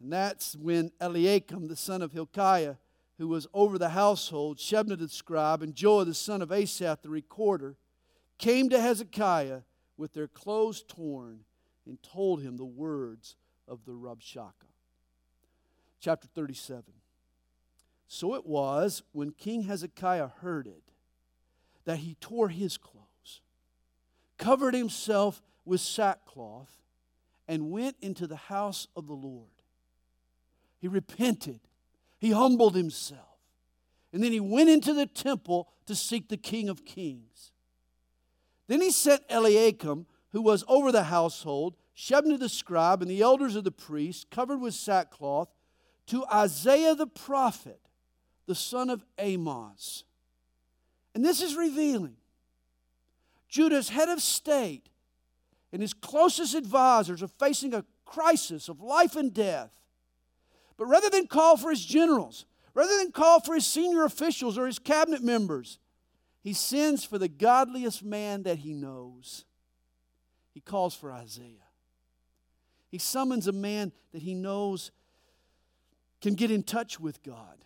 And 0.00 0.12
that's 0.12 0.56
when 0.56 0.90
Eliakim, 1.00 1.68
the 1.68 1.76
son 1.76 2.02
of 2.02 2.12
Hilkiah, 2.12 2.76
who 3.18 3.28
was 3.28 3.46
over 3.52 3.78
the 3.78 3.90
household, 3.90 4.56
Shebna 4.56 4.98
the 4.98 5.08
scribe, 5.08 5.62
and 5.62 5.74
Joah 5.74 6.06
the 6.06 6.14
son 6.14 6.40
of 6.40 6.50
Asaph 6.50 7.02
the 7.02 7.10
recorder, 7.10 7.76
came 8.38 8.70
to 8.70 8.80
Hezekiah 8.80 9.60
with 9.98 10.14
their 10.14 10.28
clothes 10.28 10.82
torn 10.82 11.40
and 11.86 12.02
told 12.02 12.40
him 12.40 12.56
the 12.56 12.64
words 12.64 13.36
of 13.68 13.84
the 13.84 13.92
Rabshakeh. 13.92 14.52
Chapter 16.00 16.28
37. 16.34 16.84
So 18.08 18.34
it 18.34 18.46
was 18.46 19.02
when 19.12 19.32
King 19.32 19.64
Hezekiah 19.64 20.30
heard 20.40 20.66
it 20.66 20.82
that 21.84 21.98
he 21.98 22.16
tore 22.20 22.48
his 22.48 22.76
clothes, 22.76 22.99
covered 24.40 24.74
himself 24.74 25.42
with 25.64 25.80
sackcloth, 25.80 26.82
and 27.46 27.70
went 27.70 27.96
into 28.00 28.26
the 28.26 28.36
house 28.36 28.88
of 28.96 29.06
the 29.06 29.12
Lord. 29.12 29.50
He 30.78 30.88
repented, 30.88 31.60
he 32.18 32.30
humbled 32.30 32.74
himself, 32.74 33.38
and 34.12 34.24
then 34.24 34.32
he 34.32 34.40
went 34.40 34.70
into 34.70 34.94
the 34.94 35.06
temple 35.06 35.68
to 35.86 35.94
seek 35.94 36.28
the 36.28 36.36
King 36.36 36.68
of 36.68 36.84
Kings. 36.84 37.52
Then 38.66 38.80
he 38.80 38.90
sent 38.90 39.22
Eliakim, 39.28 40.06
who 40.30 40.40
was 40.40 40.64
over 40.68 40.90
the 40.90 41.04
household, 41.04 41.76
Shebna 41.94 42.38
the 42.38 42.48
scribe, 42.48 43.02
and 43.02 43.10
the 43.10 43.20
elders 43.20 43.56
of 43.56 43.64
the 43.64 43.70
priests, 43.70 44.24
covered 44.30 44.58
with 44.58 44.74
sackcloth, 44.74 45.48
to 46.06 46.24
Isaiah 46.32 46.94
the 46.94 47.06
prophet, 47.06 47.80
the 48.46 48.54
son 48.54 48.88
of 48.88 49.04
Amoz. 49.18 50.04
And 51.14 51.24
this 51.24 51.42
is 51.42 51.56
revealing. 51.56 52.16
Judah's 53.50 53.88
head 53.88 54.08
of 54.08 54.22
state 54.22 54.88
and 55.72 55.82
his 55.82 55.92
closest 55.92 56.54
advisors 56.54 57.22
are 57.22 57.28
facing 57.28 57.74
a 57.74 57.84
crisis 58.04 58.68
of 58.68 58.80
life 58.80 59.16
and 59.16 59.34
death. 59.34 59.72
But 60.76 60.86
rather 60.86 61.10
than 61.10 61.26
call 61.26 61.56
for 61.56 61.70
his 61.70 61.84
generals, 61.84 62.46
rather 62.74 62.96
than 62.96 63.12
call 63.12 63.40
for 63.40 63.54
his 63.54 63.66
senior 63.66 64.04
officials 64.04 64.56
or 64.56 64.66
his 64.66 64.78
cabinet 64.78 65.22
members, 65.22 65.78
he 66.42 66.54
sends 66.54 67.04
for 67.04 67.18
the 67.18 67.28
godliest 67.28 68.02
man 68.02 68.44
that 68.44 68.58
he 68.58 68.72
knows. 68.72 69.44
He 70.54 70.60
calls 70.60 70.94
for 70.94 71.12
Isaiah. 71.12 71.68
He 72.88 72.98
summons 72.98 73.46
a 73.46 73.52
man 73.52 73.92
that 74.12 74.22
he 74.22 74.34
knows 74.34 74.90
can 76.20 76.34
get 76.34 76.50
in 76.50 76.62
touch 76.62 76.98
with 76.98 77.22
God, 77.22 77.64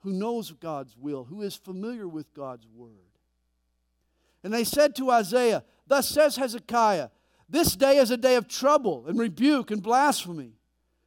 who 0.00 0.12
knows 0.12 0.50
God's 0.52 0.96
will, 0.96 1.24
who 1.24 1.42
is 1.42 1.56
familiar 1.56 2.08
with 2.08 2.32
God's 2.34 2.66
word. 2.66 3.11
And 4.42 4.52
they 4.52 4.64
said 4.64 4.96
to 4.96 5.10
Isaiah, 5.10 5.64
Thus 5.86 6.08
says 6.08 6.36
Hezekiah, 6.36 7.10
this 7.48 7.76
day 7.76 7.98
is 7.98 8.10
a 8.10 8.16
day 8.16 8.36
of 8.36 8.48
trouble 8.48 9.04
and 9.06 9.18
rebuke 9.18 9.70
and 9.70 9.82
blasphemy. 9.82 10.54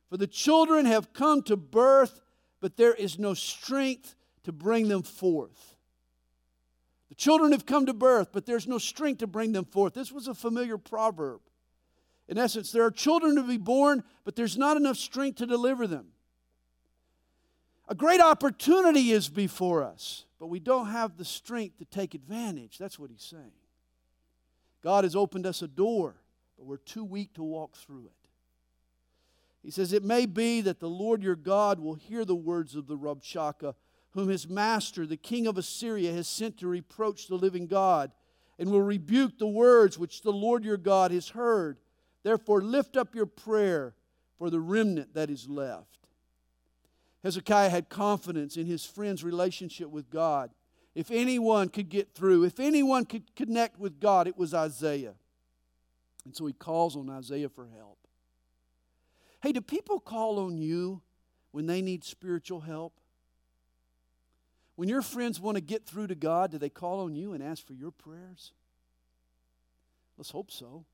For 0.09 0.17
the 0.17 0.27
children 0.27 0.85
have 0.85 1.11
come 1.11 1.41
to 1.43 1.57
birth, 1.57 2.21
but 2.61 2.77
there 2.77 2.93
is 2.93 3.17
no 3.17 3.33
strength 3.33 4.15
to 4.43 4.51
bring 4.51 4.87
them 4.87 5.01
forth. 5.01 5.75
The 7.09 7.15
children 7.15 7.51
have 7.51 7.65
come 7.65 7.85
to 7.87 7.93
birth, 7.93 8.29
but 8.31 8.45
there's 8.45 8.67
no 8.67 8.77
strength 8.77 9.19
to 9.19 9.27
bring 9.27 9.53
them 9.53 9.65
forth. 9.65 9.93
This 9.93 10.11
was 10.11 10.27
a 10.27 10.35
familiar 10.35 10.77
proverb. 10.77 11.41
In 12.27 12.37
essence, 12.37 12.71
there 12.71 12.83
are 12.83 12.91
children 12.91 13.35
to 13.35 13.43
be 13.43 13.57
born, 13.57 14.03
but 14.23 14.35
there's 14.35 14.57
not 14.57 14.77
enough 14.77 14.97
strength 14.97 15.37
to 15.37 15.45
deliver 15.45 15.87
them. 15.87 16.07
A 17.87 17.95
great 17.95 18.21
opportunity 18.21 19.11
is 19.11 19.29
before 19.29 19.83
us, 19.83 20.24
but 20.45 20.51
we 20.51 20.59
don't 20.59 20.89
have 20.89 21.17
the 21.17 21.25
strength 21.25 21.79
to 21.79 21.85
take 21.85 22.13
advantage. 22.13 22.77
That's 22.77 22.99
what 22.99 23.09
he's 23.09 23.23
saying. 23.23 23.51
God 24.83 25.03
has 25.03 25.15
opened 25.15 25.47
us 25.47 25.63
a 25.63 25.67
door, 25.67 26.17
but 26.55 26.67
we're 26.67 26.77
too 26.77 27.03
weak 27.03 27.33
to 27.33 27.41
walk 27.41 27.75
through 27.75 28.05
it. 28.05 28.29
He 29.63 29.71
says, 29.71 29.91
It 29.91 30.03
may 30.03 30.27
be 30.27 30.61
that 30.61 30.79
the 30.79 30.87
Lord 30.87 31.23
your 31.23 31.35
God 31.35 31.79
will 31.79 31.95
hear 31.95 32.23
the 32.23 32.35
words 32.35 32.75
of 32.75 32.85
the 32.85 32.95
Rabshakeh, 32.95 33.73
whom 34.11 34.27
his 34.27 34.47
master, 34.47 35.07
the 35.07 35.17
king 35.17 35.47
of 35.47 35.57
Assyria, 35.57 36.13
has 36.13 36.27
sent 36.27 36.59
to 36.59 36.67
reproach 36.67 37.25
the 37.25 37.33
living 37.33 37.65
God, 37.65 38.11
and 38.59 38.69
will 38.69 38.83
rebuke 38.83 39.39
the 39.39 39.47
words 39.47 39.97
which 39.97 40.21
the 40.21 40.31
Lord 40.31 40.63
your 40.63 40.77
God 40.77 41.09
has 41.09 41.29
heard. 41.29 41.79
Therefore, 42.21 42.61
lift 42.61 42.97
up 42.97 43.15
your 43.15 43.25
prayer 43.25 43.95
for 44.37 44.51
the 44.51 44.59
remnant 44.59 45.15
that 45.15 45.31
is 45.31 45.49
left. 45.49 46.04
Hezekiah 47.25 47.71
had 47.71 47.89
confidence 47.89 48.55
in 48.55 48.67
his 48.67 48.85
friend's 48.85 49.23
relationship 49.23 49.89
with 49.89 50.11
God. 50.11 50.51
If 50.93 51.09
anyone 51.09 51.69
could 51.69 51.89
get 51.89 52.13
through, 52.13 52.43
if 52.43 52.59
anyone 52.59 53.03
could 53.03 53.35
connect 53.35 53.79
with 53.79 53.99
God, 53.99 54.27
it 54.27 54.37
was 54.37 54.53
Isaiah. 54.53 55.15
And 56.23 56.35
so 56.35 56.45
he 56.45 56.53
calls 56.53 56.95
on 56.95 57.09
Isaiah 57.09 57.49
for 57.49 57.67
help. 57.75 57.97
Hey, 59.41 59.53
do 59.53 59.61
people 59.61 59.99
call 59.99 60.37
on 60.37 60.59
you 60.59 61.01
when 61.49 61.65
they 61.65 61.81
need 61.81 62.03
spiritual 62.03 62.59
help? 62.59 62.93
When 64.75 64.87
your 64.87 65.01
friends 65.01 65.39
want 65.39 65.55
to 65.55 65.61
get 65.61 65.83
through 65.83 66.07
to 66.07 66.15
God, 66.15 66.51
do 66.51 66.59
they 66.59 66.69
call 66.69 66.99
on 66.99 67.15
you 67.15 67.33
and 67.33 67.41
ask 67.41 67.65
for 67.65 67.73
your 67.73 67.89
prayers? 67.89 68.51
Let's 70.15 70.29
hope 70.29 70.51
so. 70.51 70.85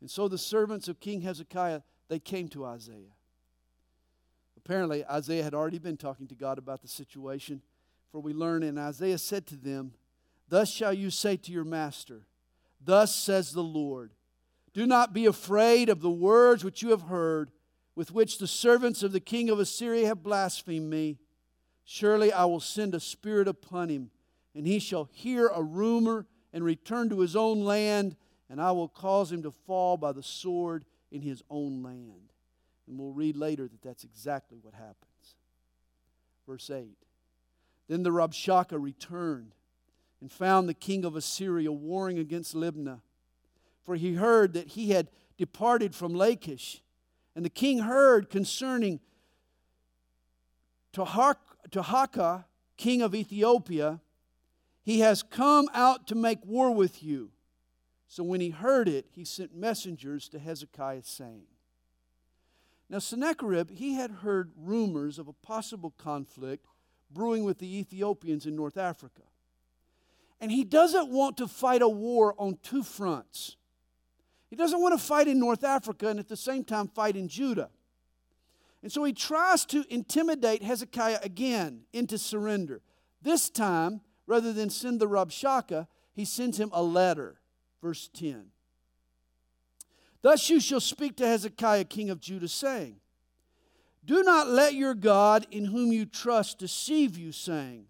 And 0.00 0.10
so 0.10 0.26
the 0.26 0.38
servants 0.38 0.88
of 0.88 0.98
King 0.98 1.20
Hezekiah, 1.20 1.82
they 2.08 2.18
came 2.18 2.48
to 2.48 2.64
Isaiah. 2.64 3.14
Apparently, 4.64 5.04
Isaiah 5.06 5.42
had 5.42 5.54
already 5.54 5.78
been 5.78 5.96
talking 5.96 6.28
to 6.28 6.34
God 6.34 6.58
about 6.58 6.82
the 6.82 6.88
situation, 6.88 7.62
for 8.10 8.20
we 8.20 8.32
learn 8.32 8.62
in 8.62 8.78
Isaiah 8.78 9.18
said 9.18 9.46
to 9.48 9.56
them, 9.56 9.94
Thus 10.48 10.70
shall 10.70 10.92
you 10.92 11.10
say 11.10 11.36
to 11.36 11.52
your 11.52 11.64
master, 11.64 12.26
Thus 12.80 13.14
says 13.14 13.52
the 13.52 13.62
Lord, 13.62 14.12
Do 14.72 14.86
not 14.86 15.12
be 15.12 15.26
afraid 15.26 15.88
of 15.88 16.00
the 16.00 16.10
words 16.10 16.64
which 16.64 16.82
you 16.82 16.90
have 16.90 17.02
heard, 17.02 17.50
with 17.94 18.12
which 18.12 18.38
the 18.38 18.46
servants 18.46 19.02
of 19.02 19.12
the 19.12 19.20
king 19.20 19.50
of 19.50 19.58
Assyria 19.58 20.06
have 20.06 20.22
blasphemed 20.22 20.88
me. 20.88 21.18
Surely 21.84 22.32
I 22.32 22.44
will 22.44 22.60
send 22.60 22.94
a 22.94 23.00
spirit 23.00 23.48
upon 23.48 23.88
him, 23.88 24.10
and 24.54 24.66
he 24.66 24.78
shall 24.78 25.08
hear 25.12 25.48
a 25.48 25.62
rumor 25.62 26.26
and 26.52 26.64
return 26.64 27.08
to 27.08 27.20
his 27.20 27.34
own 27.34 27.64
land, 27.64 28.16
and 28.48 28.60
I 28.60 28.72
will 28.72 28.88
cause 28.88 29.32
him 29.32 29.42
to 29.42 29.50
fall 29.50 29.96
by 29.96 30.12
the 30.12 30.22
sword 30.22 30.84
in 31.10 31.22
his 31.22 31.42
own 31.50 31.82
land. 31.82 32.31
And 32.86 32.98
we'll 32.98 33.12
read 33.12 33.36
later 33.36 33.68
that 33.68 33.82
that's 33.82 34.04
exactly 34.04 34.58
what 34.60 34.74
happens. 34.74 35.36
Verse 36.46 36.70
8 36.70 36.96
Then 37.88 38.02
the 38.02 38.10
Rabshakeh 38.10 38.80
returned 38.80 39.54
and 40.20 40.30
found 40.30 40.68
the 40.68 40.74
king 40.74 41.04
of 41.04 41.16
Assyria 41.16 41.72
warring 41.72 42.18
against 42.18 42.54
Libnah, 42.54 43.00
for 43.84 43.96
he 43.96 44.14
heard 44.14 44.52
that 44.54 44.68
he 44.68 44.90
had 44.90 45.10
departed 45.36 45.94
from 45.94 46.14
Lachish. 46.14 46.82
And 47.34 47.44
the 47.44 47.50
king 47.50 47.78
heard 47.78 48.30
concerning 48.30 49.00
Tirhakah, 50.92 52.44
king 52.76 53.02
of 53.02 53.14
Ethiopia, 53.14 54.00
he 54.82 55.00
has 55.00 55.22
come 55.22 55.68
out 55.72 56.06
to 56.08 56.14
make 56.14 56.44
war 56.44 56.70
with 56.70 57.02
you. 57.02 57.30
So 58.08 58.22
when 58.22 58.40
he 58.40 58.50
heard 58.50 58.88
it, 58.88 59.06
he 59.10 59.24
sent 59.24 59.56
messengers 59.56 60.28
to 60.28 60.38
Hezekiah, 60.38 61.04
saying, 61.04 61.46
Now 62.92 62.98
Sennacherib, 62.98 63.70
he 63.70 63.94
had 63.94 64.10
heard 64.10 64.52
rumors 64.54 65.18
of 65.18 65.26
a 65.26 65.32
possible 65.32 65.94
conflict 65.96 66.66
brewing 67.10 67.42
with 67.42 67.58
the 67.58 67.78
Ethiopians 67.78 68.44
in 68.44 68.54
North 68.54 68.76
Africa. 68.76 69.22
And 70.42 70.52
he 70.52 70.62
doesn't 70.62 71.08
want 71.08 71.38
to 71.38 71.48
fight 71.48 71.80
a 71.80 71.88
war 71.88 72.34
on 72.36 72.58
two 72.62 72.82
fronts. 72.82 73.56
He 74.50 74.56
doesn't 74.56 74.80
want 74.80 74.92
to 74.92 75.02
fight 75.02 75.26
in 75.26 75.38
North 75.38 75.64
Africa 75.64 76.08
and 76.08 76.20
at 76.20 76.28
the 76.28 76.36
same 76.36 76.64
time 76.64 76.86
fight 76.86 77.16
in 77.16 77.28
Judah. 77.28 77.70
And 78.82 78.92
so 78.92 79.04
he 79.04 79.14
tries 79.14 79.64
to 79.66 79.86
intimidate 79.88 80.62
Hezekiah 80.62 81.20
again 81.22 81.84
into 81.94 82.18
surrender. 82.18 82.82
This 83.22 83.48
time, 83.48 84.02
rather 84.26 84.52
than 84.52 84.68
send 84.68 85.00
the 85.00 85.08
Rabshakeh, 85.08 85.86
he 86.12 86.26
sends 86.26 86.60
him 86.60 86.68
a 86.74 86.82
letter 86.82 87.40
verse 87.80 88.10
10. 88.12 88.48
Thus 90.22 90.48
you 90.48 90.60
shall 90.60 90.80
speak 90.80 91.16
to 91.16 91.26
Hezekiah, 91.26 91.84
king 91.84 92.08
of 92.08 92.20
Judah, 92.20 92.48
saying, 92.48 92.96
Do 94.04 94.22
not 94.22 94.48
let 94.48 94.74
your 94.74 94.94
God, 94.94 95.46
in 95.50 95.66
whom 95.66 95.92
you 95.92 96.06
trust, 96.06 96.58
deceive 96.58 97.18
you, 97.18 97.32
saying, 97.32 97.86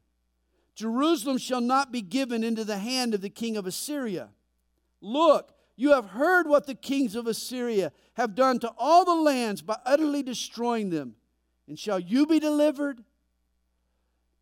Jerusalem 0.75 1.37
shall 1.37 1.61
not 1.61 1.93
be 1.93 2.01
given 2.01 2.43
into 2.43 2.65
the 2.65 2.79
hand 2.79 3.13
of 3.15 3.21
the 3.21 3.31
king 3.31 3.59
of 3.59 3.67
Assyria. 3.67 4.31
Look, 5.03 5.55
you 5.77 5.93
have 5.93 6.07
heard 6.07 6.47
what 6.47 6.67
the 6.67 6.75
kings 6.75 7.15
of 7.15 7.27
Assyria 7.27 7.93
have 8.15 8.35
done 8.35 8.59
to 8.61 8.73
all 8.79 9.05
the 9.05 9.15
lands 9.15 9.61
by 9.61 9.77
utterly 9.85 10.23
destroying 10.23 10.91
them. 10.91 11.17
And 11.69 11.79
shall 11.79 11.99
you 11.99 12.27
be 12.27 12.41
delivered? 12.41 13.05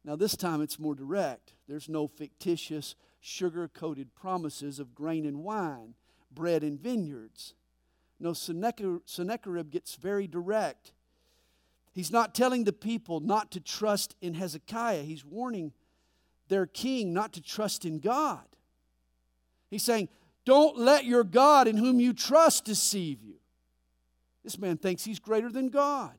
Now, 0.04 0.16
this 0.16 0.36
time 0.36 0.62
it's 0.62 0.78
more 0.78 0.94
direct. 0.94 1.54
There's 1.68 1.88
no 1.88 2.06
fictitious 2.06 2.94
sugar 3.20 3.68
coated 3.68 4.14
promises 4.14 4.78
of 4.78 4.94
grain 4.94 5.26
and 5.26 5.42
wine, 5.44 5.94
bread 6.32 6.62
and 6.62 6.80
vineyards. 6.80 7.54
No, 8.20 8.34
Sennacherib 8.34 9.70
gets 9.70 9.94
very 9.96 10.26
direct. 10.26 10.92
He's 11.92 12.12
not 12.12 12.34
telling 12.34 12.64
the 12.64 12.72
people 12.72 13.20
not 13.20 13.50
to 13.52 13.60
trust 13.60 14.14
in 14.20 14.34
Hezekiah, 14.34 15.02
he's 15.02 15.24
warning 15.24 15.72
their 16.48 16.66
king 16.66 17.12
not 17.14 17.32
to 17.34 17.40
trust 17.40 17.84
in 17.84 17.98
God. 17.98 18.44
He's 19.70 19.84
saying, 19.84 20.08
Don't 20.44 20.76
let 20.76 21.04
your 21.04 21.24
God 21.24 21.66
in 21.66 21.76
whom 21.76 22.00
you 22.00 22.12
trust 22.12 22.64
deceive 22.64 23.22
you. 23.22 23.36
This 24.44 24.58
man 24.58 24.76
thinks 24.76 25.04
he's 25.04 25.20
greater 25.20 25.50
than 25.50 25.68
God. 25.68 26.12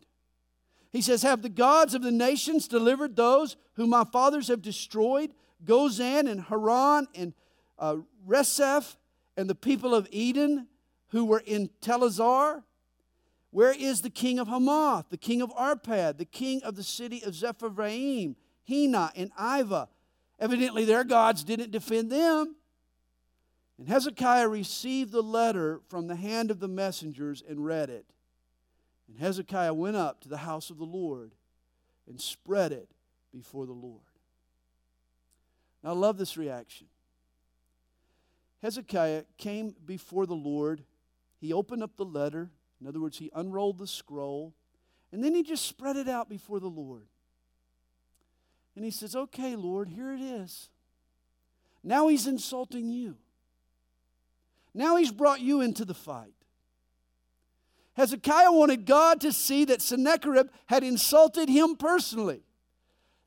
He 0.91 1.01
says, 1.01 1.21
Have 1.21 1.41
the 1.41 1.49
gods 1.49 1.93
of 1.93 2.01
the 2.01 2.11
nations 2.11 2.67
delivered 2.67 3.15
those 3.15 3.57
whom 3.73 3.89
my 3.89 4.03
fathers 4.05 4.47
have 4.47 4.61
destroyed? 4.61 5.31
Gozan 5.65 6.29
and 6.29 6.41
Haran 6.41 7.07
and 7.13 7.33
uh, 7.77 7.97
Reseph 8.27 8.95
and 9.37 9.49
the 9.49 9.55
people 9.55 9.93
of 9.93 10.07
Eden 10.11 10.67
who 11.11 11.25
were 11.25 11.43
in 11.45 11.69
Telassar? 11.81 12.63
Where 13.51 13.73
is 13.73 14.01
the 14.01 14.09
king 14.09 14.39
of 14.39 14.47
Hamath, 14.47 15.09
the 15.09 15.17
king 15.17 15.41
of 15.41 15.51
Arpad, 15.51 16.17
the 16.17 16.25
king 16.25 16.63
of 16.63 16.75
the 16.75 16.83
city 16.83 17.21
of 17.23 17.33
Sepharvaim, 17.33 18.35
Hena, 18.65 19.11
and 19.15 19.31
Iva? 19.37 19.89
Evidently, 20.39 20.85
their 20.85 21.03
gods 21.03 21.43
didn't 21.43 21.71
defend 21.71 22.11
them. 22.11 22.55
And 23.77 23.89
Hezekiah 23.89 24.47
received 24.47 25.11
the 25.11 25.23
letter 25.23 25.81
from 25.89 26.07
the 26.07 26.15
hand 26.15 26.49
of 26.49 26.59
the 26.59 26.67
messengers 26.67 27.43
and 27.47 27.65
read 27.65 27.89
it. 27.89 28.05
And 29.07 29.19
Hezekiah 29.19 29.73
went 29.73 29.97
up 29.97 30.21
to 30.21 30.29
the 30.29 30.37
house 30.37 30.69
of 30.69 30.77
the 30.77 30.85
Lord 30.85 31.33
and 32.07 32.21
spread 32.21 32.71
it 32.71 32.89
before 33.33 33.65
the 33.65 33.73
Lord. 33.73 34.01
Now, 35.83 35.89
I 35.89 35.93
love 35.93 36.17
this 36.17 36.37
reaction. 36.37 36.87
Hezekiah 38.61 39.23
came 39.37 39.75
before 39.85 40.25
the 40.25 40.35
Lord. 40.35 40.83
He 41.41 41.51
opened 41.51 41.81
up 41.81 41.97
the 41.97 42.05
letter. 42.05 42.51
In 42.79 42.87
other 42.87 43.01
words, 43.01 43.17
he 43.17 43.31
unrolled 43.33 43.79
the 43.79 43.87
scroll. 43.87 44.53
And 45.11 45.23
then 45.23 45.33
he 45.33 45.43
just 45.43 45.65
spread 45.65 45.97
it 45.97 46.07
out 46.07 46.29
before 46.29 46.59
the 46.59 46.69
Lord. 46.69 47.07
And 48.75 48.85
he 48.85 48.91
says, 48.91 49.15
Okay, 49.15 49.55
Lord, 49.55 49.89
here 49.89 50.13
it 50.13 50.21
is. 50.21 50.69
Now 51.83 52.07
he's 52.07 52.27
insulting 52.27 52.91
you. 52.91 53.17
Now 54.73 54.95
he's 54.95 55.11
brought 55.11 55.41
you 55.41 55.61
into 55.61 55.83
the 55.83 55.95
fight. 55.95 56.33
Hezekiah 57.93 58.51
wanted 58.51 58.85
God 58.85 59.19
to 59.21 59.33
see 59.33 59.65
that 59.65 59.81
Sennacherib 59.81 60.47
had 60.67 60.83
insulted 60.83 61.49
him 61.49 61.75
personally, 61.75 62.41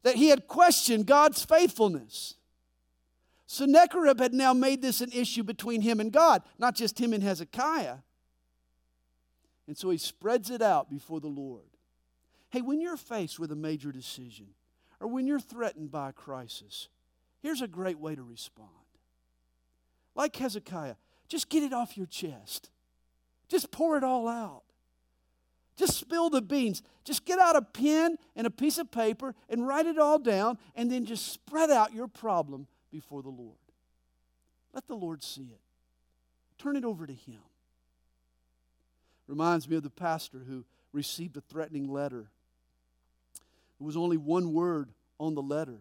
that 0.05 0.15
he 0.15 0.29
had 0.29 0.47
questioned 0.49 1.07
God's 1.07 1.45
faithfulness. 1.45 2.37
Sennacherib 3.55 4.19
had 4.19 4.35
now 4.35 4.53
made 4.53 4.83
this 4.83 5.01
an 5.01 5.13
issue 5.13 5.45
between 5.45 5.81
him 5.81 6.01
and 6.01 6.11
God, 6.11 6.43
not 6.59 6.75
just 6.75 6.99
him 6.99 7.13
and 7.13 7.23
Hezekiah. 7.23 7.99
And 9.69 9.79
so 9.79 9.91
he 9.91 9.97
spreads 9.97 10.51
it 10.51 10.61
out 10.61 10.91
before 10.91 11.21
the 11.21 11.29
Lord. 11.29 11.63
Hey, 12.51 12.63
when 12.63 12.81
you're 12.81 12.97
faced 12.97 13.39
with 13.39 13.53
a 13.53 13.57
major 13.57 13.93
decision 13.93 14.49
or 14.99 15.07
when 15.07 15.25
you're 15.25 15.39
threatened 15.39 15.93
by 15.93 16.09
a 16.09 16.13
crisis, 16.13 16.89
here's 17.43 17.63
a 17.63 17.69
great 17.69 18.01
way 18.01 18.17
to 18.17 18.25
respond. 18.25 18.71
Like 20.17 20.35
Hezekiah, 20.35 20.97
just 21.29 21.49
get 21.49 21.63
it 21.63 21.73
off 21.73 21.97
your 21.97 22.07
chest. 22.07 22.71
Just 23.49 23.71
pour 23.71 23.97
it 23.97 24.03
all 24.03 24.27
out. 24.27 24.65
Just 25.77 25.97
spill 25.97 26.29
the 26.29 26.43
beans. 26.43 26.83
Just 27.05 27.25
get 27.25 27.39
out 27.39 27.55
a 27.55 27.63
pen 27.63 28.17
and 28.35 28.49
a 28.49 28.51
piece 28.51 28.79
of 28.79 28.91
paper 28.91 29.33
and 29.49 29.67
write 29.67 29.87
it 29.87 29.99
all 29.99 30.19
down 30.19 30.59
and 30.75 30.91
then 30.91 31.05
just 31.05 31.33
spread 31.33 31.71
out 31.71 31.93
your 31.93 32.09
problem 32.09 32.67
before 32.95 33.23
the 33.23 33.29
Lord. 33.29 33.59
Let 34.73 34.87
the 34.87 34.95
Lord 34.95 35.21
see 35.25 35.43
it. 35.43 35.61
Turn 36.59 36.77
it 36.77 36.85
over 36.85 37.09
to 37.09 37.13
Him. 37.13 37.41
Reminds 39.27 39.69
me 39.69 39.77
of 39.77 39.83
the 39.83 39.91
pastor 39.91 40.39
who 40.47 40.65
received 40.93 41.37
a 41.37 41.41
threatening 41.41 41.93
letter. 41.93 42.29
There 43.81 43.87
was 43.87 43.97
only 43.97 44.17
one 44.17 44.53
word 44.53 44.91
on 45.19 45.35
the 45.35 45.43
letter. 45.43 45.81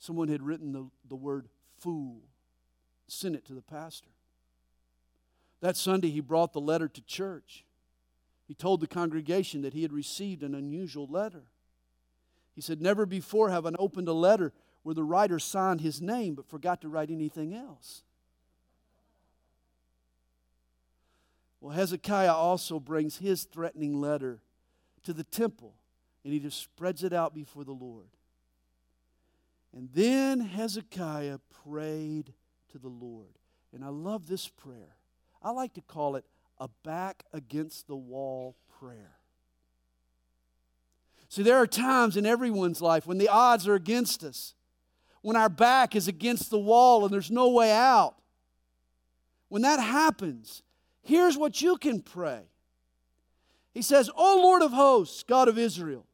Someone 0.00 0.26
had 0.26 0.42
written 0.42 0.72
the, 0.72 0.88
the 1.08 1.14
word 1.14 1.46
fool, 1.78 2.22
sent 3.06 3.36
it 3.36 3.44
to 3.46 3.54
the 3.54 3.62
pastor. 3.62 4.10
That 5.60 5.76
Sunday, 5.76 6.10
he 6.10 6.20
brought 6.20 6.52
the 6.52 6.60
letter 6.60 6.88
to 6.88 7.00
church. 7.02 7.64
He 8.48 8.54
told 8.54 8.80
the 8.80 8.88
congregation 8.88 9.62
that 9.62 9.72
he 9.72 9.82
had 9.82 9.92
received 9.92 10.42
an 10.42 10.56
unusual 10.56 11.06
letter. 11.06 11.44
He 12.56 12.60
said, 12.60 12.80
Never 12.80 13.06
before 13.06 13.50
have 13.50 13.66
I 13.66 13.72
opened 13.78 14.08
a 14.08 14.12
letter 14.12 14.52
where 14.86 14.94
the 14.94 15.02
writer 15.02 15.40
signed 15.40 15.80
his 15.80 16.00
name 16.00 16.36
but 16.36 16.46
forgot 16.46 16.80
to 16.80 16.88
write 16.88 17.10
anything 17.10 17.52
else. 17.52 18.04
Well, 21.60 21.74
Hezekiah 21.74 22.32
also 22.32 22.78
brings 22.78 23.16
his 23.16 23.42
threatening 23.42 24.00
letter 24.00 24.38
to 25.02 25.12
the 25.12 25.24
temple 25.24 25.74
and 26.22 26.32
he 26.32 26.38
just 26.38 26.60
spreads 26.60 27.02
it 27.02 27.12
out 27.12 27.34
before 27.34 27.64
the 27.64 27.72
Lord. 27.72 28.06
And 29.76 29.88
then 29.92 30.38
Hezekiah 30.38 31.38
prayed 31.64 32.32
to 32.70 32.78
the 32.78 32.86
Lord. 32.86 33.40
And 33.74 33.84
I 33.84 33.88
love 33.88 34.28
this 34.28 34.46
prayer. 34.46 34.98
I 35.42 35.50
like 35.50 35.74
to 35.74 35.80
call 35.80 36.14
it 36.14 36.26
a 36.58 36.68
back 36.84 37.24
against 37.32 37.88
the 37.88 37.96
wall 37.96 38.54
prayer. 38.78 39.16
See, 41.28 41.42
there 41.42 41.56
are 41.56 41.66
times 41.66 42.16
in 42.16 42.24
everyone's 42.24 42.80
life 42.80 43.04
when 43.04 43.18
the 43.18 43.28
odds 43.28 43.66
are 43.66 43.74
against 43.74 44.22
us, 44.22 44.54
when 45.26 45.34
our 45.34 45.48
back 45.48 45.96
is 45.96 46.06
against 46.06 46.50
the 46.50 46.58
wall 46.58 47.04
and 47.04 47.12
there's 47.12 47.32
no 47.32 47.48
way 47.48 47.72
out. 47.72 48.14
When 49.48 49.62
that 49.62 49.80
happens, 49.80 50.62
here's 51.02 51.36
what 51.36 51.60
you 51.60 51.78
can 51.78 52.00
pray. 52.00 52.42
He 53.74 53.82
says, 53.82 54.08
O 54.14 54.40
Lord 54.40 54.62
of 54.62 54.70
hosts, 54.70 55.24
God 55.24 55.48
of 55.48 55.58
Israel, 55.58 56.06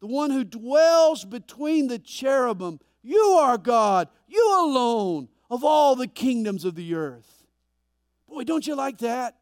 the 0.00 0.08
one 0.08 0.32
who 0.32 0.42
dwells 0.42 1.24
between 1.24 1.86
the 1.86 2.00
cherubim, 2.00 2.80
you 3.04 3.22
are 3.40 3.56
God, 3.56 4.08
you 4.26 4.44
alone 4.58 5.28
of 5.48 5.62
all 5.62 5.94
the 5.94 6.08
kingdoms 6.08 6.64
of 6.64 6.74
the 6.74 6.96
earth. 6.96 7.46
Boy, 8.28 8.42
don't 8.42 8.66
you 8.66 8.74
like 8.74 8.98
that? 8.98 9.36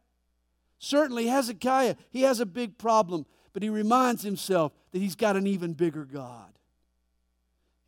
Certainly, 0.80 1.28
Hezekiah, 1.28 1.96
he 2.10 2.24
has 2.24 2.40
a 2.40 2.46
big 2.46 2.76
problem, 2.76 3.24
but 3.54 3.62
he 3.62 3.70
reminds 3.70 4.22
himself 4.22 4.72
that 4.92 4.98
he's 4.98 5.16
got 5.16 5.34
an 5.34 5.46
even 5.46 5.72
bigger 5.72 6.04
God. 6.04 6.57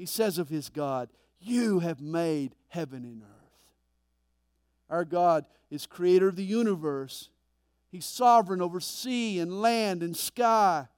He 0.01 0.07
says 0.07 0.39
of 0.39 0.49
his 0.49 0.71
God, 0.71 1.11
You 1.41 1.81
have 1.81 2.01
made 2.01 2.57
heaven 2.69 3.05
and 3.05 3.21
earth. 3.21 3.53
Our 4.89 5.05
God 5.05 5.45
is 5.71 5.85
creator 5.85 6.27
of 6.27 6.37
the 6.37 6.43
universe. 6.43 7.29
He's 7.93 8.07
sovereign 8.07 8.63
over 8.63 8.81
sea 8.81 9.41
and 9.41 9.61
land 9.61 10.03
and 10.03 10.17
sky. 10.17 10.89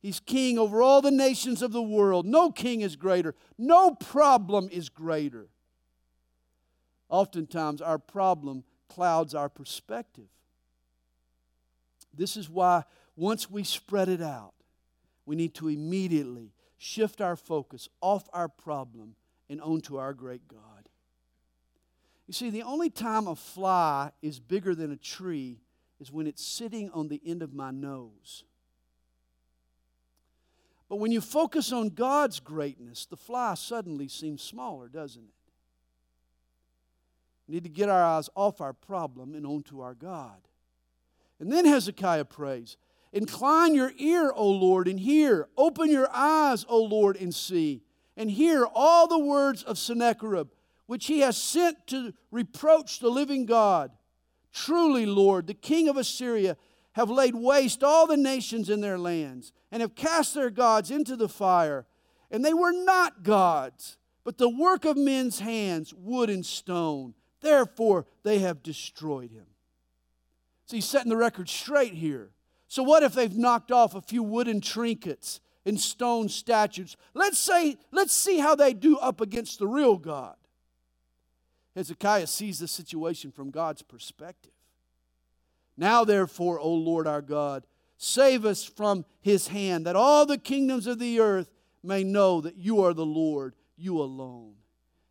He's 0.00 0.20
king 0.20 0.56
over 0.56 0.82
all 0.82 1.02
the 1.02 1.10
nations 1.10 1.62
of 1.62 1.72
the 1.72 1.82
world. 1.82 2.26
No 2.26 2.52
king 2.52 2.82
is 2.82 2.94
greater. 2.94 3.34
No 3.58 3.90
problem 3.96 4.68
is 4.70 4.88
greater. 4.88 5.48
Oftentimes, 7.08 7.82
our 7.82 7.98
problem 7.98 8.62
clouds 8.88 9.34
our 9.34 9.48
perspective. 9.48 10.28
This 12.16 12.36
is 12.36 12.48
why, 12.48 12.84
once 13.16 13.50
we 13.50 13.64
spread 13.64 14.08
it 14.08 14.22
out, 14.22 14.54
we 15.26 15.34
need 15.34 15.54
to 15.54 15.66
immediately 15.66 16.52
shift 16.78 17.20
our 17.20 17.36
focus 17.36 17.88
off 18.00 18.28
our 18.32 18.48
problem 18.48 19.16
and 19.48 19.60
onto 19.60 19.96
our 19.96 20.12
great 20.12 20.48
God. 20.48 20.88
You 22.26 22.32
see, 22.32 22.50
the 22.50 22.62
only 22.62 22.90
time 22.90 23.26
a 23.26 23.36
fly 23.36 24.10
is 24.22 24.40
bigger 24.40 24.74
than 24.74 24.90
a 24.90 24.96
tree 24.96 25.60
is 26.00 26.10
when 26.10 26.26
it's 26.26 26.44
sitting 26.44 26.90
on 26.90 27.08
the 27.08 27.20
end 27.24 27.42
of 27.42 27.52
my 27.52 27.70
nose. 27.70 28.44
But 30.88 30.96
when 30.96 31.12
you 31.12 31.20
focus 31.20 31.72
on 31.72 31.88
God's 31.90 32.40
greatness, 32.40 33.06
the 33.06 33.16
fly 33.16 33.54
suddenly 33.54 34.08
seems 34.08 34.42
smaller, 34.42 34.88
doesn't 34.88 35.22
it? 35.22 35.52
We 37.46 37.54
need 37.54 37.64
to 37.64 37.70
get 37.70 37.88
our 37.88 38.02
eyes 38.02 38.30
off 38.34 38.60
our 38.60 38.72
problem 38.72 39.34
and 39.34 39.46
onto 39.46 39.80
our 39.80 39.94
God. 39.94 40.48
And 41.38 41.52
then 41.52 41.64
Hezekiah 41.64 42.24
prays 42.26 42.76
Incline 43.14 43.76
your 43.76 43.92
ear, 43.96 44.32
O 44.34 44.50
Lord, 44.50 44.88
and 44.88 44.98
hear. 44.98 45.48
Open 45.56 45.88
your 45.88 46.08
eyes, 46.12 46.66
O 46.68 46.82
Lord, 46.82 47.16
and 47.16 47.32
see. 47.32 47.80
And 48.16 48.28
hear 48.28 48.66
all 48.74 49.06
the 49.06 49.20
words 49.20 49.62
of 49.62 49.78
Sennacherib, 49.78 50.48
which 50.86 51.06
he 51.06 51.20
has 51.20 51.36
sent 51.36 51.86
to 51.86 52.12
reproach 52.32 52.98
the 52.98 53.08
living 53.10 53.46
God. 53.46 53.92
Truly, 54.52 55.06
Lord, 55.06 55.46
the 55.46 55.54
king 55.54 55.88
of 55.88 55.96
Assyria 55.96 56.56
have 56.94 57.08
laid 57.08 57.36
waste 57.36 57.84
all 57.84 58.08
the 58.08 58.16
nations 58.16 58.68
in 58.68 58.80
their 58.80 58.98
lands, 58.98 59.52
and 59.70 59.80
have 59.80 59.94
cast 59.94 60.34
their 60.34 60.50
gods 60.50 60.90
into 60.90 61.14
the 61.14 61.28
fire. 61.28 61.86
And 62.32 62.44
they 62.44 62.54
were 62.54 62.72
not 62.72 63.22
gods, 63.22 63.96
but 64.24 64.38
the 64.38 64.48
work 64.48 64.84
of 64.84 64.96
men's 64.96 65.38
hands, 65.38 65.94
wood 65.94 66.30
and 66.30 66.44
stone. 66.44 67.14
Therefore, 67.40 68.06
they 68.24 68.40
have 68.40 68.64
destroyed 68.64 69.30
him. 69.30 69.46
So 70.66 70.76
he's 70.76 70.84
setting 70.84 71.10
the 71.10 71.16
record 71.16 71.48
straight 71.48 71.94
here. 71.94 72.33
So, 72.74 72.82
what 72.82 73.04
if 73.04 73.14
they've 73.14 73.38
knocked 73.38 73.70
off 73.70 73.94
a 73.94 74.00
few 74.00 74.20
wooden 74.24 74.60
trinkets 74.60 75.38
and 75.64 75.80
stone 75.80 76.28
statues? 76.28 76.96
Let's 77.14 77.38
say, 77.38 77.76
let's 77.92 78.12
see 78.12 78.38
how 78.38 78.56
they 78.56 78.74
do 78.74 78.98
up 78.98 79.20
against 79.20 79.60
the 79.60 79.68
real 79.68 79.96
God. 79.96 80.34
Hezekiah 81.76 82.26
sees 82.26 82.58
the 82.58 82.66
situation 82.66 83.30
from 83.30 83.52
God's 83.52 83.82
perspective. 83.82 84.50
Now, 85.76 86.04
therefore, 86.04 86.58
O 86.58 86.74
Lord 86.74 87.06
our 87.06 87.22
God, 87.22 87.64
save 87.96 88.44
us 88.44 88.64
from 88.64 89.04
his 89.20 89.46
hand, 89.46 89.86
that 89.86 89.94
all 89.94 90.26
the 90.26 90.36
kingdoms 90.36 90.88
of 90.88 90.98
the 90.98 91.20
earth 91.20 91.52
may 91.84 92.02
know 92.02 92.40
that 92.40 92.56
you 92.56 92.82
are 92.82 92.92
the 92.92 93.06
Lord, 93.06 93.54
you 93.76 94.00
alone. 94.00 94.54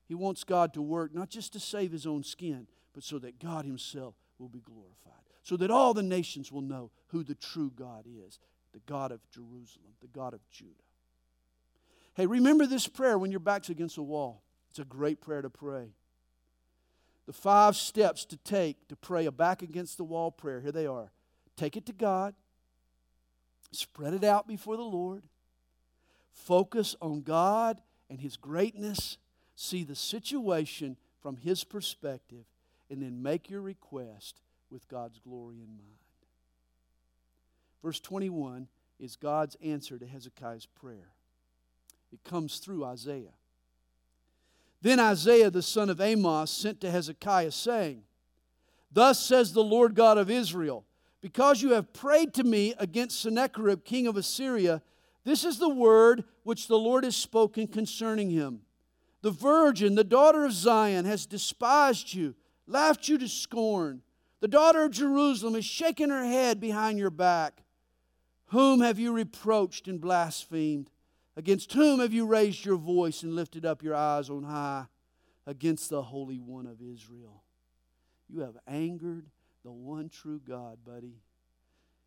He 0.06 0.16
wants 0.16 0.44
God 0.44 0.74
to 0.74 0.82
work 0.82 1.16
not 1.16 1.30
just 1.30 1.54
to 1.54 1.62
save 1.62 1.94
his 1.94 2.06
own 2.06 2.24
skin, 2.24 2.68
but 2.94 3.04
so 3.04 3.20
that 3.20 3.40
God 3.40 3.64
himself 3.64 4.16
will 4.38 4.50
be 4.50 4.60
glorified 4.60 5.23
so 5.44 5.58
that 5.58 5.70
all 5.70 5.94
the 5.94 6.04
nations 6.04 6.52
will 6.52 6.62
know 6.62 6.90
who 7.08 7.24
the 7.24 7.36
true 7.36 7.72
God 7.76 8.06
is 8.08 8.40
the 8.74 8.80
God 8.88 9.12
of 9.12 9.20
Jerusalem, 9.30 9.94
the 10.02 10.08
God 10.08 10.34
of 10.34 10.40
Judah. 10.50 10.72
Hey, 12.16 12.26
remember 12.26 12.66
this 12.66 12.88
prayer 12.88 13.20
when 13.20 13.30
your 13.30 13.40
back's 13.40 13.70
against 13.70 13.98
the 13.98 14.02
wall. 14.04 14.42
It's 14.72 14.80
a 14.80 14.84
great 14.84 15.22
prayer 15.22 15.44
to 15.44 15.50
pray. 15.50 15.94
The 17.28 17.34
five 17.34 17.76
steps 17.76 18.26
to 18.26 18.38
take 18.38 18.88
to 18.88 18.96
pray 18.96 19.28
a 19.28 19.32
back 19.32 19.62
against 19.62 19.98
the 19.98 20.04
wall 20.04 20.32
prayer, 20.32 20.60
here 20.60 20.72
they 20.72 20.88
are. 20.88 21.12
Take 21.56 21.78
it 21.78 21.86
to 21.86 21.94
God, 21.94 22.34
spread 23.72 24.14
it 24.14 24.24
out 24.24 24.48
before 24.48 24.76
the 24.76 24.82
Lord, 24.82 25.24
focus 26.32 26.96
on 27.00 27.22
God 27.22 27.80
and 28.10 28.20
His 28.20 28.38
greatness, 28.38 29.18
see 29.56 29.84
the 29.84 29.96
situation 29.96 30.98
from 31.22 31.38
His 31.38 31.64
perspective, 31.64 32.46
and 32.90 33.02
then 33.02 33.22
make 33.22 33.50
your 33.50 33.62
request 33.62 34.42
with 34.74 34.88
God's 34.88 35.20
glory 35.20 35.58
in 35.58 35.68
mind. 35.68 36.00
Verse 37.84 38.00
21 38.00 38.68
is 39.00 39.16
God's 39.16 39.56
answer 39.64 40.00
to 40.00 40.06
Hezekiah's 40.08 40.66
prayer. 40.66 41.14
It 42.12 42.24
comes 42.24 42.58
through 42.58 42.84
Isaiah. 42.84 43.36
Then 44.82 45.00
Isaiah 45.00 45.52
the 45.52 45.62
son 45.62 45.90
of 45.90 46.00
Amoz 46.00 46.50
sent 46.50 46.82
to 46.82 46.92
Hezekiah, 46.92 47.52
saying, 47.52 48.02
Thus 48.92 49.24
says 49.24 49.54
the 49.54 49.64
Lord 49.64 49.96
God 49.96 50.18
of 50.18 50.32
Israel, 50.32 50.86
because 51.22 51.62
you 51.62 51.72
have 51.72 51.94
prayed 51.94 52.34
to 52.34 52.44
me 52.44 52.74
against 52.80 53.22
Sennacherib, 53.22 53.86
king 53.86 54.08
of 54.08 54.18
Assyria, 54.18 54.82
this 55.24 55.46
is 55.46 55.58
the 55.58 55.70
word 55.70 56.24
which 56.44 56.68
the 56.68 56.78
Lord 56.78 57.04
has 57.04 57.16
spoken 57.16 57.68
concerning 57.68 58.30
him. 58.30 58.62
The 59.22 59.32
virgin, 59.32 59.96
the 59.96 60.04
daughter 60.04 60.44
of 60.44 60.52
Zion, 60.52 61.06
has 61.06 61.26
despised 61.26 62.14
you, 62.14 62.36
laughed 62.68 63.08
you 63.08 63.18
to 63.20 63.28
scorn. 63.28 64.02
The 64.44 64.50
daughter 64.50 64.84
of 64.84 64.92
Jerusalem 64.92 65.56
is 65.56 65.64
shaking 65.64 66.10
her 66.10 66.26
head 66.26 66.60
behind 66.60 67.00
your 67.00 67.10
back. 67.10 67.64
Whom 68.48 68.82
have 68.82 69.00
you 69.00 69.14
reproached 69.14 69.88
and 69.88 70.02
blasphemed? 70.02 70.90
Against 71.38 71.72
whom 71.72 72.02
have 72.02 72.12
you 72.12 72.26
raised 72.26 72.66
your 72.66 72.76
voice 72.76 73.24
and 73.24 73.34
lifted 73.38 73.66
up 73.66 73.82
your 73.82 73.96
eyes 73.96 74.30
on 74.30 74.44
high? 74.44 74.88
Against 75.48 75.90
the 75.90 76.02
Holy 76.02 76.40
One 76.40 76.66
of 76.66 76.82
Israel. 76.82 77.42
You 78.28 78.42
have 78.42 78.58
angered 78.68 79.28
the 79.64 79.72
one 79.72 80.10
true 80.10 80.42
God, 80.46 80.80
buddy. 80.86 81.22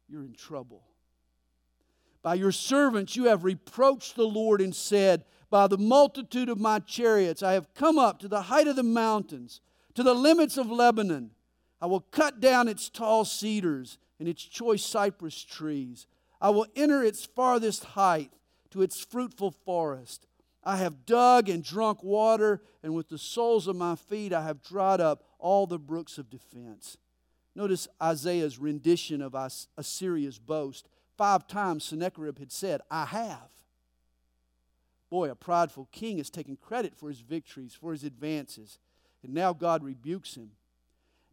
you're 0.07 0.27
in 0.27 0.35
trouble. 0.35 0.83
By 2.21 2.35
your 2.35 2.53
servants 2.53 3.17
you 3.17 3.25
have 3.29 3.45
reproached 3.45 4.15
the 4.15 4.29
Lord 4.29 4.61
and 4.61 4.77
said, 4.77 5.25
By 5.49 5.69
the 5.69 5.79
multitude 5.79 6.51
of 6.51 6.61
my 6.61 6.81
chariots 6.81 7.43
I 7.43 7.55
have 7.55 7.73
come 7.73 7.99
up 7.99 8.19
to 8.19 8.29
the 8.29 8.43
height 8.43 8.69
of 8.69 8.77
the 8.77 8.83
mountains, 8.83 9.63
to 9.95 10.03
the 10.03 10.13
limits 10.13 10.59
of 10.59 10.71
Lebanon. 10.71 11.31
I 11.81 11.87
will 11.87 12.01
cut 12.01 12.41
down 12.41 12.69
its 12.69 12.89
tall 12.89 13.25
cedars 13.25 13.99
and 14.19 14.29
its 14.29 14.43
choice 14.43 14.85
cypress 14.85 15.43
trees. 15.43 16.07
I 16.41 16.51
will 16.51 16.67
enter 16.75 17.03
its 17.03 17.27
farthest 17.27 17.85
height 17.85 18.33
to 18.71 18.83
its 18.83 19.05
fruitful 19.05 19.51
forest. 19.51 20.27
I 20.65 20.77
have 20.79 21.07
dug 21.07 21.49
and 21.49 21.63
drunk 21.63 22.03
water, 22.03 22.61
and 22.83 22.95
with 22.95 23.09
the 23.09 23.19
soles 23.19 23.69
of 23.69 23.77
my 23.77 23.95
feet 23.95 24.33
I 24.33 24.43
have 24.43 24.63
dried 24.63 25.01
up 25.01 25.23
all 25.39 25.67
the 25.67 25.79
brooks 25.79 26.19
of 26.19 26.29
defense. 26.29 26.97
Notice 27.55 27.89
Isaiah's 28.03 28.59
rendition 28.59 29.23
of 29.23 29.35
Assyria's 29.79 30.39
boast. 30.39 30.89
Five 31.17 31.47
times 31.47 31.85
Sennacherib 31.85 32.39
had 32.39 32.53
said, 32.53 32.81
I 32.91 33.07
have. 33.07 33.49
Boy, 35.09 35.31
a 35.31 35.35
prideful 35.35 35.89
king 35.93 36.19
is 36.19 36.31
taking 36.31 36.57
credit 36.57 36.97
for 36.97 37.09
his 37.09 37.21
victories, 37.21 37.75
for 37.75 37.93
his 37.93 38.05
advances, 38.05 38.79
and 39.23 39.33
now 39.33 39.53
God 39.53 39.85
rebukes 39.85 40.35
him. 40.35 40.51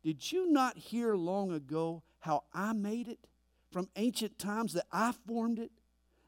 Did 0.04 0.32
you 0.32 0.52
not 0.52 0.78
hear 0.78 1.16
long 1.16 1.52
ago 1.52 2.04
how 2.20 2.44
I 2.54 2.74
made 2.74 3.08
it 3.08 3.28
from 3.72 3.90
ancient 3.96 4.38
times, 4.38 4.74
that 4.74 4.86
I 4.92 5.14
formed 5.26 5.60
it? 5.60 5.72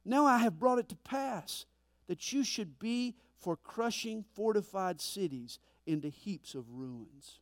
Now 0.04 0.26
I 0.26 0.38
have 0.38 0.60
brought 0.60 0.80
it 0.80 0.90
to 0.90 0.96
pass 0.96 1.66
that 2.08 2.32
you 2.32 2.44
should 2.44 2.80
be 2.80 3.16
for 3.38 3.56
crushing 3.56 4.24
fortified 4.34 5.02
cities 5.02 5.60
into 5.86 6.10
heaps 6.10 6.56
of 6.56 6.72
ruins. 6.72 7.40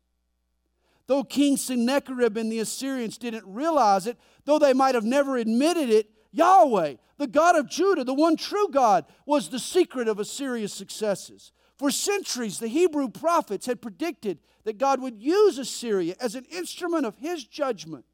Though 1.08 1.24
King 1.24 1.58
Sennacherib 1.58 2.38
and 2.38 2.52
the 2.52 2.60
Assyrians 2.60 3.18
didn't 3.18 3.46
realize 3.46 4.08
it, 4.08 4.18
though 4.46 4.60
they 4.60 4.74
might 4.74 4.96
have 4.96 5.04
never 5.04 5.38
admitted 5.38 5.90
it, 5.90 6.10
Yahweh, 6.32 6.96
the 7.18 7.28
God 7.28 7.56
of 7.56 7.70
Judah, 7.70 8.04
the 8.04 8.14
one 8.14 8.38
true 8.38 8.68
God, 8.70 9.06
was 9.26 9.50
the 9.50 9.60
secret 9.60 10.08
of 10.08 10.20
Assyria's 10.20 10.74
successes. 10.74 11.52
For 11.78 11.92
centuries, 11.92 12.60
the 12.60 12.68
Hebrew 12.68 13.10
prophets 13.10 13.66
had 13.66 13.82
predicted 13.82 14.40
that 14.64 14.78
God 14.78 15.02
would 15.02 15.22
use 15.22 15.58
Assyria 15.58 16.16
as 16.20 16.36
an 16.36 16.46
instrument 16.46 17.06
of 17.06 17.18
his 17.18 17.44
judgment. 17.44 18.06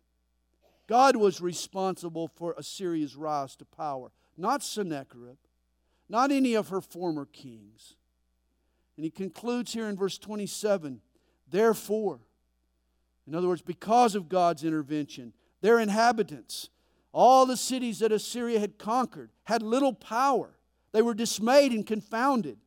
God 0.88 1.16
was 1.16 1.42
responsible 1.42 2.30
for 2.36 2.56
Assyria's 2.58 3.16
rise 3.16 3.56
to 3.58 3.66
power, 3.66 4.12
not 4.38 4.64
Sennacherib, 4.64 5.38
not 6.08 6.32
any 6.32 6.56
of 6.56 6.70
her 6.70 6.82
former 6.82 7.26
kings. 7.26 7.96
And 8.98 9.04
he 9.04 9.12
concludes 9.12 9.74
here 9.74 9.88
in 9.88 9.96
verse 9.96 10.18
27 10.18 11.02
Therefore, 11.48 12.20
in 13.28 13.36
other 13.36 13.48
words, 13.48 13.62
because 13.62 14.16
of 14.16 14.30
God's 14.30 14.64
intervention, 14.64 15.34
their 15.62 15.80
inhabitants, 15.80 16.70
all 17.12 17.46
the 17.46 17.58
cities 17.58 18.00
that 18.00 18.12
Assyria 18.12 18.60
had 18.60 18.78
conquered, 18.78 19.32
had 19.44 19.62
little 19.62 19.94
power. 19.94 20.58
They 20.92 21.02
were 21.02 21.14
dismayed 21.14 21.72
and 21.72 21.86
confounded. 21.86 22.58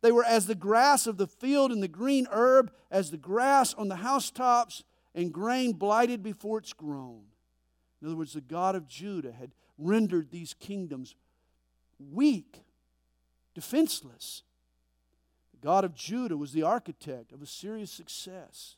They 0.00 0.12
were 0.12 0.24
as 0.24 0.46
the 0.46 0.54
grass 0.54 1.06
of 1.06 1.16
the 1.16 1.26
field 1.26 1.72
and 1.72 1.82
the 1.82 1.88
green 1.88 2.26
herb, 2.30 2.72
as 2.90 3.10
the 3.10 3.16
grass 3.16 3.74
on 3.74 3.88
the 3.88 3.96
housetops, 3.96 4.84
and 5.14 5.32
grain 5.32 5.72
blighted 5.72 6.22
before 6.22 6.58
it's 6.58 6.72
grown. 6.72 7.22
In 8.00 8.06
other 8.06 8.16
words, 8.16 8.34
the 8.34 8.40
God 8.40 8.76
of 8.76 8.86
Judah 8.86 9.32
had 9.32 9.52
rendered 9.76 10.30
these 10.30 10.54
kingdoms 10.54 11.16
weak, 11.98 12.62
defenseless. 13.54 14.42
The 15.52 15.66
God 15.66 15.84
of 15.84 15.94
Judah 15.94 16.36
was 16.36 16.52
the 16.52 16.62
architect 16.62 17.32
of 17.32 17.42
Assyria's 17.42 17.90
success. 17.90 18.76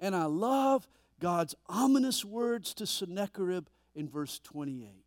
And 0.00 0.16
I 0.16 0.24
love 0.24 0.88
God's 1.20 1.54
ominous 1.68 2.24
words 2.24 2.74
to 2.74 2.86
Sennacherib 2.86 3.66
in 3.94 4.08
verse 4.08 4.40
28. 4.40 5.05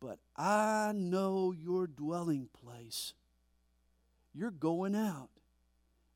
But 0.00 0.18
I 0.36 0.92
know 0.94 1.52
your 1.52 1.86
dwelling 1.86 2.48
place. 2.64 3.12
You're 4.34 4.50
going 4.50 4.94
out 4.94 5.28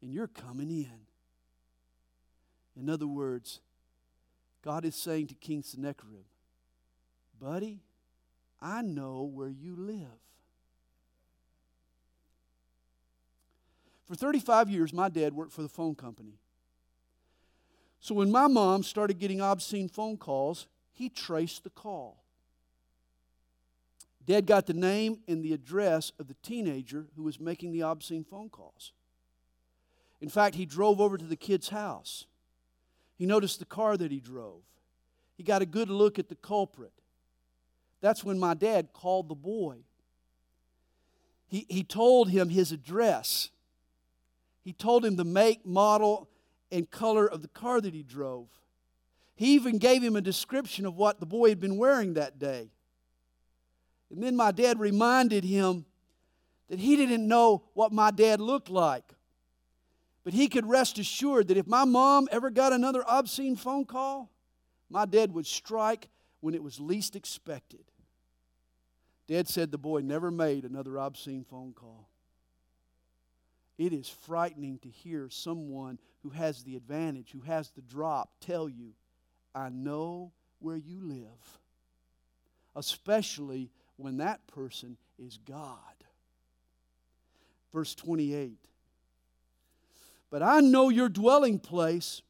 and 0.00 0.12
you're 0.12 0.28
coming 0.28 0.70
in. 0.70 1.06
In 2.76 2.88
other 2.88 3.06
words, 3.06 3.60
God 4.62 4.84
is 4.84 4.96
saying 4.96 5.26
to 5.28 5.34
King 5.34 5.62
Sennacherib, 5.62 6.24
Buddy, 7.38 7.80
I 8.60 8.80
know 8.80 9.22
where 9.22 9.50
you 9.50 9.76
live. 9.76 10.18
For 14.06 14.14
35 14.14 14.70
years, 14.70 14.92
my 14.92 15.08
dad 15.08 15.34
worked 15.34 15.52
for 15.52 15.62
the 15.62 15.68
phone 15.68 15.94
company. 15.94 16.38
So 18.00 18.14
when 18.14 18.30
my 18.30 18.46
mom 18.46 18.82
started 18.82 19.18
getting 19.18 19.40
obscene 19.40 19.88
phone 19.88 20.16
calls, 20.16 20.66
he 20.92 21.08
traced 21.08 21.64
the 21.64 21.70
call. 21.70 22.23
Dad 24.26 24.46
got 24.46 24.66
the 24.66 24.74
name 24.74 25.18
and 25.28 25.44
the 25.44 25.52
address 25.52 26.12
of 26.18 26.28
the 26.28 26.36
teenager 26.42 27.06
who 27.16 27.22
was 27.22 27.38
making 27.38 27.72
the 27.72 27.82
obscene 27.82 28.24
phone 28.24 28.48
calls. 28.48 28.92
In 30.20 30.28
fact, 30.28 30.54
he 30.54 30.64
drove 30.64 31.00
over 31.00 31.18
to 31.18 31.24
the 31.24 31.36
kid's 31.36 31.68
house. 31.68 32.26
He 33.16 33.26
noticed 33.26 33.58
the 33.58 33.66
car 33.66 33.96
that 33.96 34.10
he 34.10 34.20
drove. 34.20 34.62
He 35.36 35.42
got 35.42 35.62
a 35.62 35.66
good 35.66 35.90
look 35.90 36.18
at 36.18 36.28
the 36.28 36.36
culprit. 36.36 36.92
That's 38.00 38.24
when 38.24 38.38
my 38.38 38.54
dad 38.54 38.92
called 38.92 39.28
the 39.28 39.34
boy. 39.34 39.78
He, 41.46 41.66
he 41.68 41.84
told 41.84 42.30
him 42.30 42.48
his 42.48 42.72
address. 42.72 43.50
He 44.62 44.72
told 44.72 45.04
him 45.04 45.16
the 45.16 45.24
make, 45.24 45.66
model, 45.66 46.28
and 46.72 46.90
color 46.90 47.26
of 47.26 47.42
the 47.42 47.48
car 47.48 47.80
that 47.80 47.94
he 47.94 48.02
drove. 48.02 48.48
He 49.36 49.54
even 49.54 49.78
gave 49.78 50.02
him 50.02 50.16
a 50.16 50.20
description 50.20 50.86
of 50.86 50.96
what 50.96 51.20
the 51.20 51.26
boy 51.26 51.50
had 51.50 51.60
been 51.60 51.76
wearing 51.76 52.14
that 52.14 52.38
day. 52.38 52.70
And 54.10 54.22
then 54.22 54.36
my 54.36 54.52
dad 54.52 54.78
reminded 54.78 55.44
him 55.44 55.84
that 56.68 56.78
he 56.78 56.96
didn't 56.96 57.26
know 57.26 57.64
what 57.74 57.92
my 57.92 58.10
dad 58.10 58.40
looked 58.40 58.70
like. 58.70 59.04
But 60.24 60.32
he 60.32 60.48
could 60.48 60.66
rest 60.66 60.98
assured 60.98 61.48
that 61.48 61.56
if 61.56 61.66
my 61.66 61.84
mom 61.84 62.28
ever 62.30 62.50
got 62.50 62.72
another 62.72 63.04
obscene 63.06 63.56
phone 63.56 63.84
call, 63.84 64.30
my 64.88 65.04
dad 65.04 65.32
would 65.34 65.46
strike 65.46 66.08
when 66.40 66.54
it 66.54 66.62
was 66.62 66.80
least 66.80 67.16
expected. 67.16 67.84
Dad 69.26 69.48
said 69.48 69.70
the 69.70 69.78
boy 69.78 70.00
never 70.00 70.30
made 70.30 70.64
another 70.64 70.98
obscene 70.98 71.44
phone 71.44 71.72
call. 71.72 72.08
It 73.76 73.92
is 73.92 74.08
frightening 74.08 74.78
to 74.80 74.88
hear 74.88 75.28
someone 75.30 75.98
who 76.22 76.30
has 76.30 76.62
the 76.62 76.76
advantage, 76.76 77.32
who 77.32 77.40
has 77.40 77.70
the 77.70 77.82
drop, 77.82 78.30
tell 78.40 78.68
you, 78.68 78.92
I 79.54 79.68
know 79.68 80.32
where 80.58 80.76
you 80.76 81.00
live. 81.02 81.58
Especially 82.76 83.70
when 83.96 84.18
that 84.18 84.46
person 84.46 84.96
is 85.18 85.38
God. 85.38 85.78
Verse 87.72 87.94
28 87.94 88.58
But 90.30 90.42
I 90.42 90.60
know 90.60 90.88
your 90.88 91.08
dwelling 91.08 91.58
place, 91.58 92.22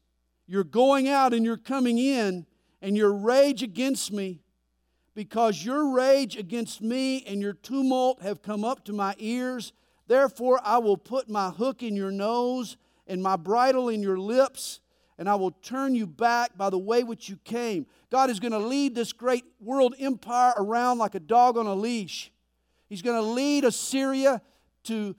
you're 0.47 0.63
going 0.63 1.07
out 1.07 1.33
and 1.33 1.45
you're 1.45 1.57
coming 1.57 1.97
in, 1.97 2.45
and 2.81 2.95
your 2.95 3.13
rage 3.13 3.63
against 3.63 4.11
me, 4.11 4.41
because 5.13 5.63
your 5.63 5.93
rage 5.93 6.35
against 6.35 6.81
me 6.81 7.23
and 7.25 7.41
your 7.41 7.53
tumult 7.53 8.21
have 8.21 8.41
come 8.41 8.63
up 8.63 8.85
to 8.85 8.93
my 8.93 9.15
ears 9.17 9.73
Therefore, 10.07 10.59
I 10.63 10.77
will 10.77 10.97
put 10.97 11.29
my 11.29 11.49
hook 11.49 11.81
in 11.81 11.95
your 11.95 12.11
nose 12.11 12.77
and 13.07 13.21
my 13.21 13.35
bridle 13.35 13.89
in 13.89 14.01
your 14.01 14.19
lips, 14.19 14.79
and 15.17 15.29
I 15.29 15.35
will 15.35 15.51
turn 15.51 15.95
you 15.95 16.05
back 16.05 16.57
by 16.57 16.69
the 16.69 16.77
way 16.77 17.03
which 17.03 17.29
you 17.29 17.37
came. 17.43 17.85
God 18.09 18.29
is 18.29 18.39
going 18.39 18.51
to 18.51 18.59
lead 18.59 18.95
this 18.95 19.13
great 19.13 19.45
world 19.59 19.95
empire 19.99 20.53
around 20.57 20.97
like 20.97 21.15
a 21.15 21.19
dog 21.19 21.57
on 21.57 21.67
a 21.67 21.73
leash. 21.73 22.31
He's 22.87 23.01
going 23.01 23.21
to 23.21 23.27
lead 23.27 23.63
Assyria 23.63 24.41
to, 24.83 25.15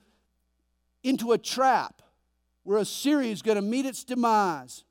into 1.03 1.31
a 1.31 1.37
trap 1.37 2.01
where 2.63 2.77
Assyria 2.77 3.31
is 3.31 3.41
going 3.41 3.55
to 3.55 3.61
meet 3.61 3.85
its 3.85 4.03
demise. 4.03 4.83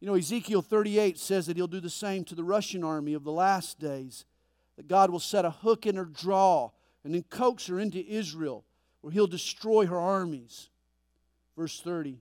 You 0.00 0.06
know, 0.08 0.14
Ezekiel 0.14 0.62
38 0.62 1.18
says 1.18 1.46
that 1.46 1.56
he'll 1.56 1.66
do 1.66 1.80
the 1.80 1.88
same 1.88 2.24
to 2.24 2.34
the 2.34 2.44
Russian 2.44 2.84
army 2.84 3.14
of 3.14 3.24
the 3.24 3.32
last 3.32 3.78
days, 3.78 4.24
that 4.76 4.88
God 4.88 5.10
will 5.10 5.20
set 5.20 5.44
a 5.44 5.50
hook 5.50 5.86
in 5.86 5.96
her 5.96 6.04
jaw 6.04 6.70
and 7.04 7.14
then 7.14 7.22
coax 7.30 7.66
her 7.66 7.78
into 7.78 8.04
Israel 8.06 8.64
where 9.00 9.12
he'll 9.12 9.26
destroy 9.26 9.86
her 9.86 9.98
armies. 9.98 10.68
Verse 11.56 11.80
30. 11.80 12.18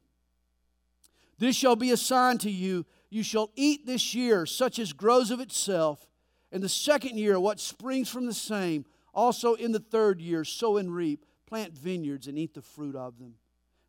This 1.38 1.56
shall 1.56 1.76
be 1.76 1.92
a 1.92 1.98
sign 1.98 2.38
to 2.40 2.52
you. 2.52 2.86
You 3.10 3.24
shall 3.24 3.52
eat 3.56 3.86
this 3.86 4.16
year 4.16 4.46
such 4.46 4.80
as 4.80 4.94
grows 4.94 5.32
of 5.32 5.40
itself, 5.40 6.08
and 6.52 6.64
the 6.64 6.70
second 6.70 7.18
year 7.18 7.40
what 7.40 7.60
springs 7.60 8.10
from 8.10 8.26
the 8.26 8.34
same. 8.34 8.86
Also 9.14 9.54
in 9.54 9.72
the 9.72 9.80
third 9.80 10.20
year, 10.20 10.44
sow 10.44 10.78
and 10.78 10.94
reap, 10.94 11.26
plant 11.46 11.78
vineyards 11.78 12.28
and 12.28 12.38
eat 12.38 12.54
the 12.54 12.62
fruit 12.62 12.96
of 12.96 13.18
them. 13.18 13.36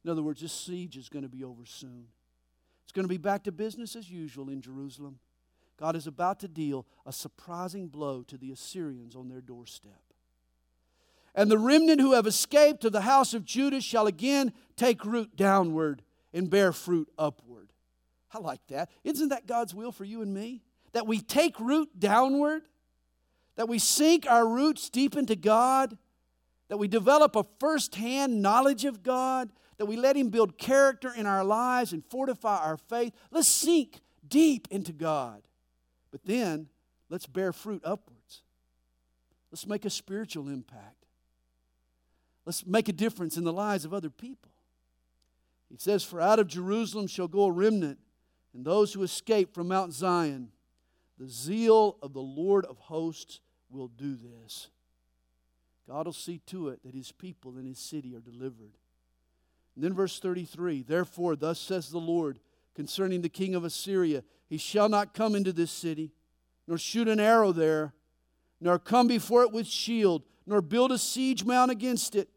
In 0.05 0.11
other 0.11 0.23
words, 0.23 0.41
this 0.41 0.53
siege 0.53 0.97
is 0.97 1.09
going 1.09 1.25
to 1.25 1.29
be 1.29 1.43
over 1.43 1.65
soon. 1.65 2.07
It's 2.85 2.93
going 2.93 3.05
to 3.05 3.09
be 3.09 3.19
back 3.19 3.43
to 3.45 3.53
business 3.53 3.97
as 3.97 4.09
usual 4.09 4.49
in 4.49 4.61
Jerusalem. 4.61 5.19
God 5.77 5.97
is 5.97 6.07
about 6.07 6.41
to 6.41 6.49
deal 6.49 6.87
a 7.05 7.13
surprising 7.13 7.89
blow 7.89 8.23
to 8.23 8.39
the 8.39 8.53
Assyrians 8.53 9.17
on 9.17 9.29
their 9.29 9.41
doorstep. 9.41 10.01
And 11.35 11.51
the 11.51 11.59
remnant 11.59 12.01
who 12.01 12.13
have 12.13 12.27
escaped 12.27 12.81
to 12.83 12.91
the 12.91 13.03
house 13.03 13.35
of 13.35 13.45
Judah 13.45 13.81
shall 13.81 14.07
again 14.07 14.53
take 14.77 15.05
root 15.05 15.37
downward 15.37 16.03
and 16.37 16.49
bear 16.49 16.73
fruit 16.73 17.09
upward. 17.19 17.73
I 18.33 18.39
like 18.39 18.61
that. 18.69 18.91
Isn't 19.03 19.31
that 19.31 19.47
God's 19.47 19.75
will 19.75 19.93
for 19.93 20.05
you 20.05 20.23
and 20.23 20.33
me? 20.33 20.63
that 20.97 21.07
we 21.07 21.21
take 21.21 21.61
root 21.61 21.91
downward, 22.01 22.63
that 23.57 23.69
we 23.69 23.79
sink 23.79 24.25
our 24.27 24.49
roots 24.49 24.89
deep 24.89 25.15
into 25.15 25.37
God, 25.37 25.99
that 26.69 26.79
we 26.79 26.89
develop 26.89 27.37
a 27.37 27.45
first 27.61 27.97
hand 27.97 28.41
knowledge 28.41 28.87
of 28.87 29.03
God, 29.03 29.51
that 29.77 29.85
we 29.85 29.99
let 29.99 30.17
Him 30.17 30.31
build 30.31 30.57
character 30.57 31.13
in 31.15 31.27
our 31.27 31.45
lives 31.45 31.93
and 31.93 32.03
fortify 32.07 32.65
our 32.65 32.79
faith. 32.79 33.13
Let's 33.31 33.47
sink 33.47 34.01
deep 34.27 34.69
into 34.71 34.95
God. 34.95 35.43
But 36.11 36.25
then, 36.25 36.69
let's 37.11 37.27
bear 37.27 37.53
fruit 37.53 37.83
upwards. 37.85 38.41
Let's 39.53 39.67
make 39.67 39.85
a 39.85 39.91
spiritual 39.91 40.49
impact. 40.49 41.05
Let's 42.47 42.65
make 42.65 42.89
a 42.89 42.95
difference 42.95 43.37
in 43.37 43.45
the 43.45 43.53
lives 43.53 43.85
of 43.85 43.93
other 43.93 44.09
people. 44.09 44.51
He 45.71 45.77
says, 45.79 46.05
For 46.05 46.21
out 46.21 46.39
of 46.39 46.47
Jerusalem 46.47 47.07
shall 47.07 47.29
go 47.29 47.45
a 47.45 47.53
remnant, 47.53 47.99
and 48.55 48.65
those 48.65 48.93
who 48.93 49.03
escape 49.03 49.55
from 49.55 49.69
Mount 49.69 49.93
Zion. 49.93 50.51
The 51.19 51.29
zeal 51.29 51.97
of 52.03 52.13
the 52.13 52.21
Lord 52.21 52.65
of 52.67 52.79
hosts 52.79 53.41
will 53.71 53.89
do 53.89 54.17
this. 54.17 54.69
God 55.89 56.07
will 56.07 56.13
see 56.13 56.41
to 56.47 56.69
it 56.69 56.83
that 56.85 56.95
his 56.95 57.13
people 57.13 57.59
in 57.59 57.67
his 57.67 57.79
city 57.79 58.15
are 58.15 58.21
delivered. 58.21 58.77
And 59.75 59.85
then 59.85 59.95
verse 59.95 60.19
33 60.19 60.83
Therefore, 60.83 61.37
thus 61.37 61.61
says 61.61 61.91
the 61.91 61.99
Lord 61.99 62.41
concerning 62.75 63.23
the 63.23 63.29
king 63.29 63.55
of 63.55 63.65
Assyria, 63.65 64.23
he 64.49 64.59
shall 64.59 64.89
not 64.89 65.15
come 65.15 65.35
into 65.35 65.53
this 65.53 65.71
city, 65.71 66.13
nor 66.67 66.79
shoot 66.79 67.09
an 67.09 67.21
arrow 67.21 67.53
there, 67.53 67.95
nor 68.61 68.79
come 68.79 69.07
before 69.07 69.43
it 69.43 69.53
with 69.53 69.67
shield, 69.67 70.23
nor 70.47 70.61
build 70.61 70.93
a 70.93 70.99
siege 70.99 71.45
mount 71.45 71.71
against 71.71 72.15
it. 72.15 72.29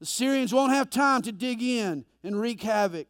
The 0.00 0.04
Assyrians 0.04 0.52
won't 0.52 0.72
have 0.72 0.88
time 0.88 1.20
to 1.22 1.32
dig 1.32 1.62
in 1.62 2.06
and 2.24 2.40
wreak 2.40 2.62
havoc. 2.62 3.06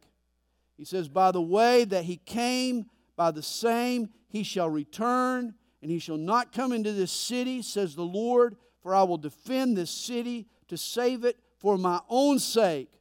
He 0.77 0.83
says, 0.83 1.07
By 1.07 1.31
the 1.31 1.41
way 1.41 1.85
that 1.85 2.03
he 2.03 2.17
came, 2.17 2.85
by 3.15 3.31
the 3.31 3.41
same 3.41 4.09
he 4.27 4.43
shall 4.43 4.69
return, 4.69 5.55
and 5.81 5.89
he 5.89 5.99
shall 5.99 6.17
not 6.17 6.51
come 6.51 6.73
into 6.73 6.91
this 6.91 7.11
city, 7.11 7.61
says 7.61 7.95
the 7.95 8.03
Lord, 8.03 8.57
for 8.83 8.93
I 8.93 9.03
will 9.03 9.17
defend 9.17 9.77
this 9.77 9.89
city 9.89 10.47
to 10.67 10.77
save 10.77 11.23
it 11.23 11.39
for 11.59 11.77
my 11.77 12.01
own 12.09 12.39
sake 12.39 12.91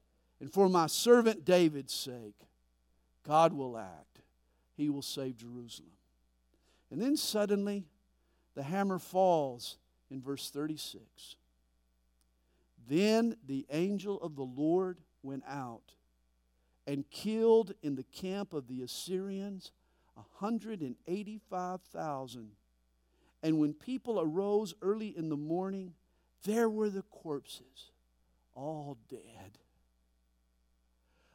and 0.41 0.53
for 0.53 0.69
my 0.69 0.87
servant 0.87 1.45
David's 1.45 1.95
sake. 1.95 2.37
God 3.27 3.53
will 3.53 3.77
act, 3.77 4.21
he 4.77 4.89
will 4.89 5.03
save 5.03 5.37
Jerusalem. 5.37 5.91
And 6.93 7.01
then 7.01 7.17
suddenly, 7.17 7.87
the 8.55 8.63
hammer 8.63 8.99
falls 8.99 9.79
in 10.11 10.21
verse 10.21 10.51
36. 10.51 11.37
Then 12.89 13.37
the 13.47 13.67
angel 13.71 14.21
of 14.21 14.37
the 14.37 14.43
Lord 14.43 14.99
went 15.23 15.45
out 15.47 15.95
and 16.87 17.09
killed 17.11 17.75
in 17.83 17.95
the 17.95 18.05
camp 18.05 18.53
of 18.53 18.67
the 18.67 18.83
Assyrians 18.83 19.73
185,000. 20.39 22.51
And 23.43 23.59
when 23.59 23.73
people 23.73 24.21
arose 24.21 24.75
early 24.83 25.17
in 25.17 25.29
the 25.29 25.37
morning, 25.37 25.95
there 26.45 26.69
were 26.69 26.91
the 26.91 27.03
corpses, 27.03 27.93
all 28.55 28.99
dead. 29.09 29.59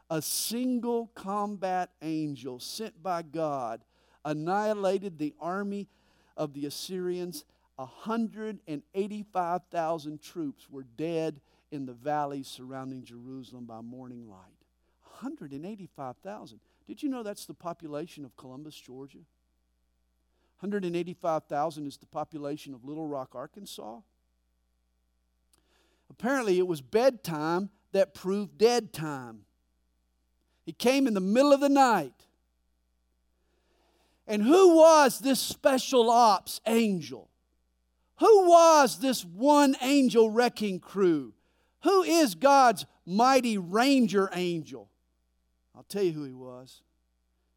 A 0.10 0.22
single 0.22 1.08
combat 1.16 1.90
angel 2.02 2.60
sent 2.60 3.02
by 3.02 3.24
God 3.24 3.84
annihilated 4.24 5.18
the 5.18 5.34
army 5.40 5.88
of 6.38 6.54
the 6.54 6.66
Assyrians. 6.66 7.44
185,000 7.76 10.22
troops 10.22 10.70
were 10.70 10.84
dead 10.84 11.42
in 11.72 11.86
the 11.86 11.94
valleys 11.94 12.48
surrounding 12.48 13.04
Jerusalem 13.04 13.66
by 13.66 13.82
morning 13.82 14.30
light. 14.30 14.40
185,000. 15.20 16.60
Did 16.88 17.04
you 17.04 17.10
know 17.10 17.24
that's 17.24 17.46
the 17.46 17.54
population 17.54 18.24
of 18.24 18.38
Columbus, 18.38 18.76
Georgia? 18.76 19.18
185,000 20.60 21.88
is 21.88 21.98
the 21.98 22.06
population 22.06 22.74
of 22.74 22.86
Little 22.86 23.08
Rock, 23.08 23.36
Arkansas. 23.36 24.00
Apparently, 26.10 26.60
it 26.60 26.68
was 26.68 26.82
bedtime 26.82 27.70
that 27.92 28.14
proved 28.14 28.58
dead 28.58 28.94
time. 28.94 29.42
He 30.66 30.72
came 30.72 31.08
in 31.08 31.14
the 31.14 31.20
middle 31.20 31.52
of 31.52 31.60
the 31.60 31.70
night. 31.70 32.14
And 34.28 34.42
who 34.42 34.76
was 34.76 35.20
this 35.20 35.40
special 35.40 36.10
ops 36.10 36.60
angel? 36.66 37.30
Who 38.20 38.50
was 38.50 39.00
this 39.00 39.26
one 39.26 39.76
angel 39.82 40.30
wrecking 40.30 40.80
crew? 40.80 41.34
Who 41.84 42.04
is 42.04 42.36
God's 42.36 42.86
mighty 43.06 43.58
ranger 43.58 44.30
angel? 44.34 44.90
I'll 45.76 45.84
tell 45.84 46.04
you 46.04 46.14
who 46.14 46.24
he 46.24 46.34
was. 46.34 46.82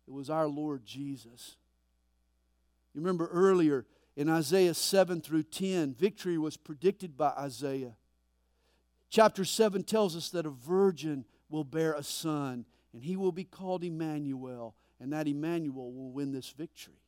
It 0.06 0.12
was 0.12 0.30
our 0.30 0.48
Lord 0.48 0.84
Jesus. 0.84 1.56
You 2.94 3.00
remember 3.00 3.28
earlier 3.28 3.86
in 4.16 4.28
Isaiah 4.28 4.74
7 4.74 5.20
through 5.20 5.44
10, 5.44 5.94
victory 5.94 6.38
was 6.38 6.56
predicted 6.56 7.16
by 7.16 7.28
Isaiah. 7.38 7.94
Chapter 9.10 9.44
7 9.44 9.84
tells 9.84 10.16
us 10.16 10.30
that 10.30 10.44
a 10.44 10.50
virgin 10.50 11.24
will 11.48 11.64
bear 11.64 11.94
a 11.94 12.02
son, 12.02 12.66
and 12.92 13.02
he 13.02 13.16
will 13.16 13.32
be 13.32 13.44
called 13.44 13.84
Emmanuel, 13.84 14.74
and 14.98 15.12
that 15.12 15.28
Emmanuel 15.28 15.92
will 15.92 16.10
win 16.10 16.32
this 16.32 16.50
victory. 16.50 17.00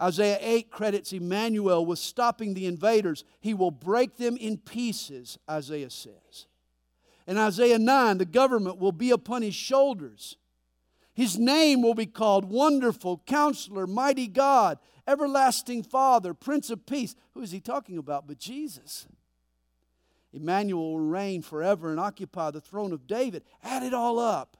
Isaiah 0.00 0.38
8 0.40 0.70
credits 0.70 1.12
Emmanuel 1.12 1.84
with 1.84 1.98
stopping 1.98 2.54
the 2.54 2.66
invaders. 2.66 3.24
He 3.40 3.54
will 3.54 3.72
break 3.72 4.16
them 4.16 4.36
in 4.36 4.58
pieces, 4.58 5.38
Isaiah 5.50 5.90
says. 5.90 6.46
In 7.26 7.36
Isaiah 7.36 7.78
9, 7.78 8.18
the 8.18 8.24
government 8.24 8.78
will 8.78 8.92
be 8.92 9.10
upon 9.10 9.42
his 9.42 9.54
shoulders. 9.54 10.36
His 11.14 11.36
name 11.36 11.82
will 11.82 11.94
be 11.94 12.06
called 12.06 12.44
Wonderful, 12.44 13.22
Counselor, 13.26 13.86
Mighty 13.86 14.28
God, 14.28 14.78
Everlasting 15.06 15.82
Father, 15.82 16.32
Prince 16.32 16.70
of 16.70 16.86
Peace. 16.86 17.16
Who 17.34 17.42
is 17.42 17.50
he 17.50 17.60
talking 17.60 17.98
about 17.98 18.28
but 18.28 18.38
Jesus? 18.38 19.08
Emmanuel 20.32 20.92
will 20.92 21.00
reign 21.00 21.42
forever 21.42 21.90
and 21.90 21.98
occupy 21.98 22.50
the 22.50 22.60
throne 22.60 22.92
of 22.92 23.06
David. 23.06 23.42
Add 23.64 23.82
it 23.82 23.94
all 23.94 24.18
up. 24.18 24.56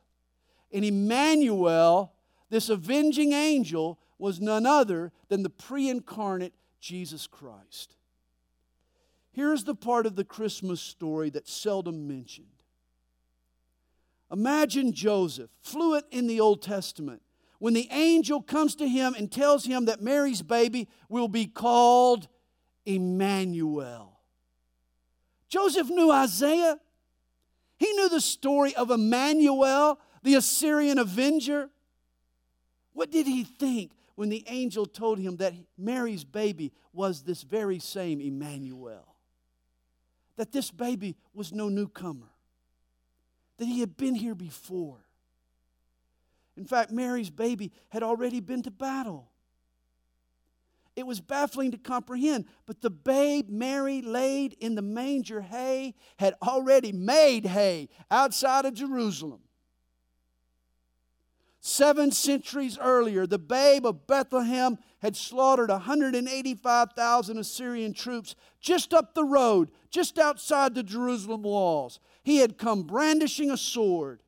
And 0.72 0.84
Emmanuel, 0.84 2.12
this 2.50 2.68
avenging 2.68 3.32
angel, 3.32 3.98
was 4.18 4.40
none 4.40 4.66
other 4.66 5.12
than 5.28 5.42
the 5.42 5.50
pre 5.50 5.88
incarnate 5.88 6.54
Jesus 6.80 7.26
Christ. 7.26 7.96
Here's 9.32 9.64
the 9.64 9.74
part 9.74 10.06
of 10.06 10.16
the 10.16 10.24
Christmas 10.24 10.80
story 10.80 11.30
that's 11.30 11.52
seldom 11.52 12.08
mentioned. 12.08 12.46
Imagine 14.32 14.92
Joseph, 14.92 15.50
fluent 15.62 16.06
in 16.10 16.26
the 16.26 16.40
Old 16.40 16.60
Testament, 16.60 17.22
when 17.58 17.74
the 17.74 17.88
angel 17.90 18.42
comes 18.42 18.74
to 18.76 18.88
him 18.88 19.14
and 19.16 19.30
tells 19.30 19.64
him 19.64 19.86
that 19.86 20.02
Mary's 20.02 20.42
baby 20.42 20.88
will 21.08 21.28
be 21.28 21.46
called 21.46 22.28
Emmanuel. 22.84 24.18
Joseph 25.48 25.88
knew 25.88 26.10
Isaiah. 26.10 26.78
He 27.78 27.92
knew 27.92 28.08
the 28.08 28.20
story 28.20 28.74
of 28.74 28.90
Emmanuel, 28.90 29.98
the 30.22 30.34
Assyrian 30.34 30.98
avenger. 30.98 31.70
What 32.92 33.10
did 33.10 33.26
he 33.26 33.44
think 33.44 33.92
when 34.18 34.30
the 34.30 34.42
angel 34.48 34.84
told 34.84 35.16
him 35.16 35.36
that 35.36 35.54
Mary's 35.76 36.24
baby 36.24 36.72
was 36.92 37.22
this 37.22 37.42
very 37.42 37.78
same 37.78 38.20
Emmanuel? 38.20 39.14
That 40.34 40.50
this 40.50 40.72
baby 40.72 41.14
was 41.32 41.52
no 41.52 41.68
newcomer 41.68 42.26
that 43.58 43.66
he 43.66 43.78
had 43.78 43.96
been 43.96 44.16
here 44.16 44.34
before. 44.34 44.98
In 46.56 46.64
fact, 46.64 46.90
Mary's 46.90 47.30
baby 47.30 47.70
had 47.90 48.02
already 48.02 48.40
been 48.40 48.60
to 48.62 48.72
battle. 48.72 49.30
It 50.96 51.06
was 51.06 51.20
baffling 51.20 51.70
to 51.70 51.78
comprehend, 51.78 52.46
but 52.66 52.80
the 52.80 52.90
babe 52.90 53.48
Mary 53.48 54.02
laid 54.02 54.54
in 54.54 54.74
the 54.74 54.82
manger 54.82 55.42
hay 55.42 55.94
had 56.18 56.34
already 56.42 56.90
made 56.90 57.46
hay 57.46 57.88
outside 58.10 58.64
of 58.64 58.74
Jerusalem. 58.74 59.42
Seven 61.68 62.12
centuries 62.12 62.78
earlier, 62.78 63.26
the 63.26 63.38
babe 63.38 63.84
of 63.84 64.06
Bethlehem 64.06 64.78
had 65.00 65.14
slaughtered 65.14 65.68
185,000 65.68 67.38
Assyrian 67.38 67.92
troops 67.92 68.34
just 68.58 68.94
up 68.94 69.12
the 69.12 69.22
road, 69.22 69.70
just 69.90 70.18
outside 70.18 70.74
the 70.74 70.82
Jerusalem 70.82 71.42
walls. 71.42 72.00
He 72.22 72.38
had 72.38 72.56
come 72.56 72.84
brandishing 72.84 73.50
a 73.50 73.58
sword. 73.58 74.22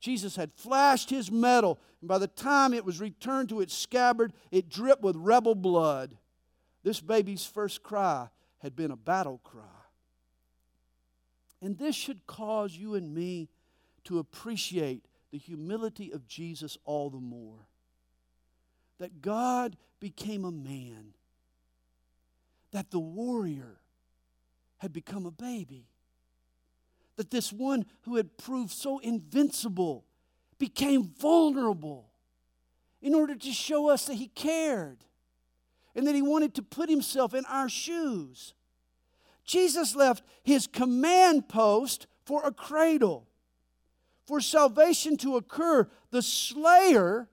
Jesus 0.00 0.34
had 0.34 0.52
flashed 0.54 1.08
his 1.08 1.30
metal, 1.30 1.78
and 2.00 2.08
by 2.08 2.18
the 2.18 2.26
time 2.26 2.74
it 2.74 2.84
was 2.84 3.00
returned 3.00 3.48
to 3.50 3.60
its 3.60 3.72
scabbard, 3.72 4.32
it 4.50 4.68
dripped 4.68 5.04
with 5.04 5.14
rebel 5.14 5.54
blood. 5.54 6.18
This 6.82 7.00
baby's 7.00 7.46
first 7.46 7.84
cry 7.84 8.28
had 8.58 8.74
been 8.74 8.90
a 8.90 8.96
battle 8.96 9.40
cry. 9.44 9.62
And 11.62 11.78
this 11.78 11.94
should 11.94 12.26
cause 12.26 12.76
you 12.76 12.96
and 12.96 13.14
me 13.14 13.50
to 14.02 14.18
appreciate 14.18 15.06
the 15.36 15.40
humility 15.40 16.12
of 16.12 16.26
Jesus 16.26 16.78
all 16.86 17.10
the 17.10 17.20
more. 17.20 17.66
That 18.98 19.20
God 19.20 19.76
became 20.00 20.46
a 20.46 20.50
man, 20.50 21.12
that 22.70 22.90
the 22.90 22.98
warrior 22.98 23.76
had 24.78 24.94
become 24.94 25.26
a 25.26 25.30
baby, 25.30 25.88
that 27.16 27.30
this 27.30 27.52
one 27.52 27.84
who 28.04 28.16
had 28.16 28.38
proved 28.38 28.70
so 28.70 28.98
invincible 29.00 30.06
became 30.58 31.12
vulnerable 31.18 32.08
in 33.02 33.14
order 33.14 33.34
to 33.34 33.52
show 33.52 33.90
us 33.90 34.06
that 34.06 34.14
he 34.14 34.28
cared 34.28 35.04
and 35.94 36.06
that 36.06 36.14
he 36.14 36.22
wanted 36.22 36.54
to 36.54 36.62
put 36.62 36.88
himself 36.88 37.34
in 37.34 37.44
our 37.44 37.68
shoes. 37.68 38.54
Jesus 39.44 39.94
left 39.94 40.24
his 40.42 40.66
command 40.66 41.46
post 41.46 42.06
for 42.24 42.42
a 42.42 42.52
cradle. 42.52 43.28
For 44.26 44.40
salvation 44.40 45.16
to 45.18 45.36
occur, 45.36 45.88
the 46.10 46.22
slayer 46.22 47.28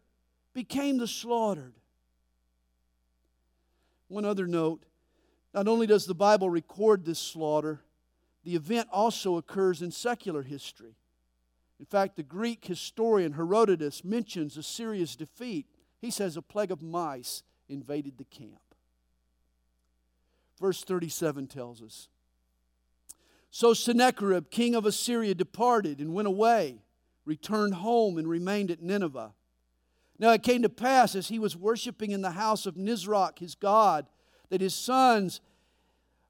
became 0.54 0.98
the 0.98 1.08
slaughtered. 1.08 1.74
One 4.08 4.26
other 4.26 4.46
note 4.46 4.86
not 5.54 5.68
only 5.68 5.88
does 5.88 6.06
the 6.06 6.16
Bible 6.16 6.50
record 6.50 7.06
this 7.06 7.20
slaughter, 7.20 7.82
the 8.44 8.56
event 8.56 8.89
also 8.91 9.38
occurs 9.38 9.82
in 9.82 9.91
secular 9.91 10.41
history. 10.41 10.96
In 11.80 11.86
fact, 11.86 12.16
the 12.16 12.24
Greek 12.24 12.66
historian 12.66 13.34
Herodotus 13.34 14.04
mentions 14.04 14.58
Assyria's 14.58 15.16
defeat. 15.16 15.68
He 16.00 16.12
says 16.12 16.38
a 16.38 16.41
plague 16.41 16.72
of 16.72 16.82
mice 16.82 17.44
invaded 17.70 18.18
the 18.18 18.24
camp. 18.26 18.62
Verse 20.60 20.84
37 20.84 21.48
tells 21.48 21.82
us 21.82 22.08
So 23.52 23.74
Sennacherib, 23.74 24.50
king 24.50 24.76
of 24.76 24.86
Assyria, 24.86 25.36
departed 25.36 26.00
and 26.00 26.14
went 26.14 26.28
away, 26.28 26.83
returned 27.26 27.76
home, 27.76 28.17
and 28.17 28.28
remained 28.28 28.71
at 28.71 28.82
Nineveh. 28.82 29.34
Now 30.19 30.32
it 30.32 30.43
came 30.43 30.61
to 30.61 30.69
pass 30.69 31.15
as 31.15 31.30
he 31.30 31.39
was 31.39 31.55
worshiping 31.55 32.11
in 32.11 32.21
the 32.21 32.32
house 32.32 32.65
of 32.65 32.76
Nisroch, 32.76 33.39
his 33.39 33.55
god, 33.55 34.07
that 34.49 34.61
his 34.61 34.76
sons 34.76 35.41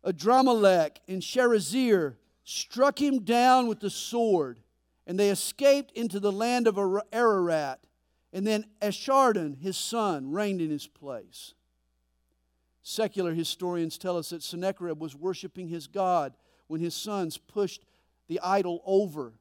Adramelech 0.05 0.97
and 1.07 1.21
Sharezer 1.21 2.15
struck 2.43 3.01
him 3.01 3.23
down 3.23 3.67
with 3.67 3.79
the 3.79 3.89
sword, 3.89 4.59
and 5.07 5.19
they 5.19 5.29
escaped 5.29 5.91
into 5.97 6.19
the 6.19 6.31
land 6.31 6.67
of 6.67 6.77
Ararat. 7.11 7.79
And 8.31 8.47
then 8.47 8.65
Esarhaddon, 8.81 9.61
his 9.61 9.77
son, 9.77 10.31
reigned 10.31 10.59
in 10.59 10.71
his 10.71 10.87
place. 10.87 11.53
Secular 12.81 13.33
historians 13.33 13.97
tell 13.97 14.17
us 14.17 14.29
that 14.29 14.43
Sennacherib 14.43 14.99
was 14.99 15.15
worshiping 15.15 15.67
his 15.67 15.87
God 15.87 16.33
when 16.67 16.81
his 16.81 16.95
sons 16.95 17.37
pushed 17.37 17.85
the 18.27 18.39
idol 18.41 18.81
over 18.85 19.33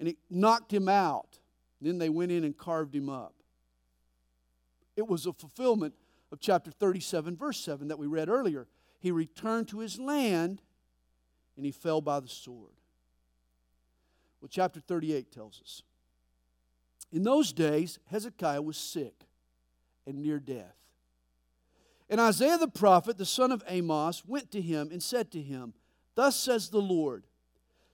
and 0.00 0.08
it 0.08 0.16
knocked 0.28 0.72
him 0.72 0.88
out. 0.88 1.38
Then 1.80 1.98
they 1.98 2.08
went 2.08 2.32
in 2.32 2.42
and 2.42 2.56
carved 2.56 2.94
him 2.94 3.08
up. 3.08 3.34
It 4.96 5.06
was 5.06 5.26
a 5.26 5.32
fulfillment 5.32 5.94
of 6.32 6.40
chapter 6.40 6.70
37, 6.70 7.36
verse 7.36 7.60
7 7.60 7.88
that 7.88 7.98
we 7.98 8.06
read 8.06 8.28
earlier. 8.28 8.66
He 8.98 9.12
returned 9.12 9.68
to 9.68 9.78
his 9.78 9.98
land 10.00 10.60
and 11.56 11.64
he 11.64 11.70
fell 11.70 12.00
by 12.00 12.20
the 12.20 12.28
sword. 12.28 12.72
Well, 14.40 14.48
chapter 14.50 14.80
38 14.80 15.30
tells 15.30 15.60
us. 15.62 15.82
In 17.12 17.22
those 17.22 17.52
days, 17.52 17.98
Hezekiah 18.06 18.62
was 18.62 18.76
sick 18.76 19.26
and 20.06 20.22
near 20.22 20.38
death. 20.38 20.76
And 22.08 22.20
Isaiah 22.20 22.58
the 22.58 22.68
prophet, 22.68 23.18
the 23.18 23.26
son 23.26 23.52
of 23.52 23.62
Amoz, 23.68 24.22
went 24.26 24.50
to 24.52 24.60
him 24.60 24.90
and 24.90 25.02
said 25.02 25.30
to 25.32 25.42
him, 25.42 25.74
Thus 26.14 26.36
says 26.36 26.70
the 26.70 26.80
Lord, 26.80 27.26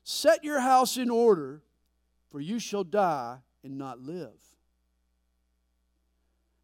Set 0.04 0.44
your 0.44 0.60
house 0.60 0.96
in 0.96 1.10
order, 1.10 1.62
for 2.36 2.42
you 2.42 2.58
shall 2.58 2.84
die 2.84 3.38
and 3.64 3.78
not 3.78 3.98
live. 3.98 4.58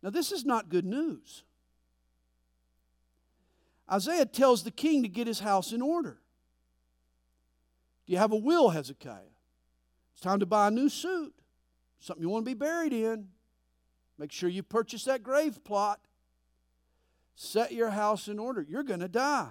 Now, 0.03 0.11
this 0.11 0.31
is 0.31 0.45
not 0.45 0.69
good 0.69 0.85
news. 0.85 1.45
Isaiah 3.91 4.27
tells 4.27 4.65
the 4.65 4.71
king 4.71 5.03
to 5.03 5.09
get 5.09 5.27
his 5.27 5.41
house 5.41 5.73
in 5.73 5.81
order. 5.81 6.19
Do 8.05 8.13
you 8.13 8.19
have 8.19 8.33
a 8.33 8.37
will, 8.37 8.69
Hezekiah? 8.69 9.33
It's 10.13 10.21
time 10.21 10.41
to 10.41 10.45
buy 10.45 10.69
a 10.69 10.71
new 10.71 10.91
suit, 10.91 11.33
something 12.01 12.23
you 12.23 12.29
want 12.29 12.45
to 12.45 12.51
be 12.51 12.55
buried 12.55 12.93
in. 12.93 13.29
Make 14.19 14.31
sure 14.31 14.51
you 14.51 14.63
purchase 14.63 15.05
that 15.05 15.23
grave 15.23 15.65
plot. 15.65 16.01
Set 17.35 17.73
your 17.73 17.89
house 17.89 18.29
in 18.29 18.39
order. 18.39 18.61
You're 18.61 18.83
going 18.83 19.01
to 19.01 19.09
die. 19.09 19.49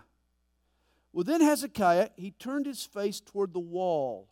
Well, 1.14 1.24
then 1.24 1.42
Hezekiah, 1.42 2.10
he 2.16 2.30
turned 2.30 2.68
his 2.68 2.86
face 2.86 3.20
toward 3.20 3.54
the 3.54 3.60
wall 3.60 4.31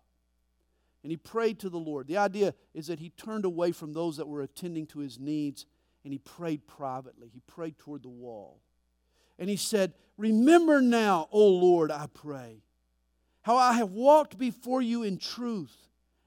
and 1.03 1.11
he 1.11 1.17
prayed 1.17 1.59
to 1.59 1.69
the 1.69 1.77
Lord. 1.77 2.07
The 2.07 2.17
idea 2.17 2.53
is 2.73 2.87
that 2.87 2.99
he 2.99 3.09
turned 3.09 3.45
away 3.45 3.71
from 3.71 3.93
those 3.93 4.17
that 4.17 4.27
were 4.27 4.41
attending 4.41 4.85
to 4.87 4.99
his 4.99 5.19
needs 5.19 5.65
and 6.03 6.13
he 6.13 6.19
prayed 6.19 6.67
privately. 6.67 7.29
He 7.33 7.41
prayed 7.41 7.77
toward 7.77 8.03
the 8.03 8.09
wall. 8.09 8.59
And 9.37 9.49
he 9.49 9.55
said, 9.55 9.93
Remember 10.17 10.81
now, 10.81 11.29
O 11.31 11.47
Lord, 11.47 11.91
I 11.91 12.07
pray, 12.13 12.61
how 13.43 13.55
I 13.55 13.73
have 13.73 13.91
walked 13.91 14.37
before 14.37 14.81
you 14.81 15.03
in 15.03 15.17
truth 15.17 15.75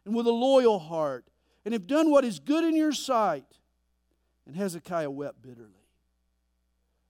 and 0.07 0.15
with 0.15 0.27
a 0.27 0.33
loyal 0.33 0.79
heart, 0.79 1.29
and 1.65 1.75
have 1.75 1.87
done 1.87 2.11
what 2.11 2.25
is 2.25 2.41
good 2.41 2.65
in 2.65 2.75
your 2.75 2.93
sight. 2.93 3.45
And 4.47 4.57
Hezekiah 4.57 5.11
wept 5.11 5.43
bitterly. 5.43 5.69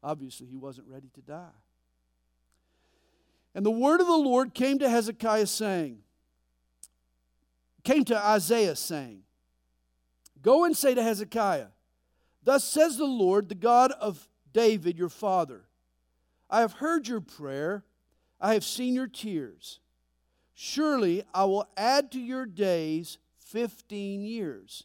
Obviously, 0.03 0.47
he 0.49 0.57
wasn't 0.57 0.89
ready 0.89 1.09
to 1.15 1.21
die. 1.23 1.57
And 3.55 3.65
the 3.65 3.71
word 3.71 4.01
of 4.01 4.07
the 4.07 4.13
Lord 4.13 4.53
came 4.53 4.79
to 4.81 4.89
Hezekiah 4.89 5.47
saying, 5.47 5.99
came 7.85 8.05
to 8.07 8.17
Isaiah 8.17 8.77
saying, 8.77 9.23
Go 10.41 10.65
and 10.65 10.77
say 10.77 10.95
to 10.95 11.03
Hezekiah, 11.03 11.69
Thus 12.43 12.65
says 12.65 12.97
the 12.97 13.05
Lord, 13.05 13.49
the 13.49 13.55
God 13.55 13.93
of 13.93 14.29
David, 14.53 14.99
your 14.99 15.09
father 15.09 15.65
I 16.51 16.61
have 16.61 16.75
heard 16.75 17.09
your 17.09 17.23
prayer, 17.23 17.83
I 18.39 18.53
have 18.53 18.65
seen 18.65 18.95
your 18.95 19.07
tears. 19.07 19.81
Surely 20.53 21.25
I 21.33 21.45
will 21.45 21.67
add 21.79 22.13
to 22.13 22.21
your 22.21 22.45
days 22.45 23.17
15 23.39 24.23
years. 24.23 24.85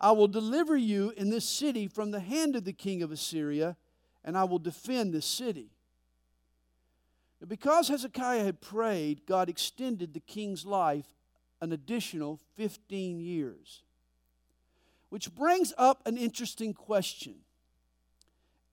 I 0.00 0.10
will 0.10 0.26
deliver 0.26 0.76
you 0.76 1.12
in 1.16 1.30
this 1.30 1.48
city 1.48 1.86
from 1.86 2.10
the 2.10 2.20
hand 2.20 2.56
of 2.56 2.64
the 2.64 2.72
king 2.72 3.00
of 3.02 3.12
Assyria, 3.12 3.76
and 4.24 4.36
I 4.36 4.42
will 4.42 4.58
defend 4.58 5.14
this 5.14 5.24
city. 5.24 5.70
Because 7.46 7.86
Hezekiah 7.88 8.42
had 8.42 8.60
prayed, 8.60 9.24
God 9.24 9.48
extended 9.48 10.14
the 10.14 10.20
king's 10.20 10.66
life 10.66 11.15
an 11.60 11.72
additional 11.72 12.40
15 12.56 13.20
years. 13.20 13.82
Which 15.08 15.34
brings 15.34 15.72
up 15.78 16.02
an 16.06 16.16
interesting 16.16 16.74
question 16.74 17.36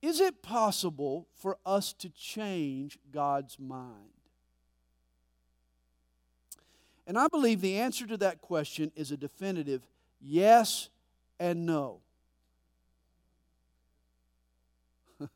Is 0.02 0.20
it 0.20 0.42
possible 0.42 1.28
for 1.36 1.58
us 1.66 1.94
to 1.94 2.10
change 2.10 2.98
God's 3.12 3.60
mind? 3.60 4.10
And 7.06 7.18
I 7.18 7.28
believe 7.28 7.62
the 7.62 7.78
answer 7.78 8.08
to 8.08 8.18
that 8.18 8.42
question 8.42 8.92
is 8.96 9.12
a 9.12 9.18
definitive 9.18 9.86
yes 10.22 10.90
and 11.40 11.66
no. 11.66 12.00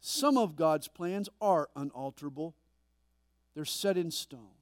Some 0.00 0.38
of 0.38 0.56
God's 0.56 0.88
plans 0.88 1.28
are 1.40 1.68
unalterable, 1.76 2.54
they're 3.54 3.64
set 3.64 3.96
in 3.96 4.10
stone. 4.10 4.59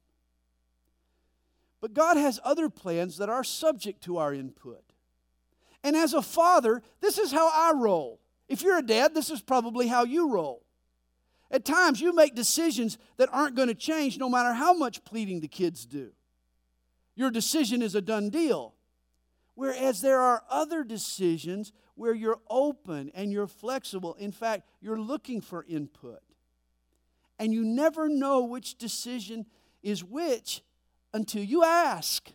But 1.80 1.94
God 1.94 2.16
has 2.16 2.40
other 2.42 2.68
plans 2.68 3.18
that 3.18 3.28
are 3.28 3.44
subject 3.44 4.02
to 4.04 4.18
our 4.18 4.34
input. 4.34 4.82
And 5.84 5.94
as 5.94 6.12
a 6.12 6.22
father, 6.22 6.82
this 7.00 7.18
is 7.18 7.32
how 7.32 7.48
I 7.48 7.72
roll. 7.76 8.20
If 8.48 8.62
you're 8.62 8.78
a 8.78 8.82
dad, 8.82 9.14
this 9.14 9.30
is 9.30 9.40
probably 9.40 9.86
how 9.86 10.04
you 10.04 10.30
roll. 10.30 10.64
At 11.50 11.64
times, 11.64 12.00
you 12.00 12.14
make 12.14 12.34
decisions 12.34 12.98
that 13.16 13.28
aren't 13.32 13.54
going 13.54 13.68
to 13.68 13.74
change 13.74 14.18
no 14.18 14.28
matter 14.28 14.52
how 14.52 14.72
much 14.74 15.04
pleading 15.04 15.40
the 15.40 15.48
kids 15.48 15.86
do. 15.86 16.12
Your 17.14 17.30
decision 17.30 17.80
is 17.80 17.94
a 17.94 18.02
done 18.02 18.28
deal. 18.30 18.74
Whereas 19.54 20.00
there 20.02 20.20
are 20.20 20.44
other 20.48 20.84
decisions 20.84 21.72
where 21.94 22.14
you're 22.14 22.38
open 22.48 23.10
and 23.14 23.32
you're 23.32 23.48
flexible. 23.48 24.14
In 24.14 24.30
fact, 24.30 24.68
you're 24.80 25.00
looking 25.00 25.40
for 25.40 25.64
input. 25.68 26.20
And 27.40 27.52
you 27.52 27.64
never 27.64 28.08
know 28.08 28.44
which 28.44 28.76
decision 28.76 29.46
is 29.82 30.04
which 30.04 30.62
until 31.12 31.42
you 31.42 31.64
ask. 31.64 32.30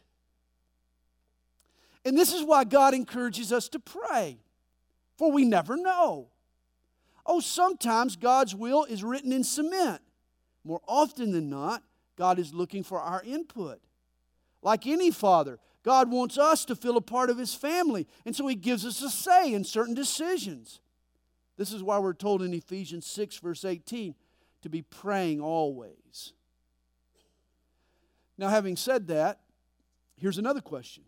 And 2.06 2.18
this 2.18 2.34
is 2.34 2.44
why 2.44 2.64
God 2.64 2.94
encourages 2.94 3.52
us 3.52 3.70
to 3.70 3.80
pray, 3.80 4.38
for 5.18 5.32
we 5.32 5.46
never 5.46 5.78
know. 5.78 6.28
Oh, 7.26 7.40
sometimes 7.40 8.16
God's 8.16 8.54
will 8.54 8.84
is 8.84 9.04
written 9.04 9.32
in 9.32 9.44
cement. 9.44 10.02
More 10.66 10.82
often 10.88 11.32
than 11.32 11.50
not, 11.50 11.84
God 12.18 12.40
is 12.40 12.54
looking 12.54 12.84
for 12.84 13.00
our 13.00 13.24
input. 13.24 13.80
Like 14.62 14.88
any 14.88 15.12
father, 15.12 15.60
God 15.84 16.12
wants 16.12 16.38
us 16.38 16.66
to 16.66 16.76
feel 16.76 16.98
a 16.98 17.02
part 17.02 17.30
of 17.30 17.38
His 17.38 17.54
family, 17.54 18.08
and 18.26 18.36
so 18.36 18.48
He 18.48 18.56
gives 18.56 18.86
us 18.86 19.02
a 19.02 19.10
say 19.10 19.54
in 19.54 19.64
certain 19.64 19.94
decisions. 19.94 20.80
This 21.58 21.72
is 21.72 21.84
why 21.84 22.00
we're 22.00 22.14
told 22.14 22.42
in 22.42 22.54
Ephesians 22.54 23.06
6, 23.06 23.38
verse 23.38 23.64
18, 23.64 24.16
to 24.62 24.70
be 24.70 24.82
praying 24.82 25.40
always. 25.42 26.34
Now, 28.38 28.50
having 28.50 28.76
said 28.76 29.08
that, 29.08 29.40
here's 30.16 30.38
another 30.38 30.62
question 30.62 31.04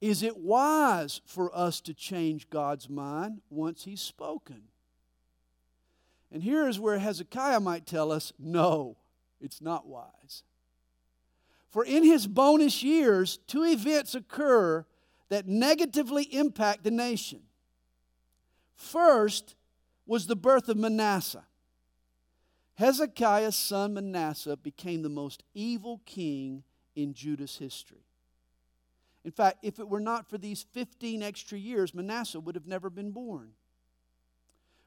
Is 0.00 0.22
it 0.22 0.36
wise 0.36 1.20
for 1.26 1.56
us 1.56 1.80
to 1.82 1.94
change 1.94 2.50
God's 2.50 2.88
mind 2.88 3.40
once 3.50 3.84
He's 3.84 4.00
spoken? 4.00 4.62
And 6.32 6.42
here 6.42 6.68
is 6.68 6.80
where 6.80 6.98
Hezekiah 6.98 7.60
might 7.60 7.86
tell 7.86 8.10
us 8.10 8.32
no, 8.38 8.96
it's 9.40 9.60
not 9.60 9.86
wise. 9.86 10.42
For 11.70 11.84
in 11.84 12.04
his 12.04 12.26
bonus 12.26 12.82
years, 12.82 13.38
two 13.46 13.64
events 13.64 14.14
occur 14.14 14.86
that 15.28 15.46
negatively 15.46 16.24
impact 16.24 16.84
the 16.84 16.90
nation. 16.90 17.42
First 18.74 19.56
was 20.06 20.26
the 20.26 20.36
birth 20.36 20.68
of 20.68 20.76
Manasseh. 20.76 21.44
Hezekiah's 22.76 23.56
son 23.56 23.94
Manasseh 23.94 24.56
became 24.56 25.02
the 25.02 25.08
most 25.08 25.42
evil 25.54 26.00
king 26.04 26.62
in 26.94 27.14
Judah's 27.14 27.56
history. 27.56 28.04
In 29.24 29.30
fact, 29.30 29.58
if 29.62 29.78
it 29.78 29.88
were 29.88 30.00
not 30.00 30.28
for 30.28 30.38
these 30.38 30.66
15 30.72 31.22
extra 31.22 31.58
years, 31.58 31.94
Manasseh 31.94 32.38
would 32.38 32.54
have 32.54 32.66
never 32.66 32.90
been 32.90 33.10
born. 33.10 33.52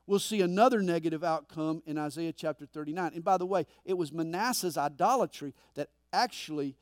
We'll 0.08 0.20
see 0.20 0.42
another 0.42 0.82
negative 0.82 1.24
outcome 1.24 1.84
in 1.86 1.98
Isaiah 1.98 2.34
chapter 2.34 2.66
39. 2.66 3.12
And 3.16 3.24
by 3.24 3.38
the 3.38 3.46
way, 3.46 3.66
it 3.86 3.96
was 3.96 4.12
Manasseh's 4.12 4.78
idolatry 4.78 5.54
that 5.76 5.90
actually 6.14 6.76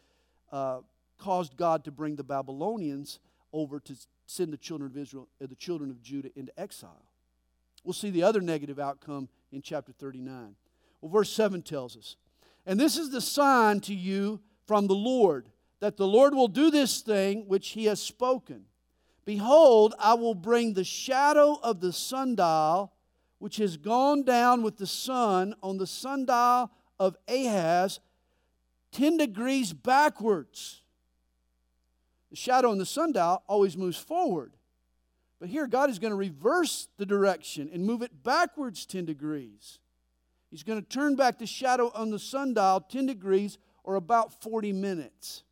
uh, 0.52 0.80
caused 1.18 1.58
God 1.58 1.84
to 1.86 1.92
bring 1.92 2.16
the 2.16 2.24
Babylonians 2.24 3.20
over 3.52 3.80
to 3.80 3.96
send 4.28 4.54
the 4.54 4.58
children 4.58 4.92
of 4.92 4.98
Israel, 4.98 5.28
uh, 5.42 5.48
the 5.48 5.56
children 5.56 5.90
of 5.90 6.02
Judah 6.02 6.30
into 6.36 6.58
exile. 6.60 7.06
We'll 7.84 7.94
see 7.94 8.10
the 8.10 8.24
other 8.24 8.42
negative 8.42 8.80
outcome 8.80 9.30
in 9.52 9.62
chapter 9.62 9.94
39. 9.94 10.56
Well, 11.02 11.12
verse 11.12 11.32
7 11.32 11.62
tells 11.62 11.96
us, 11.96 12.16
And 12.66 12.80
this 12.80 12.98
is 12.98 13.12
the 13.12 13.22
sign 13.22 13.80
to 13.82 13.94
you 13.94 14.42
from 14.66 14.88
the 14.88 14.96
Lord, 14.96 15.50
that 15.80 15.98
the 15.98 16.08
Lord 16.08 16.34
will 16.34 16.48
do 16.48 16.72
this 16.72 17.02
thing 17.02 17.48
which 17.48 17.70
he 17.70 17.86
has 17.86 18.02
spoken. 18.02 18.66
Behold, 19.26 19.94
I 20.00 20.14
will 20.14 20.36
bring 20.36 20.74
the 20.74 20.84
shadow 20.84 21.60
of 21.62 21.82
the 21.82 21.94
sundial, 21.94 22.94
which 23.40 23.58
has 23.58 23.78
gone 23.78 24.24
down 24.24 24.64
with 24.64 24.78
the 24.78 24.88
sun 24.88 25.54
on 25.62 25.78
the 25.78 25.88
sundial 25.88 26.72
of 27.00 27.16
Ahaz, 27.28 28.00
10 28.92 29.18
degrees 29.18 29.74
backwards. 29.74 30.82
The 32.30 32.36
shadow 32.36 32.72
on 32.72 32.78
the 32.78 32.86
sundial 32.86 33.44
always 33.48 33.78
moves 33.78 33.98
forward. 33.98 34.54
But 35.40 35.50
here, 35.50 35.68
God 35.68 35.90
is 35.90 36.00
going 36.00 36.12
to 36.12 36.18
reverse 36.18 36.88
the 36.98 37.06
direction 37.06 37.70
and 37.72 37.86
move 37.86 38.02
it 38.02 38.24
backwards 38.24 38.86
10 38.86 39.06
degrees. 39.06 39.80
He's 40.50 40.64
going 40.64 40.82
to 40.82 40.88
turn 40.88 41.16
back 41.16 41.40
the 41.40 41.46
shadow 41.46 41.92
on 41.94 42.10
the 42.10 42.20
sundial 42.20 42.82
10 42.82 43.06
degrees 43.06 43.58
or 43.84 43.96
about 43.96 44.42
40 44.42 44.74
minutes. 44.74 45.44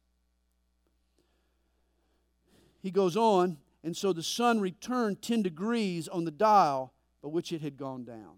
He 2.82 2.92
goes 2.92 3.18
on, 3.18 3.58
and 3.84 3.96
so 3.96 4.14
the 4.14 4.24
sun 4.24 4.60
returned 4.60 5.22
10 5.22 5.42
degrees 5.42 6.08
on 6.08 6.24
the 6.24 6.32
dial 6.32 6.94
by 7.22 7.30
which 7.30 7.52
it 7.52 7.62
had 7.62 7.78
gone 7.78 8.04
down. 8.04 8.38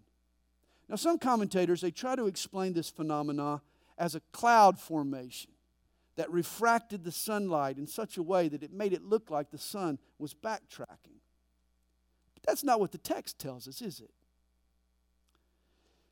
Now, 0.90 0.96
some 0.96 1.20
commentators, 1.20 1.82
they 1.82 1.92
try 1.92 2.16
to 2.16 2.28
explain 2.28 2.74
this 2.74 2.90
phenomena 2.90 3.62
as 3.98 4.16
a 4.16 4.22
cloud 4.32 4.80
formation 4.80 5.52
that 6.16 6.32
refracted 6.32 7.04
the 7.04 7.12
sunlight 7.12 7.78
in 7.78 7.88
such 7.88 8.18
a 8.18 8.24
way 8.24 8.48
that 8.48 8.64
it 8.64 8.74
made 8.74 8.94
it 8.94 9.04
look 9.04 9.30
like 9.30 9.52
the 9.52 9.58
sun 9.58 10.00
was 10.18 10.34
backtracking. 10.34 11.20
But 12.34 12.44
that's 12.46 12.64
not 12.64 12.80
what 12.80 12.92
the 12.92 12.98
text 12.98 13.38
tells 13.38 13.68
us, 13.68 13.82
is 13.82 14.00
it? 14.00 14.12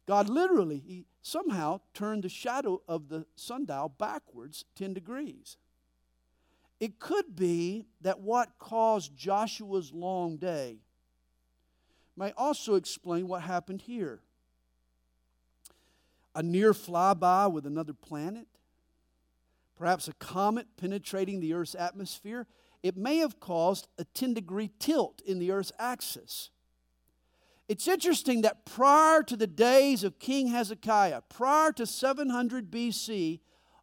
God 0.07 0.29
literally, 0.29 0.83
he 0.85 1.05
somehow 1.21 1.81
turned 1.93 2.23
the 2.23 2.29
shadow 2.29 2.81
of 2.87 3.09
the 3.09 3.25
sundial 3.35 3.89
backwards 3.89 4.65
10 4.75 4.93
degrees. 4.93 5.57
It 6.79 6.99
could 6.99 7.35
be 7.35 7.87
that 8.01 8.19
what 8.19 8.59
caused 8.59 9.15
Joshua's 9.15 9.91
long 9.93 10.37
day 10.37 10.79
may 12.15 12.31
also 12.37 12.75
explain 12.75 13.27
what 13.27 13.41
happened 13.41 13.81
here. 13.81 14.21
A 16.35 16.43
near 16.43 16.73
flyby 16.73 17.51
with 17.51 17.65
another 17.65 17.93
planet, 17.93 18.47
perhaps 19.77 20.07
a 20.07 20.13
comet 20.13 20.67
penetrating 20.77 21.39
the 21.39 21.53
Earth's 21.53 21.75
atmosphere, 21.75 22.45
it 22.83 22.95
may 22.95 23.17
have 23.17 23.39
caused 23.39 23.87
a 23.97 24.03
10 24.03 24.33
degree 24.33 24.69
tilt 24.77 25.21
in 25.25 25.39
the 25.39 25.51
Earth's 25.51 25.71
axis. 25.79 26.51
It's 27.67 27.87
interesting 27.87 28.41
that 28.41 28.65
prior 28.65 29.23
to 29.23 29.35
the 29.35 29.47
days 29.47 30.03
of 30.03 30.19
King 30.19 30.47
Hezekiah, 30.47 31.21
prior 31.29 31.71
to 31.73 31.85
700 31.85 32.69
BC, 32.69 33.39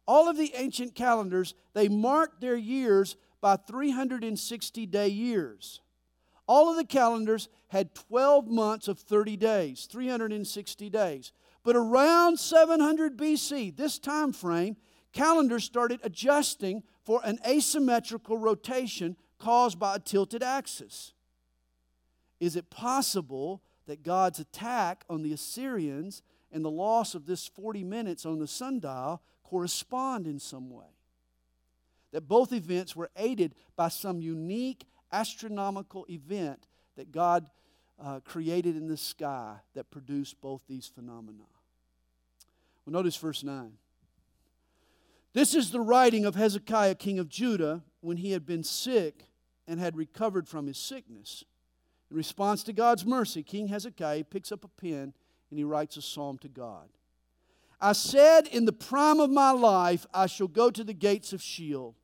all 0.07 0.29
of 0.29 0.37
the 0.37 0.53
ancient 0.55 0.95
calendars, 0.95 1.53
they 1.73 1.89
marked 1.89 2.39
their 2.39 2.55
years 2.55 3.17
by 3.41 3.57
360 3.57 4.85
day 4.85 5.09
years. 5.09 5.81
All 6.47 6.69
of 6.69 6.77
the 6.77 6.85
calendars 6.85 7.49
had 7.69 7.95
12 7.95 8.47
months 8.47 8.87
of 8.87 8.99
30 8.99 9.37
days, 9.37 9.87
360 9.91 10.89
days. 10.89 11.31
But 11.63 11.75
around 11.75 12.39
700 12.39 13.17
BC, 13.17 13.75
this 13.75 13.99
time 13.99 14.33
frame, 14.33 14.75
calendars 15.13 15.63
started 15.63 15.99
adjusting 16.03 16.83
for 17.05 17.21
an 17.23 17.39
asymmetrical 17.47 18.37
rotation 18.37 19.15
caused 19.39 19.79
by 19.79 19.95
a 19.95 19.99
tilted 19.99 20.43
axis. 20.43 21.13
Is 22.39 22.55
it 22.55 22.69
possible 22.69 23.61
that 23.87 24.03
God's 24.03 24.39
attack 24.39 25.03
on 25.09 25.21
the 25.21 25.33
Assyrians 25.33 26.21
and 26.51 26.63
the 26.63 26.71
loss 26.71 27.15
of 27.15 27.25
this 27.25 27.47
40 27.47 27.83
minutes 27.83 28.25
on 28.25 28.39
the 28.39 28.47
sundial 28.47 29.21
correspond 29.43 30.27
in 30.27 30.39
some 30.39 30.69
way. 30.69 30.85
That 32.11 32.27
both 32.27 32.53
events 32.53 32.95
were 32.95 33.09
aided 33.17 33.55
by 33.75 33.89
some 33.89 34.21
unique 34.21 34.85
astronomical 35.11 36.05
event 36.09 36.67
that 36.95 37.11
God 37.11 37.49
uh, 38.03 38.19
created 38.23 38.75
in 38.75 38.87
the 38.87 38.97
sky 38.97 39.57
that 39.73 39.91
produced 39.91 40.39
both 40.41 40.61
these 40.67 40.87
phenomena. 40.87 41.43
Well, 42.85 42.93
notice 42.93 43.15
verse 43.15 43.43
9. 43.43 43.73
This 45.33 45.55
is 45.55 45.71
the 45.71 45.81
writing 45.81 46.25
of 46.25 46.35
Hezekiah, 46.35 46.95
king 46.95 47.17
of 47.17 47.29
Judah, 47.29 47.83
when 48.01 48.17
he 48.17 48.31
had 48.31 48.45
been 48.45 48.63
sick 48.63 49.25
and 49.67 49.79
had 49.79 49.95
recovered 49.95 50.47
from 50.47 50.67
his 50.67 50.77
sickness. 50.77 51.43
In 52.13 52.17
response 52.17 52.61
to 52.65 52.73
God's 52.73 53.07
mercy, 53.07 53.41
King 53.41 53.69
Hezekiah 53.69 54.25
picks 54.25 54.51
up 54.51 54.63
a 54.63 54.67
pen 54.67 55.15
and 55.49 55.57
he 55.57 55.63
writes 55.63 55.97
a 55.97 56.01
psalm 56.03 56.37
to 56.37 56.47
God. 56.47 56.87
I 57.81 57.93
said, 57.93 58.45
In 58.45 58.65
the 58.65 58.71
prime 58.71 59.19
of 59.19 59.31
my 59.31 59.49
life, 59.49 60.05
I 60.13 60.27
shall 60.27 60.47
go 60.47 60.69
to 60.69 60.83
the 60.83 60.93
gates 60.93 61.33
of 61.33 61.41
Sheol. 61.41 61.95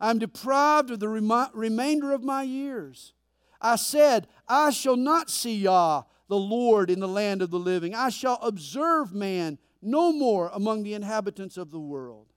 I 0.00 0.08
am 0.08 0.18
deprived 0.18 0.90
of 0.90 1.00
the 1.00 1.08
rem- 1.10 1.50
remainder 1.52 2.12
of 2.12 2.24
my 2.24 2.44
years. 2.44 3.12
I 3.60 3.76
said, 3.76 4.26
I 4.48 4.70
shall 4.70 4.96
not 4.96 5.28
see 5.28 5.58
Yah, 5.58 6.04
the 6.28 6.38
Lord, 6.38 6.88
in 6.88 6.98
the 6.98 7.06
land 7.06 7.42
of 7.42 7.50
the 7.50 7.58
living. 7.58 7.94
I 7.94 8.08
shall 8.08 8.38
observe 8.40 9.12
man 9.12 9.58
no 9.82 10.14
more 10.14 10.50
among 10.54 10.82
the 10.82 10.94
inhabitants 10.94 11.58
of 11.58 11.70
the 11.70 11.78
world. 11.78 12.32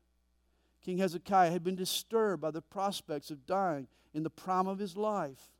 King 0.81 0.97
Hezekiah 0.97 1.51
had 1.51 1.63
been 1.63 1.77
disturbed 1.77 2.41
by 2.41 2.51
the 2.51 2.61
prospects 2.61 3.31
of 3.31 3.45
dying 3.45 3.87
in 4.13 4.23
the 4.23 4.29
prime 4.29 4.67
of 4.67 4.79
his 4.79 4.97
life. 4.97 5.54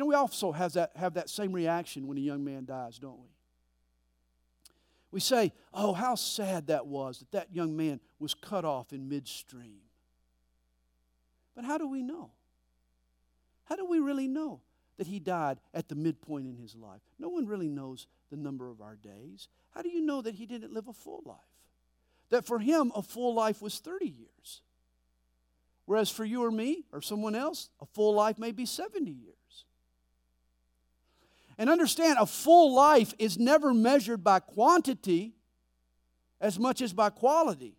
You 0.00 0.06
know, 0.06 0.08
we 0.08 0.14
also 0.14 0.50
have 0.50 0.72
that, 0.72 0.92
have 0.96 1.12
that 1.12 1.28
same 1.28 1.52
reaction 1.52 2.06
when 2.06 2.16
a 2.16 2.22
young 2.22 2.42
man 2.42 2.64
dies, 2.64 2.98
don't 2.98 3.18
we? 3.20 3.28
We 5.10 5.20
say, 5.20 5.52
oh, 5.74 5.92
how 5.92 6.14
sad 6.14 6.68
that 6.68 6.86
was 6.86 7.18
that 7.18 7.32
that 7.32 7.54
young 7.54 7.76
man 7.76 8.00
was 8.18 8.32
cut 8.32 8.64
off 8.64 8.94
in 8.94 9.10
midstream. 9.10 9.82
But 11.54 11.66
how 11.66 11.76
do 11.76 11.86
we 11.86 12.02
know? 12.02 12.30
How 13.64 13.76
do 13.76 13.84
we 13.84 14.00
really 14.00 14.26
know 14.26 14.62
that 14.96 15.06
he 15.06 15.18
died 15.18 15.58
at 15.74 15.90
the 15.90 15.96
midpoint 15.96 16.46
in 16.46 16.56
his 16.56 16.74
life? 16.74 17.02
No 17.18 17.28
one 17.28 17.44
really 17.44 17.68
knows 17.68 18.06
the 18.30 18.38
number 18.38 18.70
of 18.70 18.80
our 18.80 18.96
days. 18.96 19.48
How 19.74 19.82
do 19.82 19.90
you 19.90 20.00
know 20.00 20.22
that 20.22 20.34
he 20.34 20.46
didn't 20.46 20.72
live 20.72 20.88
a 20.88 20.94
full 20.94 21.20
life? 21.26 21.36
That 22.30 22.46
for 22.46 22.58
him, 22.58 22.90
a 22.94 23.02
full 23.02 23.34
life 23.34 23.60
was 23.60 23.78
30 23.80 24.06
years. 24.06 24.62
Whereas 25.84 26.08
for 26.08 26.24
you 26.24 26.42
or 26.42 26.50
me 26.50 26.86
or 26.90 27.02
someone 27.02 27.34
else, 27.34 27.68
a 27.82 27.84
full 27.84 28.14
life 28.14 28.38
may 28.38 28.52
be 28.52 28.64
70 28.64 29.10
years. 29.10 29.34
And 31.60 31.68
understand, 31.68 32.16
a 32.18 32.24
full 32.24 32.74
life 32.74 33.12
is 33.18 33.38
never 33.38 33.74
measured 33.74 34.24
by 34.24 34.40
quantity 34.40 35.34
as 36.40 36.58
much 36.58 36.80
as 36.80 36.94
by 36.94 37.10
quality. 37.10 37.76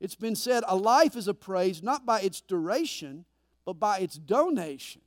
It's 0.00 0.16
been 0.16 0.34
said 0.34 0.64
a 0.66 0.74
life 0.74 1.14
is 1.14 1.28
appraised 1.28 1.84
not 1.84 2.04
by 2.04 2.22
its 2.22 2.40
duration, 2.40 3.24
but 3.64 3.74
by 3.74 4.00
its 4.00 4.16
donation. 4.16 5.00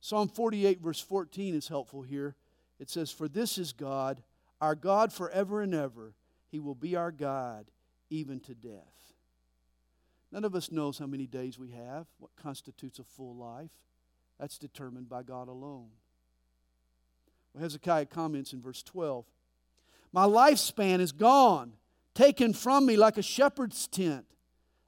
Psalm 0.00 0.28
48, 0.28 0.80
verse 0.80 1.00
14 1.00 1.52
is 1.56 1.66
helpful 1.66 2.02
here. 2.02 2.36
It 2.78 2.88
says, 2.88 3.10
For 3.10 3.26
this 3.26 3.58
is 3.58 3.72
God, 3.72 4.22
our 4.60 4.76
God 4.76 5.12
forever 5.12 5.62
and 5.62 5.74
ever. 5.74 6.14
He 6.46 6.60
will 6.60 6.76
be 6.76 6.94
our 6.94 7.10
God 7.10 7.72
even 8.08 8.38
to 8.42 8.54
death. 8.54 9.14
None 10.30 10.44
of 10.44 10.54
us 10.54 10.70
knows 10.70 10.96
how 10.96 11.06
many 11.06 11.26
days 11.26 11.58
we 11.58 11.70
have, 11.70 12.06
what 12.18 12.30
constitutes 12.40 13.00
a 13.00 13.04
full 13.04 13.34
life. 13.34 13.72
That's 14.38 14.58
determined 14.58 15.08
by 15.08 15.22
God 15.22 15.48
alone. 15.48 15.88
Well, 17.52 17.62
Hezekiah 17.62 18.06
comments 18.06 18.52
in 18.52 18.60
verse 18.60 18.82
12 18.82 19.24
My 20.12 20.24
lifespan 20.24 21.00
is 21.00 21.12
gone, 21.12 21.72
taken 22.14 22.52
from 22.52 22.86
me 22.86 22.96
like 22.96 23.18
a 23.18 23.22
shepherd's 23.22 23.86
tent. 23.86 24.26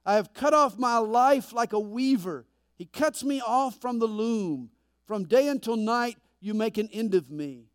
I 0.05 0.15
have 0.15 0.33
cut 0.33 0.53
off 0.53 0.79
my 0.79 0.97
life 0.97 1.53
like 1.53 1.73
a 1.73 1.79
weaver. 1.79 2.45
He 2.75 2.85
cuts 2.85 3.23
me 3.23 3.41
off 3.41 3.79
from 3.79 3.99
the 3.99 4.07
loom. 4.07 4.71
From 5.05 5.25
day 5.25 5.47
until 5.47 5.75
night, 5.75 6.17
you 6.39 6.53
make 6.53 6.77
an 6.77 6.89
end 6.91 7.13
of 7.13 7.29
me. 7.29 7.65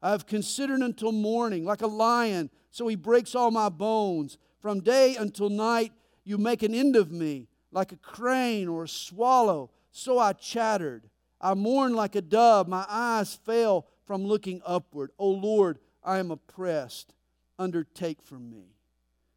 I 0.00 0.10
have 0.10 0.26
considered 0.26 0.80
until 0.80 1.12
morning, 1.12 1.64
like 1.64 1.82
a 1.82 1.86
lion, 1.86 2.50
so 2.70 2.88
he 2.88 2.96
breaks 2.96 3.34
all 3.34 3.50
my 3.50 3.68
bones. 3.68 4.38
From 4.60 4.80
day 4.80 5.16
until 5.16 5.50
night, 5.50 5.92
you 6.24 6.38
make 6.38 6.62
an 6.62 6.74
end 6.74 6.96
of 6.96 7.12
me. 7.12 7.48
like 7.70 7.92
a 7.92 7.96
crane 7.96 8.66
or 8.66 8.84
a 8.84 8.88
swallow, 8.88 9.70
so 9.90 10.18
I 10.18 10.32
chattered. 10.32 11.10
I 11.40 11.54
mourned 11.54 11.94
like 11.94 12.14
a 12.14 12.22
dove. 12.22 12.68
My 12.68 12.84
eyes 12.88 13.34
fell 13.34 13.86
from 14.06 14.24
looking 14.24 14.60
upward. 14.64 15.10
O 15.18 15.28
Lord, 15.28 15.78
I 16.02 16.18
am 16.18 16.30
oppressed. 16.30 17.14
Undertake 17.58 18.22
for 18.22 18.38
me. 18.38 18.74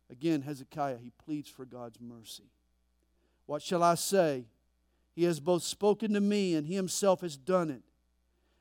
Again, 0.09 0.41
Hezekiah, 0.41 0.97
he 1.01 1.11
pleads 1.23 1.49
for 1.49 1.65
God's 1.65 1.99
mercy. 1.99 2.51
What 3.45 3.61
shall 3.61 3.83
I 3.83 3.95
say? 3.95 4.45
He 5.13 5.23
has 5.23 5.39
both 5.39 5.63
spoken 5.63 6.13
to 6.13 6.21
me 6.21 6.55
and 6.55 6.67
he 6.67 6.75
himself 6.75 7.21
has 7.21 7.37
done 7.37 7.69
it. 7.69 7.83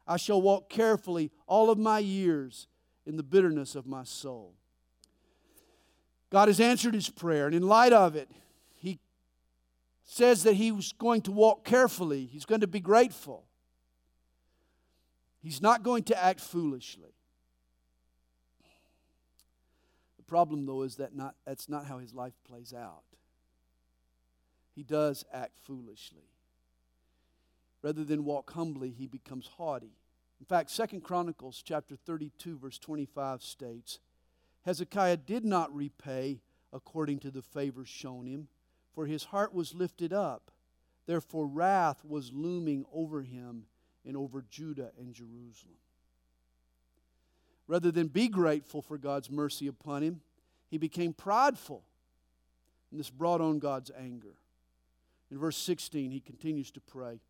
I 0.07 0.16
shall 0.16 0.43
walk 0.43 0.68
carefully 0.68 1.30
all 1.47 1.70
of 1.70 1.78
my 1.78 1.99
years 1.99 2.66
in 3.07 3.16
the 3.16 3.22
bitterness 3.22 3.74
of 3.74 3.86
my 3.86 4.05
soul. 4.05 4.55
God 6.30 6.49
has 6.49 6.61
answered 6.61 6.95
his 6.95 7.09
prayer, 7.09 7.47
and 7.47 7.55
in 7.55 7.66
light 7.66 7.93
of 7.93 8.14
it, 8.14 8.30
says 10.11 10.43
that 10.43 10.55
he 10.55 10.73
was 10.73 10.91
going 10.91 11.23
to 11.23 11.31
walk 11.31 11.65
carefully. 11.65 12.27
He's 12.27 12.45
going 12.45 12.63
to 12.63 12.67
be 12.67 12.81
grateful. 12.81 13.45
He's 15.41 15.63
not 15.63 15.85
going 15.85 16.03
to 16.05 16.21
act 16.21 16.41
foolishly. 16.41 17.15
The 20.17 20.25
problem, 20.25 20.67
though, 20.67 20.83
is 20.83 20.97
that 20.97 21.15
not, 21.15 21.37
that's 21.47 21.69
not 21.69 21.87
how 21.87 21.99
his 21.99 22.13
life 22.13 22.35
plays 22.43 22.75
out. 22.75 23.05
He 24.75 24.83
does 24.83 25.25
act 25.33 25.61
foolishly. 25.61 26.29
Rather 27.81 28.03
than 28.03 28.25
walk 28.25 28.53
humbly, 28.53 28.91
he 28.91 29.07
becomes 29.07 29.47
haughty. 29.59 29.93
In 30.41 30.47
fact, 30.47 30.71
Second 30.71 31.03
Chronicles 31.05 31.63
chapter 31.65 31.95
32 31.95 32.59
verse 32.59 32.81
25 32.81 33.45
states, 33.45 34.01
Hezekiah 34.63 35.19
did 35.19 35.45
not 35.45 35.73
repay 35.73 36.41
according 36.73 37.21
to 37.21 37.31
the 37.31 37.43
favor 37.43 37.85
shown 37.85 38.27
him, 38.27 38.49
for 39.01 39.07
his 39.07 39.24
heart 39.24 39.55
was 39.55 39.74
lifted 39.74 40.12
up. 40.12 40.51
Therefore 41.07 41.46
wrath 41.46 42.05
was 42.05 42.34
looming 42.34 42.84
over 42.92 43.22
him 43.22 43.64
and 44.07 44.14
over 44.14 44.44
Judah 44.51 44.90
and 44.98 45.14
Jerusalem. 45.14 45.78
Rather 47.66 47.90
than 47.90 48.09
be 48.09 48.28
grateful 48.28 48.82
for 48.82 48.98
God's 48.98 49.30
mercy 49.30 49.68
upon 49.68 50.03
him, 50.03 50.20
he 50.68 50.76
became 50.76 51.14
prideful. 51.14 51.82
And 52.90 53.01
this 53.01 53.09
brought 53.09 53.40
on 53.40 53.59
God's 53.59 53.90
anger. 53.98 54.34
In 55.30 55.38
verse 55.38 55.57
16, 55.57 56.11
he 56.11 56.20
continues 56.20 56.70
to 56.72 56.80
pray, 56.82 57.20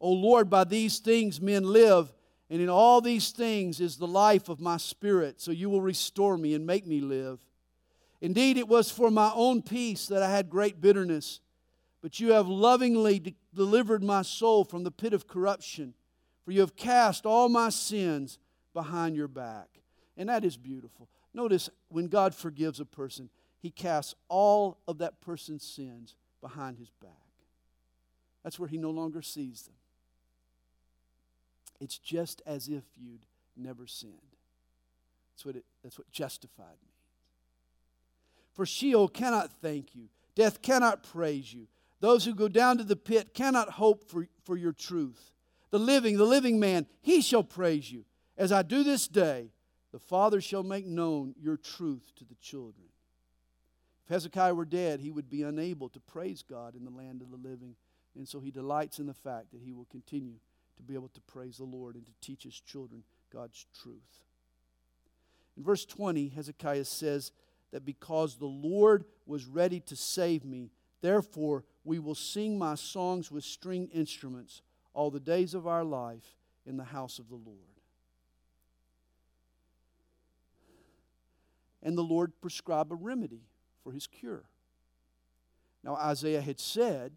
O 0.00 0.10
Lord, 0.12 0.48
by 0.48 0.64
these 0.64 1.00
things 1.00 1.38
men 1.38 1.64
live, 1.64 2.10
and 2.48 2.62
in 2.62 2.70
all 2.70 3.02
these 3.02 3.30
things 3.30 3.78
is 3.78 3.98
the 3.98 4.06
life 4.06 4.48
of 4.48 4.58
my 4.58 4.78
spirit. 4.78 5.38
So 5.38 5.50
you 5.50 5.68
will 5.68 5.82
restore 5.82 6.38
me 6.38 6.54
and 6.54 6.66
make 6.66 6.86
me 6.86 7.02
live. 7.02 7.40
Indeed, 8.20 8.58
it 8.58 8.68
was 8.68 8.90
for 8.90 9.10
my 9.10 9.32
own 9.34 9.62
peace 9.62 10.06
that 10.08 10.22
I 10.22 10.30
had 10.30 10.50
great 10.50 10.80
bitterness, 10.80 11.40
but 12.02 12.20
you 12.20 12.32
have 12.32 12.48
lovingly 12.48 13.18
de- 13.18 13.36
delivered 13.54 14.02
my 14.02 14.22
soul 14.22 14.64
from 14.64 14.84
the 14.84 14.90
pit 14.90 15.12
of 15.12 15.26
corruption 15.26 15.94
for 16.44 16.52
you 16.52 16.60
have 16.60 16.76
cast 16.76 17.26
all 17.26 17.48
my 17.48 17.68
sins 17.68 18.38
behind 18.74 19.14
your 19.14 19.28
back. 19.28 19.68
And 20.16 20.28
that 20.28 20.44
is 20.44 20.56
beautiful. 20.56 21.08
Notice 21.32 21.70
when 21.88 22.08
God 22.08 22.34
forgives 22.34 22.80
a 22.80 22.84
person, 22.84 23.30
he 23.60 23.70
casts 23.70 24.14
all 24.28 24.78
of 24.88 24.98
that 24.98 25.20
person's 25.20 25.64
sins 25.64 26.16
behind 26.40 26.78
his 26.78 26.90
back. 27.00 27.10
That's 28.42 28.58
where 28.58 28.68
he 28.68 28.78
no 28.78 28.90
longer 28.90 29.22
sees 29.22 29.62
them. 29.62 29.74
It's 31.78 31.98
just 31.98 32.42
as 32.46 32.68
if 32.68 32.82
you'd 32.96 33.26
never 33.56 33.86
sinned. 33.86 34.14
That's 35.32 35.44
what, 35.44 35.56
it, 35.56 35.64
that's 35.82 35.98
what 35.98 36.10
justified 36.10 36.78
means. 36.82 36.89
For 38.60 38.66
Sheol 38.66 39.08
cannot 39.08 39.50
thank 39.62 39.94
you, 39.94 40.10
death 40.34 40.60
cannot 40.60 41.02
praise 41.02 41.50
you. 41.50 41.66
Those 42.00 42.26
who 42.26 42.34
go 42.34 42.46
down 42.46 42.76
to 42.76 42.84
the 42.84 42.94
pit 42.94 43.32
cannot 43.32 43.70
hope 43.70 44.04
for, 44.04 44.28
for 44.44 44.54
your 44.54 44.74
truth 44.74 45.32
the 45.70 45.78
living, 45.78 46.18
the 46.18 46.26
living 46.26 46.60
man, 46.60 46.84
he 47.00 47.22
shall 47.22 47.42
praise 47.42 47.90
you. 47.90 48.04
As 48.36 48.52
I 48.52 48.60
do 48.60 48.84
this 48.84 49.08
day, 49.08 49.48
the 49.92 49.98
Father 49.98 50.42
shall 50.42 50.62
make 50.62 50.84
known 50.84 51.34
your 51.40 51.56
truth 51.56 52.12
to 52.16 52.24
the 52.26 52.34
children. 52.34 52.88
If 54.04 54.10
Hezekiah 54.10 54.54
were 54.54 54.66
dead, 54.66 55.00
he 55.00 55.10
would 55.10 55.30
be 55.30 55.42
unable 55.42 55.88
to 55.88 56.00
praise 56.00 56.42
God 56.42 56.74
in 56.74 56.84
the 56.84 56.90
land 56.90 57.22
of 57.22 57.30
the 57.30 57.38
living. 57.38 57.76
And 58.14 58.28
so 58.28 58.40
he 58.40 58.50
delights 58.50 58.98
in 58.98 59.06
the 59.06 59.14
fact 59.14 59.52
that 59.52 59.62
he 59.62 59.72
will 59.72 59.86
continue 59.86 60.34
to 60.76 60.82
be 60.82 60.92
able 60.92 61.08
to 61.08 61.20
praise 61.22 61.56
the 61.56 61.64
Lord 61.64 61.94
and 61.94 62.04
to 62.04 62.12
teach 62.20 62.42
his 62.42 62.60
children 62.60 63.04
God's 63.32 63.64
truth. 63.82 64.26
In 65.56 65.64
verse 65.64 65.86
20, 65.86 66.28
Hezekiah 66.28 66.84
says 66.84 67.32
that 67.72 67.84
because 67.84 68.36
the 68.36 68.46
Lord 68.46 69.04
was 69.26 69.46
ready 69.46 69.80
to 69.80 69.96
save 69.96 70.44
me, 70.44 70.70
therefore 71.00 71.64
we 71.84 71.98
will 71.98 72.14
sing 72.14 72.58
my 72.58 72.74
songs 72.74 73.30
with 73.30 73.44
stringed 73.44 73.90
instruments 73.92 74.62
all 74.92 75.10
the 75.10 75.20
days 75.20 75.54
of 75.54 75.66
our 75.66 75.84
life 75.84 76.36
in 76.66 76.76
the 76.76 76.84
house 76.84 77.18
of 77.18 77.28
the 77.28 77.36
Lord. 77.36 77.58
And 81.82 81.96
the 81.96 82.02
Lord 82.02 82.32
prescribed 82.40 82.92
a 82.92 82.96
remedy 82.96 83.42
for 83.82 83.92
his 83.92 84.06
cure. 84.06 84.44
Now, 85.82 85.94
Isaiah 85.96 86.42
had 86.42 86.60
said, 86.60 87.12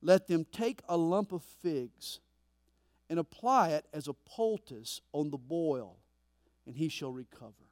Let 0.00 0.28
them 0.28 0.46
take 0.52 0.82
a 0.88 0.96
lump 0.96 1.32
of 1.32 1.42
figs 1.42 2.20
and 3.10 3.18
apply 3.18 3.70
it 3.70 3.86
as 3.92 4.06
a 4.06 4.12
poultice 4.12 5.00
on 5.12 5.30
the 5.30 5.38
boil, 5.38 5.96
and 6.66 6.76
he 6.76 6.88
shall 6.88 7.12
recover. 7.12 7.63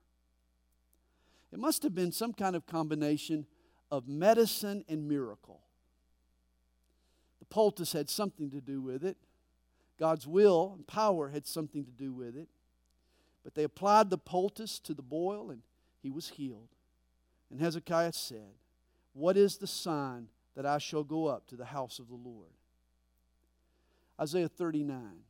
It 1.53 1.59
must 1.59 1.83
have 1.83 1.95
been 1.95 2.13
some 2.13 2.33
kind 2.33 2.57
of 2.57 2.67
combination 2.67 3.47
of 3.91 4.09
medicine 4.09 4.85
and 4.89 5.07
miracle. 5.07 5.61
The 7.41 7.45
poultice 7.45 7.93
had 7.93 8.09
something 8.09 8.51
to 8.51 8.61
do 8.61 8.81
with 8.81 9.05
it. 9.05 9.19
God's 9.99 10.27
will 10.27 10.73
and 10.75 10.87
power 10.87 11.29
had 11.29 11.47
something 11.47 11.85
to 11.85 11.91
do 11.91 12.13
with 12.13 12.37
it. 12.37 12.49
But 13.45 13.55
they 13.55 13.65
applied 13.65 14.09
the 14.09 14.19
poultice 14.19 14.79
to 14.81 14.95
the 14.95 15.03
boil, 15.03 15.51
and 15.51 15.63
he 16.03 16.11
was 16.11 16.31
healed. 16.31 16.69
And 17.51 17.61
Hezekiah 17.61 18.13
said, 18.13 18.55
What 19.13 19.37
is 19.37 19.59
the 19.59 19.67
sign 19.67 20.29
that 20.55 20.65
I 20.65 20.79
shall 20.79 21.05
go 21.05 21.27
up 21.27 21.47
to 21.49 21.57
the 21.57 21.67
house 21.67 21.99
of 21.99 22.09
the 22.09 22.15
Lord? 22.15 22.51
Isaiah 24.19 24.49
39. 24.49 25.25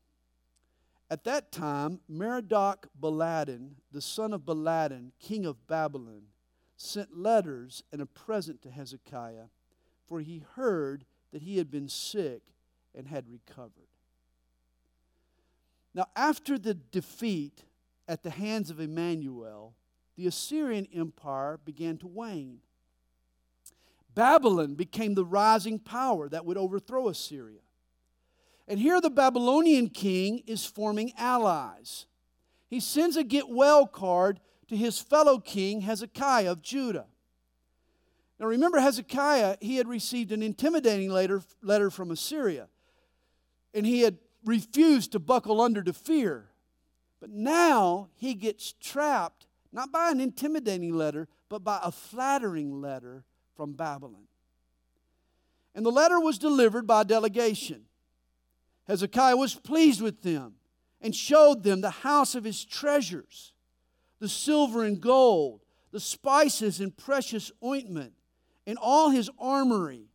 At 1.13 1.25
that 1.25 1.53
time, 1.53 2.01
Merodach 2.11 2.89
Baladan, 2.99 3.73
the 3.93 4.01
son 4.01 4.33
of 4.33 4.47
Baladan, 4.47 5.11
king 5.21 5.45
of 5.45 5.67
Babylon, 5.67 6.23
sent 6.79 7.15
letters 7.15 7.83
and 7.93 8.01
a 8.01 8.07
present 8.07 8.63
to 8.63 8.71
Hezekiah, 8.71 9.49
for 10.07 10.21
he 10.21 10.43
heard 10.55 11.05
that 11.31 11.43
he 11.43 11.59
had 11.59 11.71
been 11.71 11.91
sick 11.91 12.41
and 12.95 13.09
had 13.09 13.29
recovered. 13.29 13.91
Now, 15.93 16.07
after 16.17 16.59
the 16.59 16.73
defeat 16.73 17.65
at 18.09 18.23
the 18.23 18.31
hands 18.31 18.71
of 18.71 18.81
Emmanuel, 18.81 19.75
the 20.17 20.27
Assyrian 20.27 20.89
Empire 20.95 21.61
began 21.63 21.99
to 21.99 22.07
wane. 22.07 22.61
Babylon 24.15 24.77
became 24.77 25.13
the 25.13 25.27
rising 25.27 25.79
power 25.79 26.31
that 26.31 26.47
would 26.47 26.57
overthrow 26.57 27.11
Assyria. 27.11 27.61
And 28.73 28.81
here 28.81 29.03
the 29.03 29.11
Babylonian 29.11 29.91
king 29.91 30.45
is 30.47 30.65
forming 30.65 31.13
allies. 31.19 32.07
He 32.71 32.81
sends 32.81 33.19
a 33.19 33.23
get 33.23 33.51
well 33.51 33.87
card 33.87 34.41
to 34.69 34.75
his 34.75 34.99
fellow 34.99 35.39
king 35.39 35.83
Hezekiah 35.83 36.53
of 36.53 36.63
Judah. 36.63 37.05
Now 38.41 38.47
remember, 38.47 38.81
Hezekiah, 38.81 39.59
he 39.61 39.77
had 39.77 39.89
received 39.89 40.33
an 40.33 40.43
intimidating 40.43 41.11
letter, 41.11 41.43
letter 41.61 41.91
from 41.91 42.11
Assyria, 42.11 42.69
and 43.75 43.85
he 43.85 44.01
had 44.01 44.17
refused 44.43 45.13
to 45.13 45.19
buckle 45.19 45.61
under 45.61 45.83
to 45.83 45.93
fear. 45.93 46.49
But 47.21 47.29
now 47.29 48.09
he 48.17 48.33
gets 48.33 48.73
trapped, 48.81 49.49
not 49.71 49.93
by 49.93 50.11
an 50.11 50.19
intimidating 50.19 50.95
letter, 50.95 51.29
but 51.51 51.63
by 51.63 51.79
a 51.83 51.93
flattering 51.93 52.81
letter 52.81 53.25
from 53.55 53.75
Babylon. 53.75 54.29
And 55.75 55.85
the 55.85 55.93
letter 55.93 56.19
was 56.19 56.39
delivered 56.39 56.87
by 56.87 57.03
a 57.03 57.05
delegation. 57.05 57.85
Hezekiah 58.89 59.37
was 59.37 59.55
pleased 59.55 60.01
with 60.01 60.23
them 60.23 60.55
and 61.01 61.15
showed 61.15 61.63
them 61.63 61.81
the 61.81 61.91
house 61.91 62.35
of 62.35 62.45
his 62.45 62.65
treasures, 62.65 63.53
the 64.19 64.29
silver 64.29 64.85
and 64.85 65.01
gold, 65.01 65.61
the 65.91 66.01
spices 66.01 66.81
and 66.81 66.97
precious 66.97 67.53
ointment 67.63 68.15
and 68.67 68.79
all 68.79 69.11
his 69.11 69.31
armory, 69.39 70.07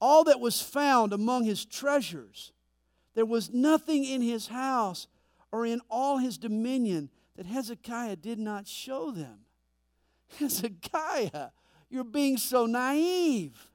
all 0.00 0.24
that 0.24 0.40
was 0.40 0.62
found 0.62 1.12
among 1.12 1.44
his 1.44 1.64
treasures. 1.64 2.52
There 3.14 3.26
was 3.26 3.52
nothing 3.52 4.04
in 4.04 4.22
his 4.22 4.48
house 4.48 5.08
or 5.50 5.66
in 5.66 5.80
all 5.90 6.18
his 6.18 6.38
dominion 6.38 7.10
that 7.36 7.46
Hezekiah 7.46 8.16
did 8.16 8.38
not 8.38 8.66
show 8.66 9.10
them. 9.10 9.40
Hezekiah, 10.38 11.48
you're 11.88 12.04
being 12.04 12.36
so 12.36 12.66
naive. 12.66 13.70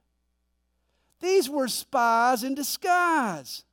These 1.20 1.48
were 1.48 1.68
spies 1.68 2.44
in 2.44 2.54
disguise. 2.54 3.64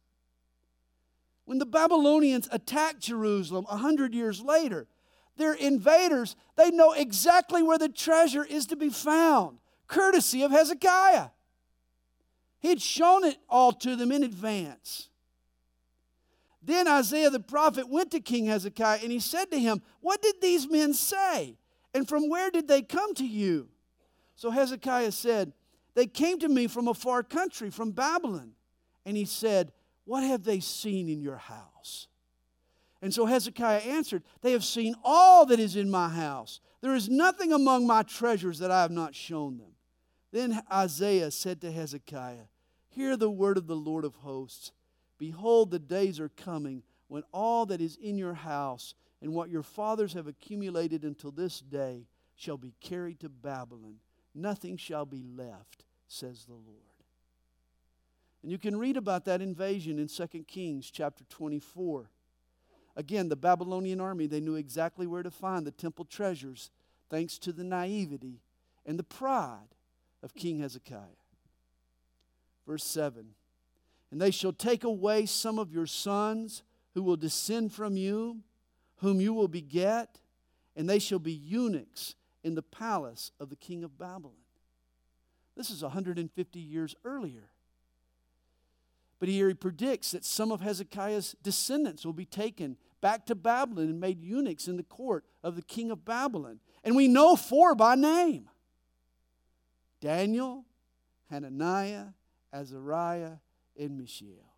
When 1.52 1.60
the 1.60 1.66
Babylonians 1.66 2.48
attacked 2.50 3.02
Jerusalem 3.02 3.66
a 3.70 3.76
hundred 3.76 4.14
years 4.14 4.40
later, 4.40 4.88
they're 5.36 5.52
invaders. 5.52 6.38
They 6.56 6.72
know 6.72 6.94
exactly 6.94 7.62
where 7.62 7.78
the 7.78 7.90
treasure 7.90 8.46
is 8.46 8.68
to 8.68 8.78
be 8.78 8.88
found 8.88 9.58
courtesy 9.86 10.44
of 10.44 10.52
Hezekiah. 10.52 11.28
He'd 12.60 12.82
shown 12.82 13.26
it 13.26 13.36
all 13.50 13.74
to 13.74 13.98
them 13.98 14.14
in 14.14 14.24
advance. 14.24 15.10
Then 16.64 16.88
Isaiah 16.88 17.30
the 17.30 17.42
prophet 17.42 17.90
went 17.90 18.12
to 18.12 18.22
King 18.22 18.46
Hezekiah 18.46 19.00
and 19.04 19.12
he 19.12 19.20
said 19.20 19.52
to 19.52 19.60
him, 19.60 19.82
What 20.00 20.22
did 20.22 20.36
these 20.42 20.70
men 20.70 20.94
say? 20.94 21.58
And 21.94 22.08
from 22.08 22.30
where 22.30 22.50
did 22.50 22.70
they 22.70 22.82
come 22.82 23.14
to 23.16 23.28
you? 23.28 23.68
So 24.38 24.52
Hezekiah 24.52 25.12
said, 25.12 25.52
They 25.96 26.08
came 26.08 26.40
to 26.40 26.48
me 26.48 26.68
from 26.68 26.88
a 26.88 26.94
far 26.94 27.24
country, 27.24 27.70
from 27.70 27.92
Babylon. 27.92 28.54
And 29.06 29.18
he 29.18 29.26
said, 29.26 29.74
What 30.12 30.24
have 30.26 30.44
they 30.44 30.60
seen 30.60 31.08
in 31.08 31.22
your 31.22 31.38
house? 31.38 32.08
And 33.02 33.14
so 33.14 33.26
Hezekiah 33.26 33.78
answered, 33.78 34.24
They 34.42 34.52
have 34.52 34.66
seen 34.66 34.94
all 35.06 35.46
that 35.46 35.58
is 35.58 35.78
in 35.78 35.90
my 35.90 36.10
house. 36.10 36.60
There 36.82 36.96
is 36.96 37.08
nothing 37.08 37.54
among 37.54 37.88
my 37.88 38.04
treasures 38.04 38.60
that 38.60 38.72
I 38.72 38.82
have 38.82 38.92
not 38.92 39.16
shown 39.16 39.58
them. 39.58 39.72
Then 40.34 40.64
Isaiah 40.70 41.32
said 41.32 41.62
to 41.62 41.72
Hezekiah, 41.72 42.50
Hear 42.90 43.16
the 43.16 43.30
word 43.30 43.56
of 43.56 43.68
the 43.68 43.76
Lord 43.78 44.04
of 44.04 44.16
hosts. 44.16 44.74
Behold, 45.18 45.72
the 45.72 45.80
days 45.80 46.20
are 46.20 46.28
coming 46.28 46.84
when 47.08 47.24
all 47.32 47.66
that 47.68 47.80
is 47.80 47.96
in 47.96 48.18
your 48.18 48.34
house 48.34 48.96
and 49.22 49.32
what 49.32 49.50
your 49.50 49.64
fathers 49.64 50.12
have 50.12 50.28
accumulated 50.28 51.06
until 51.06 51.32
this 51.32 51.62
day 51.62 52.06
shall 52.36 52.58
be 52.58 52.74
carried 52.82 53.22
to 53.22 53.30
Babylon. 53.30 53.96
Nothing 54.36 54.76
shall 54.76 55.06
be 55.06 55.24
left, 55.24 55.86
says 56.10 56.44
the 56.44 56.52
Lord. 56.52 56.91
And 58.44 58.52
you 58.52 58.58
can 58.58 58.78
read 58.78 58.98
about 58.98 59.26
that 59.26 59.42
invasion 59.42 60.00
in 60.00 60.08
2 60.08 60.28
Kings 60.48 60.90
chapter 60.90 61.24
24. 61.30 62.10
Again, 62.96 63.30
the 63.30 63.36
Babylonian 63.36 64.02
army, 64.02 64.28
they 64.28 64.40
knew 64.42 64.56
exactly 64.56 65.08
where 65.08 65.24
to 65.24 65.32
find 65.32 65.66
the 65.66 65.72
temple 65.72 66.06
treasures 66.06 66.72
thanks 67.10 67.38
to 67.40 67.52
the 67.54 67.64
naivety 67.64 68.42
and 68.86 68.98
the 68.98 69.04
pride 69.04 69.76
of 70.24 70.34
King 70.34 70.60
Hezekiah. 70.60 71.20
Verse 72.66 72.84
7 72.84 73.34
and 74.12 74.22
they 74.22 74.32
shall 74.32 74.54
take 74.54 74.84
away 74.84 75.26
some 75.26 75.58
of 75.58 75.72
your 75.72 75.88
sons 75.88 76.64
who 76.94 77.02
will 77.02 77.16
descend 77.16 77.72
from 77.72 77.96
you, 77.96 78.42
whom 78.98 79.22
you 79.22 79.34
will 79.34 79.48
beget, 79.48 80.20
and 80.76 80.90
they 80.90 81.00
shall 81.00 81.20
be 81.20 81.32
eunuchs 81.32 82.16
in 82.44 82.56
the 82.56 82.62
palace 82.62 83.32
of 83.40 83.50
the 83.50 83.56
king 83.56 83.84
of 83.84 83.98
Babylon. 83.98 84.36
This 85.56 85.70
is 85.70 85.82
150 85.82 86.60
years 86.60 86.96
earlier. 87.06 87.51
But 89.22 89.30
here 89.30 89.50
he 89.50 89.54
predicts 89.54 90.12
that 90.12 90.26
some 90.26 90.52
of 90.52 90.62
Hezekiah's 90.62 91.36
descendants 91.44 92.04
will 92.04 92.12
be 92.12 92.26
taken 92.26 92.76
back 93.02 93.28
to 93.28 93.36
Babylon 93.36 93.88
and 93.88 94.00
made 94.00 94.20
eunuchs 94.20 94.68
in 94.68 94.78
the 94.78 94.84
court 94.84 95.26
of 95.44 95.56
the 95.56 95.62
king 95.62 95.92
of 95.92 96.04
Babylon. 96.04 96.60
And 96.84 96.96
we 96.96 97.08
know 97.08 97.36
four 97.36 97.76
by 97.76 97.94
name 97.94 98.50
Daniel, 100.00 100.66
Hananiah, 101.30 102.08
Azariah, 102.52 103.34
and 103.80 103.96
Mishael. 103.96 104.56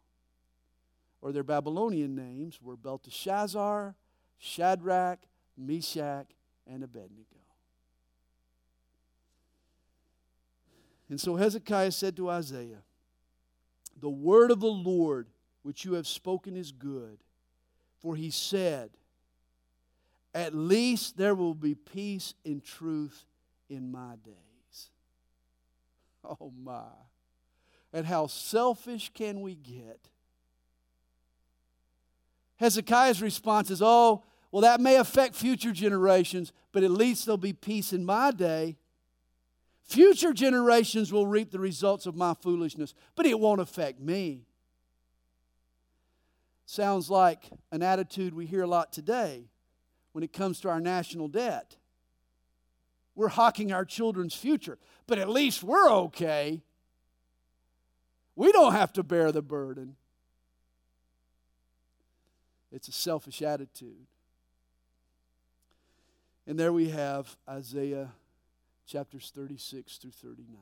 Or 1.21 1.33
their 1.33 1.43
Babylonian 1.43 2.15
names 2.15 2.61
were 2.61 2.77
Belteshazzar, 2.77 3.95
Shadrach, 4.37 5.19
Meshach, 5.57 6.27
and 6.65 6.85
Abednego. 6.85 7.25
And 11.09 11.19
so 11.19 11.35
Hezekiah 11.35 11.91
said 11.91 12.15
to 12.15 12.29
Isaiah, 12.29 12.83
The 13.99 14.09
word 14.09 14.51
of 14.51 14.59
the 14.59 14.67
Lord 14.67 15.27
which 15.63 15.85
you 15.85 15.93
have 15.93 16.07
spoken 16.07 16.55
is 16.55 16.71
good. 16.71 17.19
For 17.99 18.15
he 18.15 18.29
said, 18.29 18.91
At 20.33 20.53
least 20.53 21.17
there 21.17 21.35
will 21.35 21.53
be 21.53 21.73
peace 21.73 22.33
and 22.45 22.63
truth 22.63 23.25
in 23.69 23.91
my 23.91 24.15
days. 24.23 24.89
Oh 26.23 26.53
my. 26.63 26.83
And 27.91 28.05
how 28.05 28.27
selfish 28.27 29.11
can 29.13 29.41
we 29.41 29.55
get? 29.55 30.09
Hezekiah's 32.57 33.21
response 33.21 33.69
is, 33.69 33.81
Oh, 33.81 34.23
well, 34.51 34.61
that 34.61 34.79
may 34.79 34.97
affect 34.97 35.35
future 35.35 35.71
generations, 35.71 36.53
but 36.71 36.83
at 36.83 36.91
least 36.91 37.25
there'll 37.25 37.37
be 37.37 37.53
peace 37.53 37.91
in 37.91 38.05
my 38.05 38.31
day. 38.31 38.77
Future 39.83 40.33
generations 40.33 41.11
will 41.11 41.27
reap 41.27 41.51
the 41.51 41.59
results 41.59 42.05
of 42.05 42.15
my 42.15 42.33
foolishness, 42.33 42.93
but 43.15 43.25
it 43.25 43.39
won't 43.39 43.61
affect 43.61 43.99
me. 43.99 44.45
Sounds 46.65 47.09
like 47.09 47.49
an 47.71 47.83
attitude 47.83 48.33
we 48.33 48.45
hear 48.45 48.63
a 48.63 48.67
lot 48.67 48.93
today 48.93 49.49
when 50.13 50.23
it 50.23 50.31
comes 50.31 50.59
to 50.61 50.69
our 50.69 50.79
national 50.79 51.27
debt. 51.27 51.75
We're 53.15 53.27
hawking 53.27 53.71
our 53.71 53.85
children's 53.85 54.33
future, 54.33 54.79
but 55.05 55.19
at 55.19 55.29
least 55.29 55.63
we're 55.63 55.91
okay. 55.91 56.63
We 58.35 58.51
don't 58.51 58.71
have 58.71 58.93
to 58.93 59.03
bear 59.03 59.31
the 59.31 59.41
burden. 59.41 59.95
It's 62.71 62.87
a 62.87 62.91
selfish 62.91 63.41
attitude. 63.41 64.07
And 66.47 66.59
there 66.59 66.73
we 66.73 66.89
have 66.89 67.37
Isaiah 67.47 68.09
chapters 68.85 69.31
36 69.33 69.97
through 69.97 70.11
39. 70.11 70.45